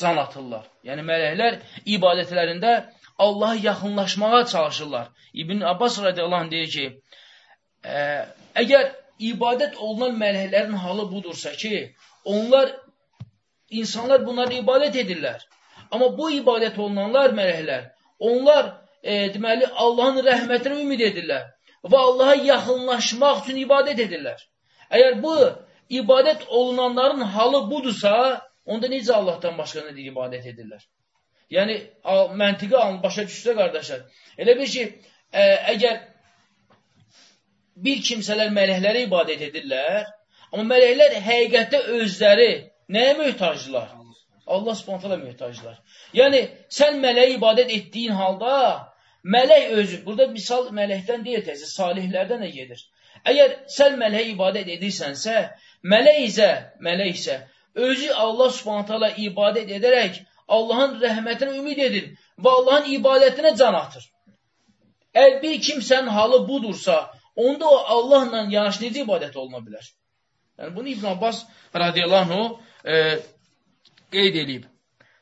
[0.00, 0.66] can atırlar.
[0.86, 1.60] Yəni, mələklər
[1.96, 2.72] ibadətlərində
[3.18, 5.08] Allaha yaxınlaşmağa çalışırlar.
[5.34, 6.86] İbn Abbas radiyallahu anh deyir ki,
[7.84, 7.98] e,
[8.62, 8.92] əgər
[9.32, 12.72] ibadət olunan mələklərin halı budursa ki, onlar,
[13.70, 15.44] insanlar bunları ibadət edirlər.
[15.90, 18.70] Amma bu ibadət olunanlar mələklər, onlar
[19.02, 21.50] e, deməli Allahın rəhmətinə ümid edirlər
[21.84, 24.40] və Allaha yaxınlaşmaq üçün ibadət edirlər.
[24.90, 25.36] Əgər bu
[26.02, 28.12] ibadət olunanların halı budursa,
[28.66, 30.82] onda necə Allahdan başqa nədir ibadət edirlər?
[31.52, 31.76] Yəni,
[32.40, 34.04] məntiqi başa düşsə qardaşlar.
[34.40, 34.84] Elə bir ki,
[35.32, 35.42] ə,
[35.74, 35.98] əgər
[37.86, 40.06] bir kimsələr mələklərə ibadət edirlər,
[40.52, 42.52] amma mələklər həqiqətdə özləri
[42.92, 43.92] nəyə möhtacdırlar?
[44.46, 45.78] Allah spontala möhtacdırlar.
[46.16, 46.42] Yəni,
[46.78, 48.56] sən mələyə ibadət etdiyin halda,
[49.24, 52.82] mələk özü, burada misal mələkdən deyil təzə, salihlərdən də gedir.
[53.28, 55.36] Əgər sən mələyə ibadət edirsənsə,
[55.92, 56.48] mələk isə,
[56.82, 57.38] mələk isə,
[57.74, 62.08] özü Allah spontala ibadət edərək, Allahın rəhmətinə ümid edir
[62.38, 64.04] və Allahın ibadətinə can atır.
[65.14, 69.86] Əgər bir kimsənin halı budursa, onda o Allahla yanaşı necə ibadət oluna bilər?
[70.58, 71.44] Yəni, bunu İbn Abbas
[71.74, 72.98] radiyallahu e,
[74.12, 74.68] qeyd edib.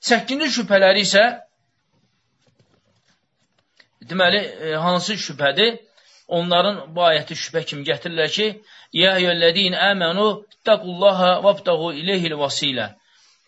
[0.00, 1.24] Səkkinci şübhələri isə
[4.10, 5.78] deməli, e, hansı şübhədir?
[6.38, 8.48] Onların bu ayəti şübhə kimi gətirirlər ki,
[9.00, 10.26] Yə yəllədin əmənu
[10.66, 12.86] təqullaha vəbtəqu iləyhil vasilə.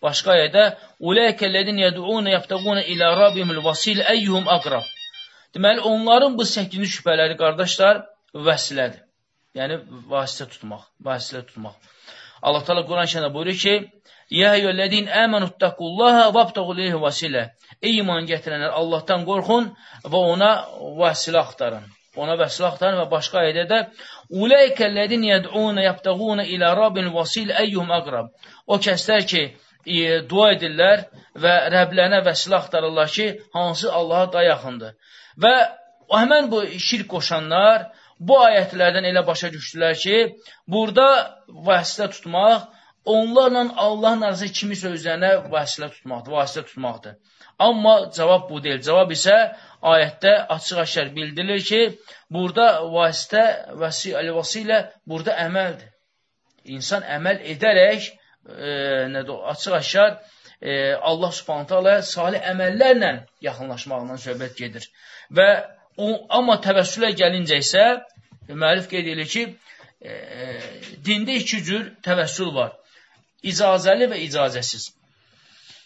[0.02, 0.64] Başqa ayədə,
[1.10, 4.88] Uləykəllədin yəd'unə yəbtəqunə ilə Rabbimil vasil əyyuhum əqrab.
[5.54, 8.02] Deməli, onların bu səkkinci şübhələri, qardaşlar,
[8.48, 9.02] vəsilədir.
[9.58, 9.78] Yəni,
[10.10, 11.76] vasitə tutmaq, vasitə tutmaq.
[12.42, 13.76] Allah Teala Quran şəhəndə buyurur ki,
[14.32, 17.42] Yə yöllədin əmənuttaqullaha vabtağuleyhi vasilə.
[17.84, 19.68] Ey iman gətirənlər, Allahdan qorxun
[20.08, 20.54] və ona
[21.02, 21.84] vəsilə axtarın.
[22.20, 23.78] Ona vəsilə axtarın və başqa ayədə də
[24.44, 28.28] Uləykəllədin yəd'unə yabtağunə ilə Rabbin vasil əyyuhum əqrab.
[28.66, 29.42] O kəslər ki,
[29.86, 31.06] e, dua edirlər
[31.44, 34.92] və Rəblərinə vəsilə axtarırlar ki, hansı Allaha da yaxındır.
[35.44, 35.54] Və
[36.12, 37.88] həmən bu şirk qoşanlar,
[38.20, 40.16] bu ayətlərdən elə başa düşdülər ki,
[40.68, 41.08] burada
[41.68, 42.68] vasitə tutmaq,
[43.04, 47.16] onlarla Allahın arası kimi sözlərinə vasitə tutmaqdır, vasitə tutmaqdır.
[47.58, 48.80] Amma cavab bu deyil.
[48.82, 49.36] Cavab isə
[49.82, 51.80] ayətdə açıq-aşkar bildirilir ki,
[52.30, 53.44] burada vasitə,
[53.82, 55.90] vəsi, vəsilə burada əməldir.
[56.76, 58.08] İnsan əməl edərək,
[58.46, 58.72] e,
[59.54, 60.16] açıq-aşkar
[60.60, 64.86] e, Allah subhanətə alə salih əməllərlə yaxınlaşmaqla söhbət gedir.
[65.30, 65.48] Və
[66.00, 67.84] O, amma təvəssülə gəlincə isə,
[68.48, 69.42] müəllif qeyd edir ki,
[70.00, 70.14] e,
[71.04, 72.72] dində iki cür təvəssül var.
[73.44, 74.88] İcazəli və icazəsiz.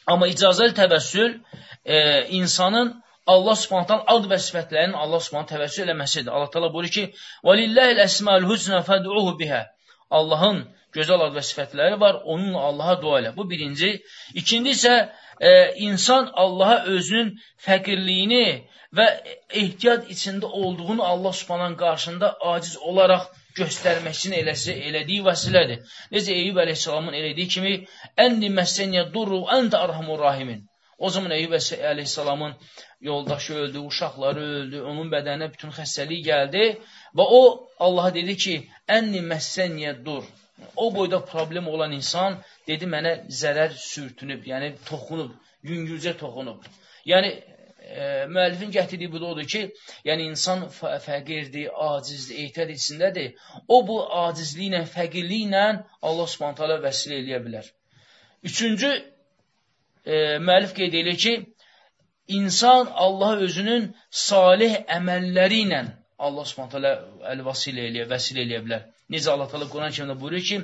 [0.06, 1.34] Amma icazəli təvəssül
[1.82, 1.98] e,
[2.38, 2.94] insanın
[3.34, 6.30] Allah Subhanahu ad və sifətlərinin Allah Subhanahu təvəssül eləməsidir.
[6.30, 7.04] Allah Taala buyurur ki:
[7.48, 9.62] "Valillahi'l əsmaul husna fad'uhu biha."
[10.18, 10.60] Allahın
[10.96, 13.32] gözəl ad və sifətləri var, onunla Allaha dua elə.
[13.38, 13.90] Bu birinci.
[14.42, 14.94] İkinci isə
[15.40, 15.50] e,
[15.88, 17.32] insan Allaha özünün
[17.66, 18.46] fəqirliyini
[18.98, 19.06] və
[19.62, 23.26] ehtiyat içində olduğunu Allah Subhanahu qarşısında aciz olaraq
[23.58, 25.82] göstərməsini eləsi, elədiyi vəsilədir.
[26.14, 27.74] Necə Eyyub əleyhissalamın elədiyi kimi,
[28.26, 30.64] "Ənni məssəniyə durru əntə arhamur rahimin."
[30.98, 32.52] O zaman Eyyub əleyhissalamın
[33.00, 36.64] yoldaşı öldü, uşaqları öldü, onun bədəninə bütün xəstəlik gəldi
[37.18, 37.42] və o
[37.78, 38.54] Allaha dedi ki,
[38.88, 40.24] "Ənni məssəniyə dur."
[40.76, 45.32] O boyda problem olan insan dedi mənə zərər sürtünüb, yəni toxunub,
[45.70, 46.64] yüngülcə toxunub.
[47.12, 47.30] Yəni
[47.86, 48.04] e,
[48.34, 49.62] müəllifin gətirdiyi bu da odur ki,
[50.08, 50.64] yəni insan
[51.08, 53.28] fəqirdir, acizdir, ehtiyat içindədir.
[53.68, 55.66] O bu acizliklə, fəqirliklə
[56.02, 57.68] Allah Subhanahu taala vəsilə eləyə bilər.
[58.50, 58.90] Üçüncü
[60.06, 61.34] e, müəllif qeyd edir ki,
[62.38, 65.82] insan Allah özünün salih əməlləri ilə
[66.18, 66.92] Allah Subhanahu taala
[67.32, 68.84] əl-vəsilə eləyə, vəsilə eləyə bilər.
[69.12, 70.56] Necə Allah Teala Quran kərimdə buyurur ki: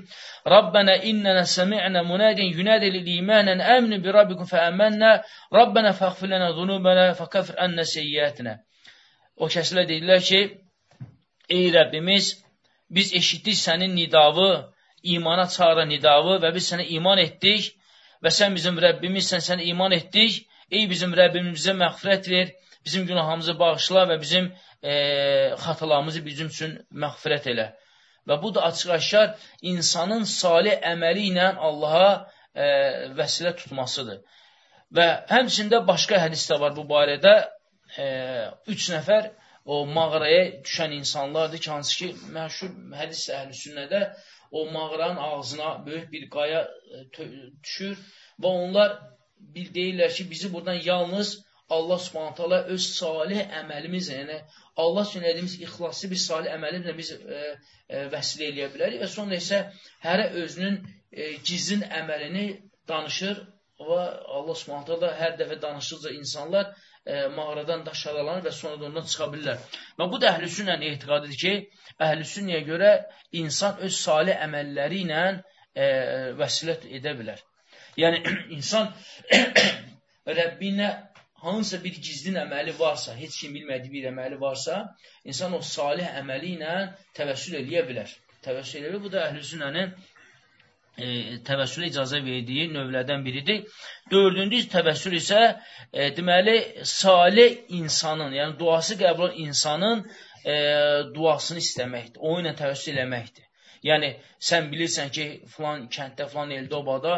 [0.54, 5.10] "Rabbana innana sami'na munadin yunadi lil-iman an aminu bi rabbikum fa amanna.
[5.58, 8.54] Rabbana faghfir lana zunubana fakaffir anna sayyi'atina."
[9.42, 10.40] O kəslər deyirlər ki:
[11.56, 12.26] "Ey Rəbbimiz,
[12.90, 14.50] biz eşitdik sənin nidavı,
[15.16, 17.72] imana çağıran nidavı və biz sənə iman etdik
[18.22, 20.42] və sən bizim Rəbbimizsən, sənə iman etdik.
[20.70, 22.52] Ey bizim Rəbbimiz bizə məğfirət ver,
[22.84, 24.92] bizim günahımızı bağışla və bizim e,
[25.64, 27.72] xatalarımızı bizim üçün məğfirət elə."
[28.28, 29.34] Və bu da açıq-aşkar
[29.72, 32.10] insanın salih əməli ilə Allaha
[32.54, 32.66] e,
[33.18, 34.20] vəsilə tutmasıdır.
[34.96, 37.34] Və həmçində başqa hədis də var bu barədə.
[37.98, 38.06] E,
[38.72, 39.32] üç nəfər
[39.64, 42.70] o mağaraya düşən insanlardır ki, hansı ki, məşhur
[43.00, 44.02] hədis əhl-i sünnədə
[44.52, 47.28] o mağaranın ağzına böyük bir qaya e,
[47.62, 47.96] düşür
[48.42, 48.98] və onlar
[49.54, 51.38] bir deyirlər ki, bizi buradan yalnız
[51.72, 54.38] Allah subhanət hala öz salih əməlimizlə, yəni
[54.82, 57.40] Allah üçün edimiz ixlaslı bir salih əməlimizlə biz e,
[57.88, 59.62] e, vəsilə eləyə bilərik və sonra isə
[60.04, 62.46] hərə özünün e, gizlin əməlini
[62.92, 63.40] danışır
[63.88, 64.02] və
[64.38, 66.74] Allah subhanət hala hər dəfə danışırca insanlar
[67.06, 69.62] e, mağaradan daşaralanır və sonra da ondan çıxa bilirlər.
[69.98, 71.54] Və bu da əhlüsünlə etiqadıdır ki,
[72.08, 72.92] əhlüsünnəyə görə
[73.42, 75.22] insan öz salih əməlləri ilə
[75.74, 75.86] e,
[76.40, 77.42] vəsilət edə bilər.
[78.00, 78.22] Yəni,
[78.56, 78.92] insan
[80.38, 80.90] Rəbbinə
[81.42, 84.82] hansısa bir gizlin əməli varsa, heç kim bilmədiyi bir əməli varsa,
[85.26, 86.76] insan o salih əməli ilə
[87.18, 88.12] təvəssül eləyə bilər.
[88.46, 89.02] Təvəssül eləyə bilər.
[89.06, 89.96] Bu da əhl-i sünnənin
[90.96, 93.62] e, təvəssülə icazə verdiyi növlərdən biridir.
[94.12, 95.40] Dördüncü təvəssül isə
[95.92, 100.04] e, deməli salih insanın, yəni duası qəbul olan insanın
[100.44, 100.54] e,
[101.14, 102.20] duasını istəməkdir.
[102.20, 103.48] O ilə təvəssül eləməkdir.
[103.86, 107.16] Yəni sən bilirsən ki, filan kənddə, filan eldə, obada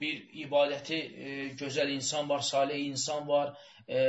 [0.00, 3.52] bir ibadəti e, gözəl insan var, salih insan var,
[3.88, 4.00] e,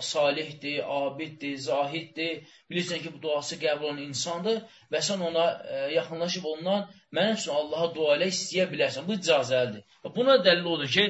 [0.00, 2.46] salihdir, abiddir, zahiddir.
[2.70, 4.62] Bilirsən ki, bu duası qəbul olan insandır
[4.92, 9.06] və sən ona e, yaxınlaşıb ondan mənim üçün Allaha dua elə istəyə bilərsən.
[9.08, 9.84] Bu icazəlidir.
[10.16, 11.06] Buna dəlil odur ki,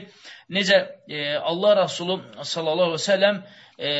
[0.59, 0.79] necə
[1.09, 1.23] e,
[1.53, 3.41] Allah Rasulü sallallahu əleyhi və səlləm
[3.79, 3.91] e,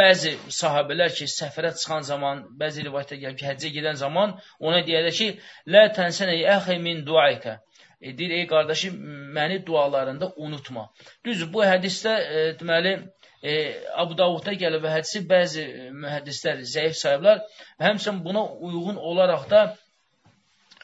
[0.00, 5.20] bəzi sahabələr ki, səfərə çıxan zaman, bəzi rivayətdə gəlir ki, həccə gedən zaman ona deyərlər
[5.20, 5.30] ki,
[5.66, 7.60] "Lə tənsənə əxi min duaika."
[8.04, 8.96] e, deyir, ey qardaşım,
[9.36, 10.88] məni dualarında unutma.
[11.24, 12.92] Düzdür, bu hədisdə e, deməli,
[13.44, 13.52] e,
[14.02, 15.64] Abu Davudda gəlir və hədisi bəzi
[16.02, 17.42] mühəddislər zəif sayıblar.
[17.86, 19.64] Həmçinin buna uyğun olaraq da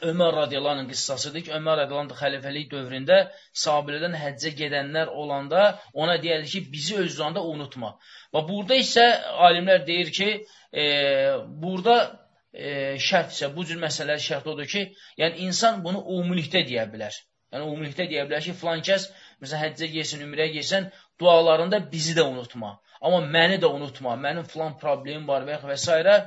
[0.01, 3.17] Ömər radiyalarının qıssasıdır ki, Ömər radiyalarının xəlifəlik dövründə
[3.63, 7.91] sahabilədən həccə gedənlər olanda ona deyərdi ki, bizi özündə unutma.
[8.35, 9.05] Və burada isə
[9.49, 10.31] alimlər deyir ki,
[10.73, 10.87] e,
[11.65, 11.97] burada
[12.53, 14.87] e, şərt isə, bu cür məsələlər şərt odur ki,
[15.21, 17.21] yəni insan bunu umumilikdə deyə bilər.
[17.53, 19.11] Yəni umumilikdə deyə bilər ki, filan kəs,
[19.43, 20.89] məsələn, həccə gelsin, ümrəyə gelsən,
[21.21, 22.79] dualarında bizi də unutma.
[23.01, 26.25] Amma məni də unutma, mənim filan problemim var və, və s.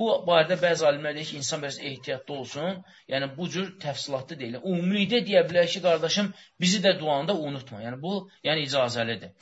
[0.00, 2.78] Bu barədə bəzi alimlər deyir ki, insan biraz ehtiyatlı olsun.
[3.12, 4.56] Yəni, bu cür təfsilatlı deyil.
[4.62, 7.82] Umumilikdə deyə bilər ki, qardaşım, bizi də duanda unutma.
[7.84, 8.14] Yəni, bu
[8.46, 9.34] yəni icazəlidir.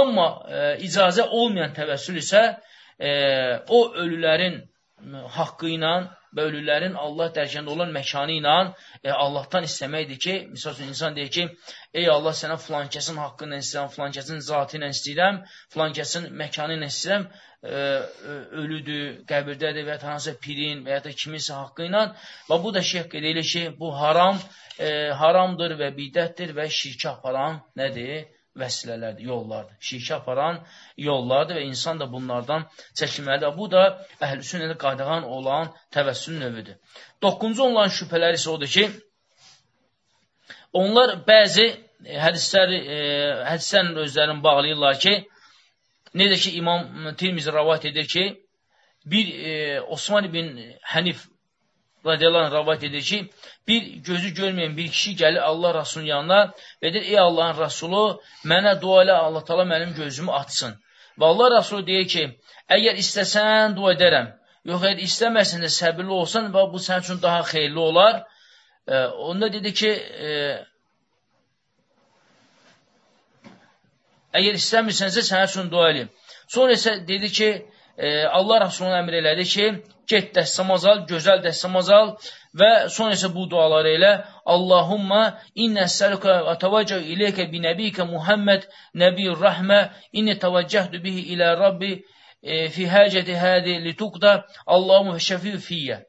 [0.00, 2.42] Amma e, icazə olmayan təvəssül isə
[2.98, 3.12] e,
[3.68, 4.58] o ölülərin
[5.38, 5.94] haqqı ilə
[6.36, 8.56] və ölülərin Allah dərəcəndə olan məkanı ilə
[9.02, 11.46] e, Allahdan istəməkdir ki, misal üçün insan deyir ki,
[11.94, 15.40] ey Allah sənə filan kəsin haqqı ilə istəyirəm, filan kəsin zatı ilə istəyirəm,
[15.74, 17.28] filan kəsin məkanı ilə istəyirəm,
[17.62, 17.84] e,
[18.62, 22.04] ölüdür, qəbirdədir və ya hansısa pirin və ya da kiminsə haqqı ilə
[22.50, 24.40] və bu da şeyh qeyd ki, bu haram,
[24.78, 28.24] e, haramdır və bidətdir və şirkə aparan nədir?
[28.58, 29.76] Vəsilələrdir, yollardır.
[29.80, 30.60] Şirkə aparan
[31.00, 32.66] yollardır və insan da bunlardan
[32.98, 33.54] çəkinməlidir.
[33.56, 33.84] Bu da
[34.20, 36.76] əhl-i sünnədə qadağan olan təvəssül növüdür.
[37.22, 38.88] Doqquncu olan şübhələr isə odur ki,
[40.72, 41.66] onlar bəzi
[42.26, 43.00] hədisləri, e,
[43.48, 45.16] hədislərin özlərini bağlayırlar ki,
[46.18, 48.26] necə ki, İmam Tirmizi rəvat edir ki,
[49.06, 50.58] bir e, Osman ibn
[50.92, 51.24] Hənif
[52.06, 53.18] radiyallahu anh rəvat edir ki,
[53.68, 56.40] bir gözü görməyən bir kişi gəlir Allah Rasulunun yanına
[56.82, 58.04] və deyir, ey Allahın Rasulü,
[58.52, 60.74] mənə dua elə, Allah tala mənim gözümü açsın.
[61.18, 62.24] Və Allah Rasulü deyir ki,
[62.78, 64.32] əgər istəsən, dua edərəm.
[64.70, 68.22] Yox, əgər istəməsən də səbirli olsan, və bu sənin üçün daha xeyirli olar.
[68.86, 68.98] E,
[69.30, 69.90] onda dedi ki,
[70.28, 70.32] e,
[74.40, 76.10] əgər istəmirsənsə, sənin üçün dua edeyim.
[76.48, 77.50] Sonra isə dedi ki,
[77.96, 79.66] e, Allah Rasulunun əmr elədi ki,
[80.08, 82.14] get dəstəmaz al, gözəl dəstəmaz al
[82.58, 84.12] və sonra isə bu duaları elə
[84.54, 85.22] Allahumma
[85.64, 88.68] innə səluka və təvəcə iləykə bi nəbiyyə Muhammed
[89.02, 89.80] nəbiyyur rəhmə
[90.12, 96.00] inni təvəccəhdu bihi ilə Rabbi e, fi həcəti hədi lituqda Allahumma şəfiyyü fiyyə.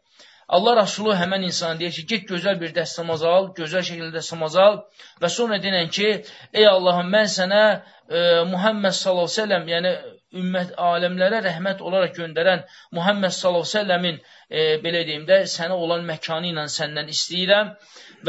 [0.54, 4.82] Allah Rasulü həmən insana deyir ki, get gözəl bir dəstəmaz al, gözəl şəkildə dəstəmaz al
[5.22, 6.10] və sonra denən ki,
[6.54, 8.20] ey Allahım, mən sənə e,
[8.52, 9.94] Muhammed sallallahu əleyhi və səlləm, yəni
[10.42, 12.66] ümmət aləmlərə rəhmət olaraq göndərən
[12.98, 14.20] Muhammed sallallahu əleyhi və səlləmin
[14.50, 17.74] e, belə deyim də sənə olan məkanı ilə səndən istəyirəm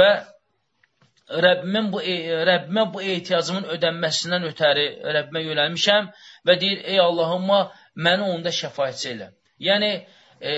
[0.01, 0.11] və
[1.45, 2.15] Rəbbimin bu e,
[2.51, 4.85] Rəbbimə bu ehtiyacımın ödənməsindən ötəri
[5.17, 6.11] Rəbbimə yönəlmişəm
[6.47, 7.61] və deyir: "Ey Allahımma,
[7.97, 9.31] məni onda şəfaətçi elə."
[9.69, 9.91] Yəni
[10.41, 10.53] e,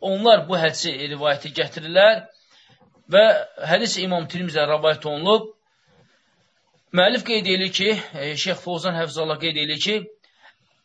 [0.00, 2.24] onlar bu hədisi rivayəti gətirirlər
[3.12, 3.24] və
[3.72, 5.52] hədis İmam Tirmizə rivayet olunub.
[6.96, 9.96] Müəllif qeyd edir ki, e, Şeyx Fozan Həfzallah qeyd edir ki,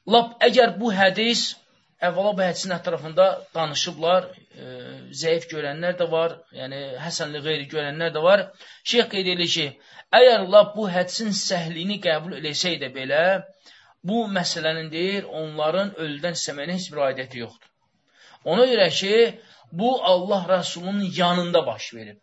[0.10, 1.42] Lap əgər bu hədis,
[2.02, 4.70] əvvəla bu hədisin ətrafında danışıblar, e,
[5.14, 8.48] zəif görənlər də var, yəni həsənli qeyri görənlər də var.
[8.84, 9.68] Şeyh qeyd edir ki,
[10.20, 13.22] əgər lap bu hədisin səhliyini qəbul eləsəydə belə,
[14.04, 17.70] bu məsələnin deyir, onların ölüdən istəməyinə heç bir aidəti yoxdur.
[18.44, 19.16] Ona görə ki,
[19.72, 22.18] bu Allah Rəsulunun yanında baş verib.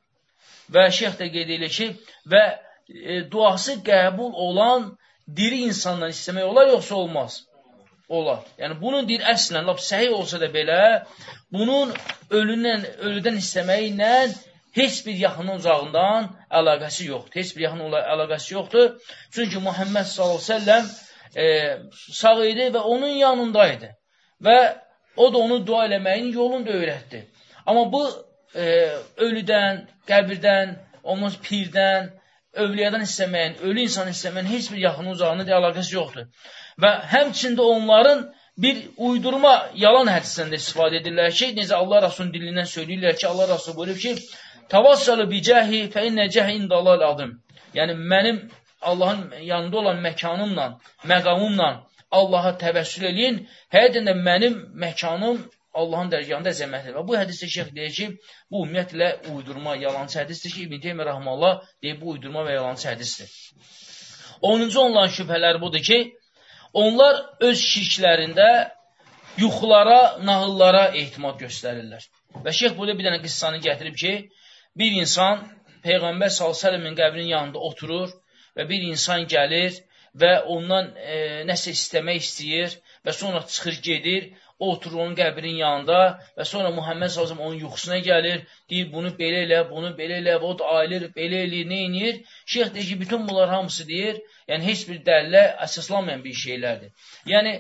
[0.75, 1.93] Və şeyh də qeyd edir ki,
[2.27, 4.97] və e, duası qəbul olan
[5.37, 7.45] diri insandan istəmək olar, yoxsa olmaz?
[8.09, 8.45] Olar.
[8.61, 10.83] Yəni bunun deyir əslən lap səhih olsa da belə
[11.53, 11.93] bunun
[12.31, 14.13] ölündən ölüdən istəməklə
[14.79, 16.29] heç bir yaxının uzağından
[16.61, 17.41] əlaqəsi yoxdur.
[17.41, 18.91] Heç bir yaxın əlaqəsi yoxdur.
[19.35, 20.09] Çünki Muhammed
[20.49, 20.91] səlləm
[21.37, 21.47] e,
[22.21, 23.91] sağ idi və onun yanındaydı.
[24.45, 24.59] Və
[25.17, 27.25] o da onu dua eləməyin yolunu da öyrətdi.
[27.67, 28.05] Amma bu
[28.55, 28.67] e,
[29.27, 32.13] ölüdən, qəbirdən, olmaz pirdən,
[32.53, 36.31] övliyadan istəməyin, ölü insan istəməyin heç bir yaxın uzağında da əlaqəsi yoxdur.
[36.83, 38.27] Və həmçində onların
[38.59, 43.49] bir uydurma yalan hədisdən də istifadə edirlər ki, necə Allah Rasulun dilindən söyləyirlər ki, Allah
[43.55, 44.15] Rasul buyurub ki,
[44.73, 47.37] Tavassalı bicəhi fə innə cəhi indalal adım.
[47.75, 48.41] Yəni, mənim
[48.83, 50.67] Allahın yanında olan məkanımla,
[51.13, 51.69] məqamımla
[52.11, 53.41] Allaha təvəssül eləyin,
[53.75, 55.41] həqiqətən də mənim məkanım
[55.81, 56.95] Allahın dərgahında əzəmətdir.
[56.99, 58.07] Və bu hədisdə şeyx deyir ki,
[58.51, 63.35] bu ümumiyyətlə uydurma, yalancı hədisdir ki, İbn Teymiyyə Rəhmallah deyir, bu uydurma və yalancı hədisdir.
[64.43, 65.99] 10-cu olan şübhələr budur ki,
[66.73, 68.49] Onlar öz şirklərində
[69.39, 72.05] yuxulara, nağıllara ehtimad göstərirlər.
[72.45, 74.15] Və şeyx burada bir dənə qıssanı gətirib ki,
[74.79, 75.47] bir insan
[75.85, 78.11] Peyğəmbər s.ə.v-in qəbrinin yanında oturur
[78.59, 79.79] və bir insan gəlir
[80.19, 82.77] və ondan e, nəsə istəmək istəyir
[83.07, 85.99] və sonra çıxır gedir, o oturur onun qəbrinin yanında
[86.39, 90.55] və sonra Muhammed s.ə.v onun yuxusuna gəlir, deyir bunu belə elə, bunu belə elə, o
[90.59, 92.21] da ayılır, belə eləyir, nə inir?
[92.47, 94.19] Şeyx deyir ki, bütün bunlar hamısı deyir,
[94.49, 96.93] Yəni, heç bir dəlillə əsaslanmayan bir şeylərdir.
[97.29, 97.51] Yəni,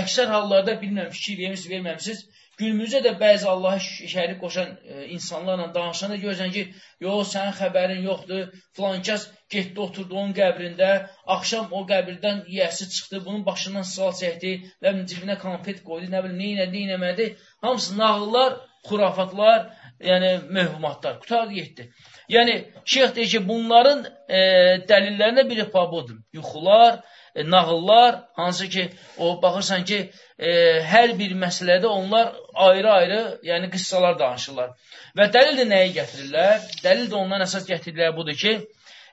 [0.00, 3.80] əksər hallarda bilmirəm, fikir vermişsiniz, verməmişsiniz, günümüzdə də bəzi Allaha
[4.12, 6.62] şərik qoşan e, insanlarla danışanda görürsən ki,
[7.06, 8.46] yox, sənin xəbərin yoxdur,
[8.76, 10.90] filan kəs getdi, oturdu onun qəbrində,
[11.36, 16.22] axşam o qəbirdən yiyəsi çıxdı, bunun başından sal çəkdi, nə bilim, cibinə konfet qoydu, nə
[16.24, 17.28] bilim, neynədi, neynəmədi.
[17.66, 18.58] Hamısı nağıllar,
[18.88, 19.68] xurafatlar,
[20.10, 21.20] yəni mövhumatlar.
[21.20, 21.90] Qutardı, getdi.
[22.32, 24.40] Yəni, şeyx deyir ki, bunların e,
[24.88, 26.18] dəlillərinə biri budur.
[26.32, 27.02] Yuxular,
[27.44, 29.98] nağıllar, hansı ki, o baxırsan ki,
[30.38, 30.50] e,
[30.92, 34.74] hər bir məsələdə onlar ayrı-ayrı, yəni qıssalar danışırlar.
[35.18, 36.66] Və dəlil də nəyi gətirirlər?
[36.84, 38.58] Dəlil də ondan əsas gətirirlər budur ki,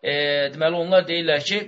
[0.04, 0.14] e,
[0.56, 1.62] deməli, onlar deyirlər ki,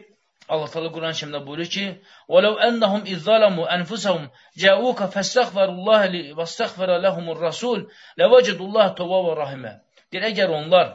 [0.47, 1.85] Allah Teala Quran-ı Kərimdə buyurur ki:
[2.29, 4.27] "Vəlau ennahum izzalamu anfusahum
[4.63, 7.87] ca'uka fastaghfirullaha li vastaghfara lahumur-rasul
[8.19, 9.71] lawajadullah tawwabur rahime."
[10.11, 10.91] Deyir, əgər onlar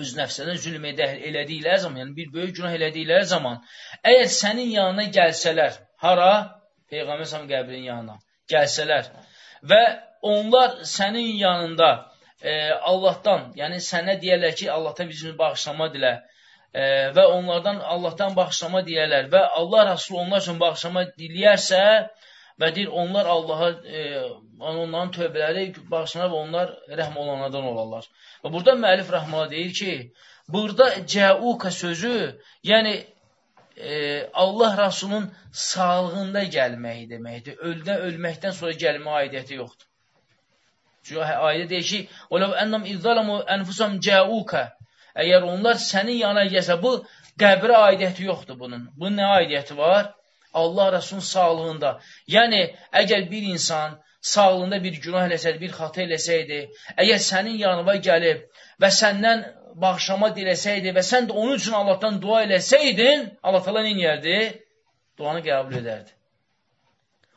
[0.00, 3.60] öz nəfsədən zülm edə, elədikləri zaman, yəni bir böyük günah elədikləri zaman,
[4.02, 6.32] əgər sənin yanına gəlsələr, hara?
[6.92, 8.18] Peyğəmbər səhəm qəbrinin yanına
[8.52, 9.08] gəlsələr
[9.70, 9.80] və
[10.24, 11.90] onlar sənin yanında
[12.42, 12.52] e,
[12.90, 16.12] Allahdan, yəni sənə deyərlər ki, Allahdan bizim bağışlama dilə,
[16.72, 16.84] e,
[17.16, 21.82] və onlardan Allahdan bağışlama deyərlər və Allah Rasulü onlar üçün bağışlama diləyərsə
[22.60, 24.04] və deyir, onlar Allaha, e,
[24.64, 26.70] onların tövbələri bağışlanar və onlar
[27.00, 28.06] rəhm olanlardan olarlar.
[28.44, 29.94] Və burada müəllif rəhmələ deyir ki,
[30.48, 32.14] burada cəuka sözü,
[32.70, 32.94] yəni
[33.76, 33.94] e,
[34.32, 37.58] Allah Rasulun sağlığında gəlməyi deməkdir.
[37.68, 39.88] Öldən ölməkdən sonra gəlmə aidiyyəti yoxdur.
[41.04, 44.64] Çünki ayədə deyir ki, "Ola ennam izzalamu enfusam ca'uka."
[45.22, 46.92] Əgər onlar sənin yana gəlsə, bu
[47.42, 48.88] qəbrə aidiyyəti yoxdur bunun.
[48.96, 50.14] Bunun nə aidiyyəti var?
[50.54, 51.90] Allah Rasulun sağlığında.
[52.36, 52.62] Yəni,
[53.02, 56.60] əgər bir insan sağlığında bir günah eləsəydi, bir xata eləsəydi,
[56.96, 58.44] əgər sənin yanına gəlib
[58.82, 59.44] və səndən
[59.84, 64.36] bağışlama diləsəydi və sən də onun üçün Allahdan dua eləsəydin, Allah təala nə edərdi?
[65.18, 66.14] Duanı qəbul edərdi.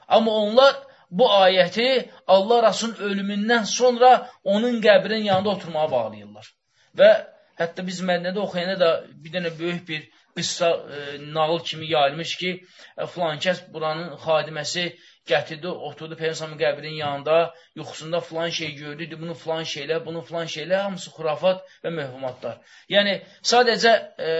[0.07, 0.75] Amma onlar
[1.11, 1.87] bu ayəti
[2.27, 6.53] Allah Rasulun ölümündən sonra onun qəbrinin yanında oturmağa bağlayırlar.
[6.99, 7.11] Və
[7.59, 8.91] hətta biz Mədnədə oxuyanda da
[9.23, 10.07] bir dənə böyük bir
[10.37, 10.99] qıssa e,
[11.33, 12.51] nağıl kimi yayılmış ki,
[12.97, 14.85] e, filan kəs buranın xadiməsi
[15.27, 20.81] gətirdi, oturdu Peyğəmbərin qəbrinin yanında, yuxusunda filan şey gördü, bunu filan şeylər, bunu filan şeylər,
[20.85, 22.61] hamısı xurafat və mövhumatlar.
[22.93, 23.17] Yəni,
[23.51, 23.93] sadəcə
[24.29, 24.31] e,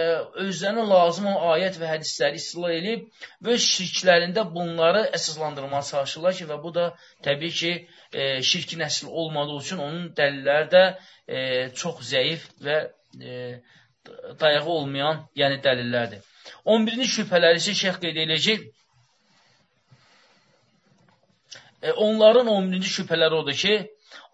[0.46, 3.06] özlərinə lazım olan ayət və hədisləri istila edib
[3.44, 6.90] və öz şirklərində bunları əsaslandırmağa çalışırlar ki, və bu da
[7.26, 7.74] təbii ki,
[8.12, 10.84] e, şirki nəsil olmadığı üçün onun dəlilləri də
[11.28, 11.40] e,
[11.82, 12.80] çox zəif və
[13.20, 13.58] e,
[14.40, 16.24] dayağı olmayan yəni dəlillərdir.
[16.64, 18.66] 11-ci şübhələri isə şeyx qeyd edəcək,
[21.82, 23.74] e, onların 11-ci şübhələri odur ki,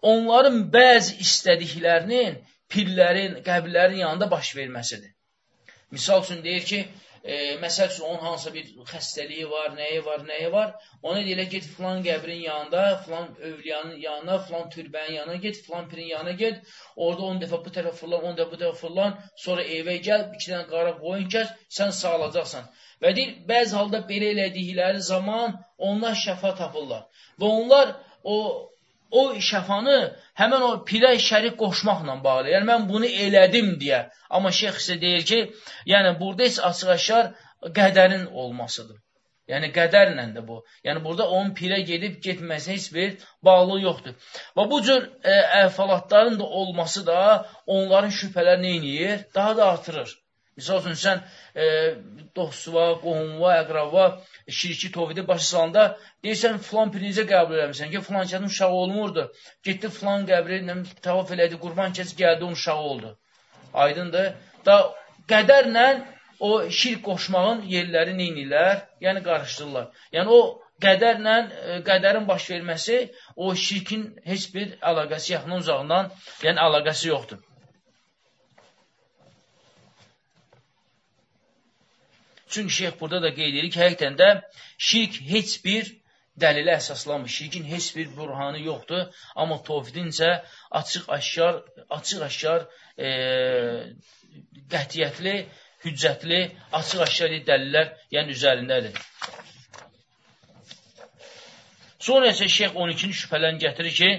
[0.01, 2.39] onların bəzi istədiklərinin
[2.71, 5.11] pirlərin, qəbirlərin yanında baş verməsidir.
[5.91, 6.87] Misal üçün deyir ki,
[7.25, 11.65] e, məsəl üçün onun hansısa bir xəstəliyi var, nəyi var, nəyi var, ona deyirlər, get
[11.77, 17.29] filan qəbrin yanında, filan övliyanın yanına, filan türbənin yanına get, filan pirin yanına get, orada
[17.31, 20.67] 10 dəfə bu tərəf fırlan, 10 dəfə bu tərəf fırlan, sonra evə gəl, iki dənə
[20.69, 22.69] qara qoyun kəs, sən sağalacaqsan.
[23.01, 25.57] Və deyir, bəzi halda belə elədikləri zaman
[25.89, 27.07] onlar şəfa tapırlar.
[27.41, 28.37] Və onlar o,
[29.19, 29.95] o şəfanı
[30.41, 32.51] həmən o pirə şərik qoşmaqla bağlı.
[32.55, 34.01] Yəni, mən bunu elədim deyə.
[34.29, 35.39] Amma şeyx isə deyir ki,
[35.93, 37.31] yəni, burada heç açıq-aşar
[37.79, 38.99] qədərin olmasıdır.
[39.53, 40.59] Yəni, qədərlə də bu.
[40.87, 44.15] Yəni, burada onun pirə gedib getməsi heç bir bağlı yoxdur.
[44.57, 47.19] Və bu cür ə, əhvalatların da olması da
[47.65, 49.25] onların şübhələrini neyniyir?
[49.35, 50.15] Daha da artırır.
[50.57, 51.21] Misal üçün, sən
[51.63, 51.65] e,
[52.35, 54.05] dostuva, qohumva, əqrava,
[54.59, 55.85] şirki, tovhidi başa salanda
[56.23, 59.25] deyirsən, filan pirinizə qəbul eləmirsən ki, filan kəsin uşağı olmurdu.
[59.67, 60.61] Getdi filan qəbri,
[61.07, 63.11] tavaf elədi, qurban kəs gəldi, onun uşağı oldu.
[63.85, 64.29] Aydındır.
[64.65, 64.77] Da
[65.31, 65.87] qədərlə
[66.39, 68.85] o şirk qoşmağın yerləri neynirlər?
[69.03, 69.89] Yəni, qarışdırırlar.
[70.15, 73.01] Yəni, o qədərlə, e, qədərin baş verməsi
[73.35, 76.09] o şirkin heç bir əlaqəsi, yaxından uzağından,
[76.47, 77.43] yəni əlaqəsi yoxdur.
[82.49, 84.29] Çünki şeyx burada da qeyd edir ki, həqiqətən də
[84.77, 85.91] şirk heç bir
[86.41, 87.31] dəlilə əsaslanmır.
[87.37, 89.07] Şirkin heç bir burhanı yoxdur.
[89.35, 90.29] Amma tovhidin isə
[90.71, 91.61] açıq-aşkar,
[91.97, 92.67] açıq-aşkar
[92.97, 93.09] e,
[94.73, 95.35] qətiyyətli,
[95.85, 96.41] hüccətli,
[96.79, 99.01] açıq-aşkar dəlillər yəni üzərindədir.
[102.05, 104.09] Sonra isə şeyx 12-ci şübhələrini gətirir ki,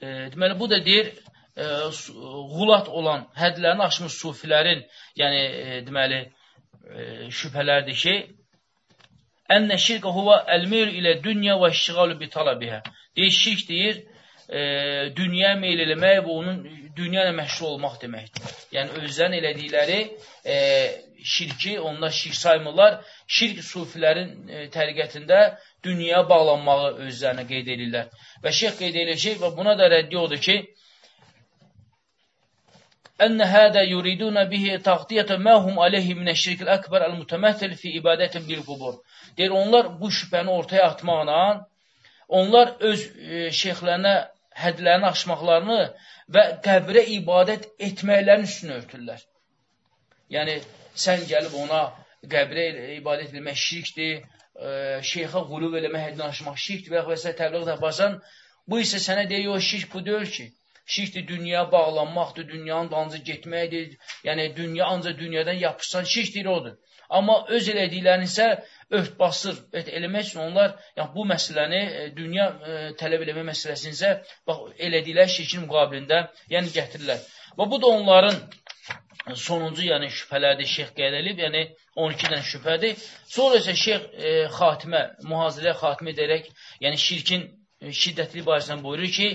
[0.00, 1.12] e, deməli, bu da deyir,
[2.54, 4.84] qulat olan, hədlərini aşmış sufilərin,
[5.20, 6.20] yəni e, deməli,
[6.90, 7.08] e,
[7.40, 8.14] şübhələrdir ki,
[9.50, 12.84] Ənnə şirkə huva əlmir ilə dünya və iştiqalu bi talabihə.
[13.18, 13.96] Deyir, şirk deyir,
[14.46, 14.60] e,
[15.16, 16.60] dünya meyl eləmək və onun
[16.96, 18.52] dünya ilə məşğul olmaq deməkdir.
[18.76, 19.98] Yəni, özlərin elədikləri
[20.54, 20.58] e,
[21.32, 23.00] şirki, onlar şirk saymırlar.
[23.26, 25.40] Şirk sufilərin e, təriqətində
[25.82, 28.14] dünyaya bağlanmağı özlərinə qeyd edirlər.
[28.44, 30.60] Və şeyh qeyd edir ki, və buna da rəddi odur ki,
[33.21, 38.63] أن هذا يريدون به تغطية ما هم عليه من الشirk الأكبر المتمثل في ibadətin bil
[38.63, 38.93] qubur.
[39.37, 41.67] Deyir, onlar bu şübhəni ortaya atmaqla,
[42.27, 44.15] onlar öz e, şeyxlərinə
[44.63, 45.79] hədlərini aşmaqlarını
[46.35, 49.23] və qəbrə ibadət etməklərin üstünü örtürlər.
[50.35, 50.57] Yəni,
[51.05, 51.81] sən gəlib ona
[52.35, 52.67] qəbrə
[52.97, 54.23] ibadət etmək şirkdir,
[54.59, 54.69] e,
[55.13, 57.31] şeyxə qulub eləmək həddini aşmaq şirkdir və və s.
[57.41, 58.19] təbliğ də basan,
[58.67, 60.51] bu isə sənə deyir, o şirk bu deyil ki.
[60.90, 63.96] Şirkdir dünyaya bağlanmaqdır, dünyanın dalınca getməkdir.
[64.28, 66.78] Yəni, dünya ancaq dünyadan yapışsan, şirkdir odur.
[67.18, 68.46] Amma öz elədiklərini isə
[68.98, 73.96] ört basır, ört eləmək üçün onlar yəni, bu məsələni, e, dünya e, tələb eləmə məsələsini
[73.96, 74.12] isə
[74.50, 76.20] bax, elədikləri şirkin müqabilində
[76.54, 77.24] yəni gətirirlər.
[77.58, 78.38] Və bu da onların
[79.46, 81.64] sonuncu yəni şübhələrdir, şeyx qeyd edib, yəni
[82.04, 83.08] 12 dənə şübhədir.
[83.34, 86.50] Sonra isə şeyx e, xatimə, mühazirə xatimə edərək,
[86.84, 89.28] yəni şirkin e, şiddətli barəsindən buyurur ki,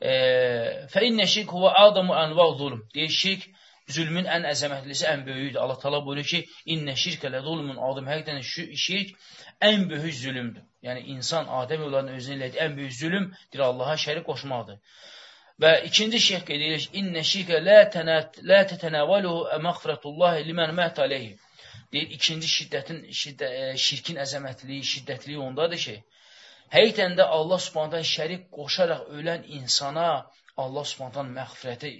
[0.00, 2.84] Fə innə şirk huvə adamu ənva zulm.
[2.94, 3.48] Deyir, şirk
[3.96, 5.60] zülmün ən əzəmətlisi, ən böyüdür.
[5.64, 6.40] Allah təala buyurur ki,
[6.74, 8.42] "İnnə şirkə lezulmun azim." Həqiqətən
[8.86, 9.14] şirk
[9.70, 10.64] ən böyük zülmdür.
[10.86, 14.78] Yəni insan Adəm övladının özünə elədiyi ən böyük zülm dir Allaha şərik qoşmaqdır.
[15.62, 20.98] Və ikinci şeyh qeyd edir ki, "İnnə şirkə la tanat la tatanavaluhu məğfiratullah limen mat
[21.06, 21.36] alayhi."
[21.92, 25.96] Deyir, ikinci şiddətin şiddə, e, şirkin əzəmətliyi, şiddətliyi ondadır ki,
[26.74, 30.08] həqiqətən də Allah Subhanahu şərik qoşaraq ölən insana
[30.64, 31.92] Allah Subhanahu məğfirəti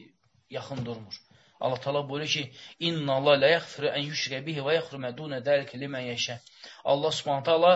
[0.56, 1.16] yaxın durmur.
[1.60, 2.52] Allah Taala buyurur ki:
[2.88, 6.40] "İnna Allah la yaghfiru an yushraka bihi və yaghfiru ma dun zalika limen yasha."
[6.84, 7.72] Allah Subhanahu taala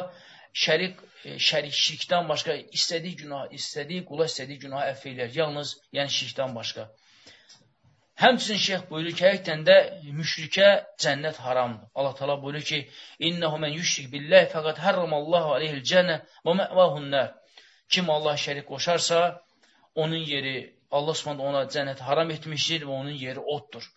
[0.64, 5.30] şərik e, şərik şirkdən başqa istədiyi günah, istədiyi qula istədiyi günahı əfv edər.
[5.40, 6.88] Yalnız yəni şirkdən başqa.
[8.20, 9.76] Həmçinin şeyx buyurur ki, həqiqətən də
[10.16, 10.66] müşrikə
[11.04, 11.88] cənnət haramdır.
[11.94, 12.80] Allah Taala buyurur ki:
[13.28, 17.32] "İnnehu men yushrik billahi faqad harramallahu aleyhi'l cenne və ma'vahu'n nar."
[17.88, 19.42] Kim Allah şərik qoşarsa,
[19.94, 20.54] onun yeri
[20.90, 23.88] Allah Subhanahu ona cənnəti haram etmişdir və onun yeri oddur.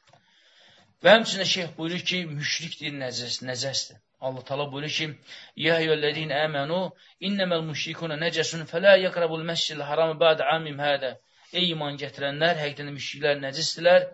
[1.03, 3.99] Və həmçinin şeyx buyurur ki, müşrikdir, nəcəs, nəcəsdir.
[4.25, 5.09] Allah Taala buyurur ki:
[5.55, 6.79] "Ya eyyuhellezine amenu
[7.19, 11.11] innemel müşrikun necesun fela yakrabul mescidel haram ba'de amim hada."
[11.59, 14.07] Ey iman gətirənlər, həqiqətən müşriklər nəcisdirlər.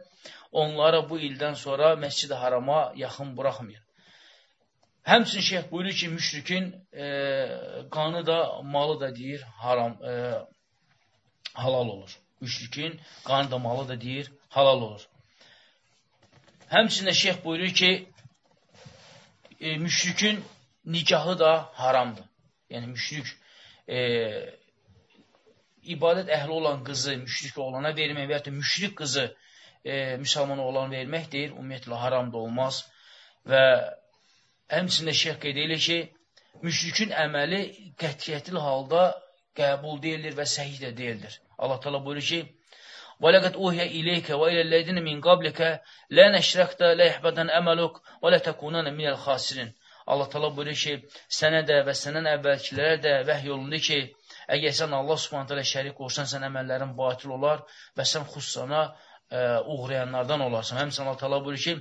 [0.62, 3.84] Onları bu ildən sonra Məscid-i Harama yaxın buraxmayın.
[5.12, 7.06] Həmçinin şeyx buyurur ki, müşrikin e,
[7.92, 10.12] qanı da, malı da deyir, haram, e,
[11.54, 15.08] halal olur müşrikin qanı damalı da deyir, halal olur.
[16.72, 18.10] Həmçində şeyx buyurur ki,
[19.60, 20.44] e, müşrikin
[20.86, 22.26] nikahı da haramdır.
[22.70, 23.28] Yəni, müşrik
[23.88, 23.98] e,
[25.96, 29.26] ibadət əhli olan qızı müşrik oğlana vermək və ya müşrik qızı
[29.86, 32.84] e, müsəlman oğlana vermək deyir, ümumiyyətlə haram da olmaz.
[33.50, 33.64] Və
[34.76, 36.00] həmçində şeyx qeyd edir ki,
[36.66, 37.62] müşrikin əməli
[38.04, 39.04] qətiyyətli halda
[39.60, 41.40] qəbul deyilir və səhih də deyildir.
[41.58, 42.42] Allah Teala buyurur ki:
[43.22, 45.70] "Və laqad uhiya ilayka və ilellezina min qablika
[46.18, 49.76] la nəşrəkdə la yahbadan amaluk və la takunana minəl xasirin."
[50.08, 50.94] Allah Teala buyurur ki,
[51.40, 54.00] sənə də və səndən əvvəlkilərə də vəhy olundu ki,
[54.58, 57.64] əgər sən Allah Subhanahu taala şərik qoşsan, sən əməllərin batil olar
[57.98, 58.84] və sən xüsusana
[59.32, 59.42] ə,
[59.74, 60.80] uğrayanlardan olarsan.
[60.82, 61.76] Həmçinin Allah Teala buyurur ki: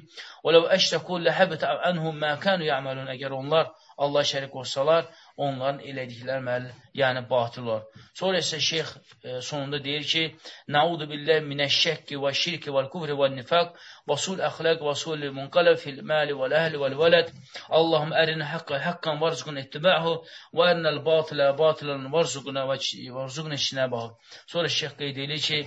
[0.45, 3.73] "Və law əşrəku lahabata anhum ma kanu ya'malun." Əgər onlar
[4.05, 5.09] Allah şərik qoşsalar,
[5.45, 6.67] onların elədikləri məl,
[6.97, 8.05] yəni batıl olur.
[8.21, 10.23] Sonra isə şeyx e, sonunda deyir ki,
[10.77, 13.75] Naudu billah minəşşəkki və şirki və kufri və nifaq
[14.09, 17.29] və sul əxləq və sul munqaləb fil məli və əhli və vələd.
[17.81, 20.15] Allahım ərinə haqqı haqqan varzuqun ittiba'hu
[20.57, 22.79] və ərinəl batılə batılan varzuquna və
[23.19, 24.15] varzuqun işinəbəhu.
[24.55, 25.61] Sonra şeyx qeyd edir ki,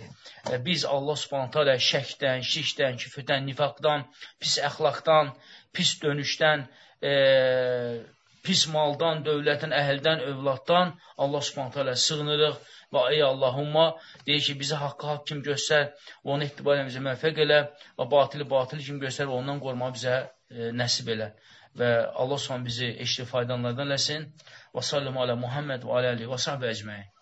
[0.49, 4.10] e, biz Allah subhanətə alə şəkdən, şirkdən, küfürdən, nifaqdan,
[4.41, 5.34] pis əxlaqdan,
[5.73, 6.68] pis dönüşdən,
[7.03, 7.14] e,
[8.43, 10.93] pis maldan, dövlətin, əhəldən, övladdan
[11.25, 12.57] Allah subhanətə alə sığınırıq
[12.95, 13.85] və ey Allahumma
[14.27, 15.85] deyir ki, bizi haqqı haqq kim göstər
[16.25, 17.59] və onu etibarən bizə məvfəq elə
[17.99, 21.31] və batili batili kim göstər və ondan qorma bizə e, nəsib elə.
[21.79, 21.89] Və
[22.25, 24.27] Allah subhanə bizi eşli faydanlardan eləsin
[24.75, 27.12] və sallim alə Muhammed və alə əli və sahbə əcməyin.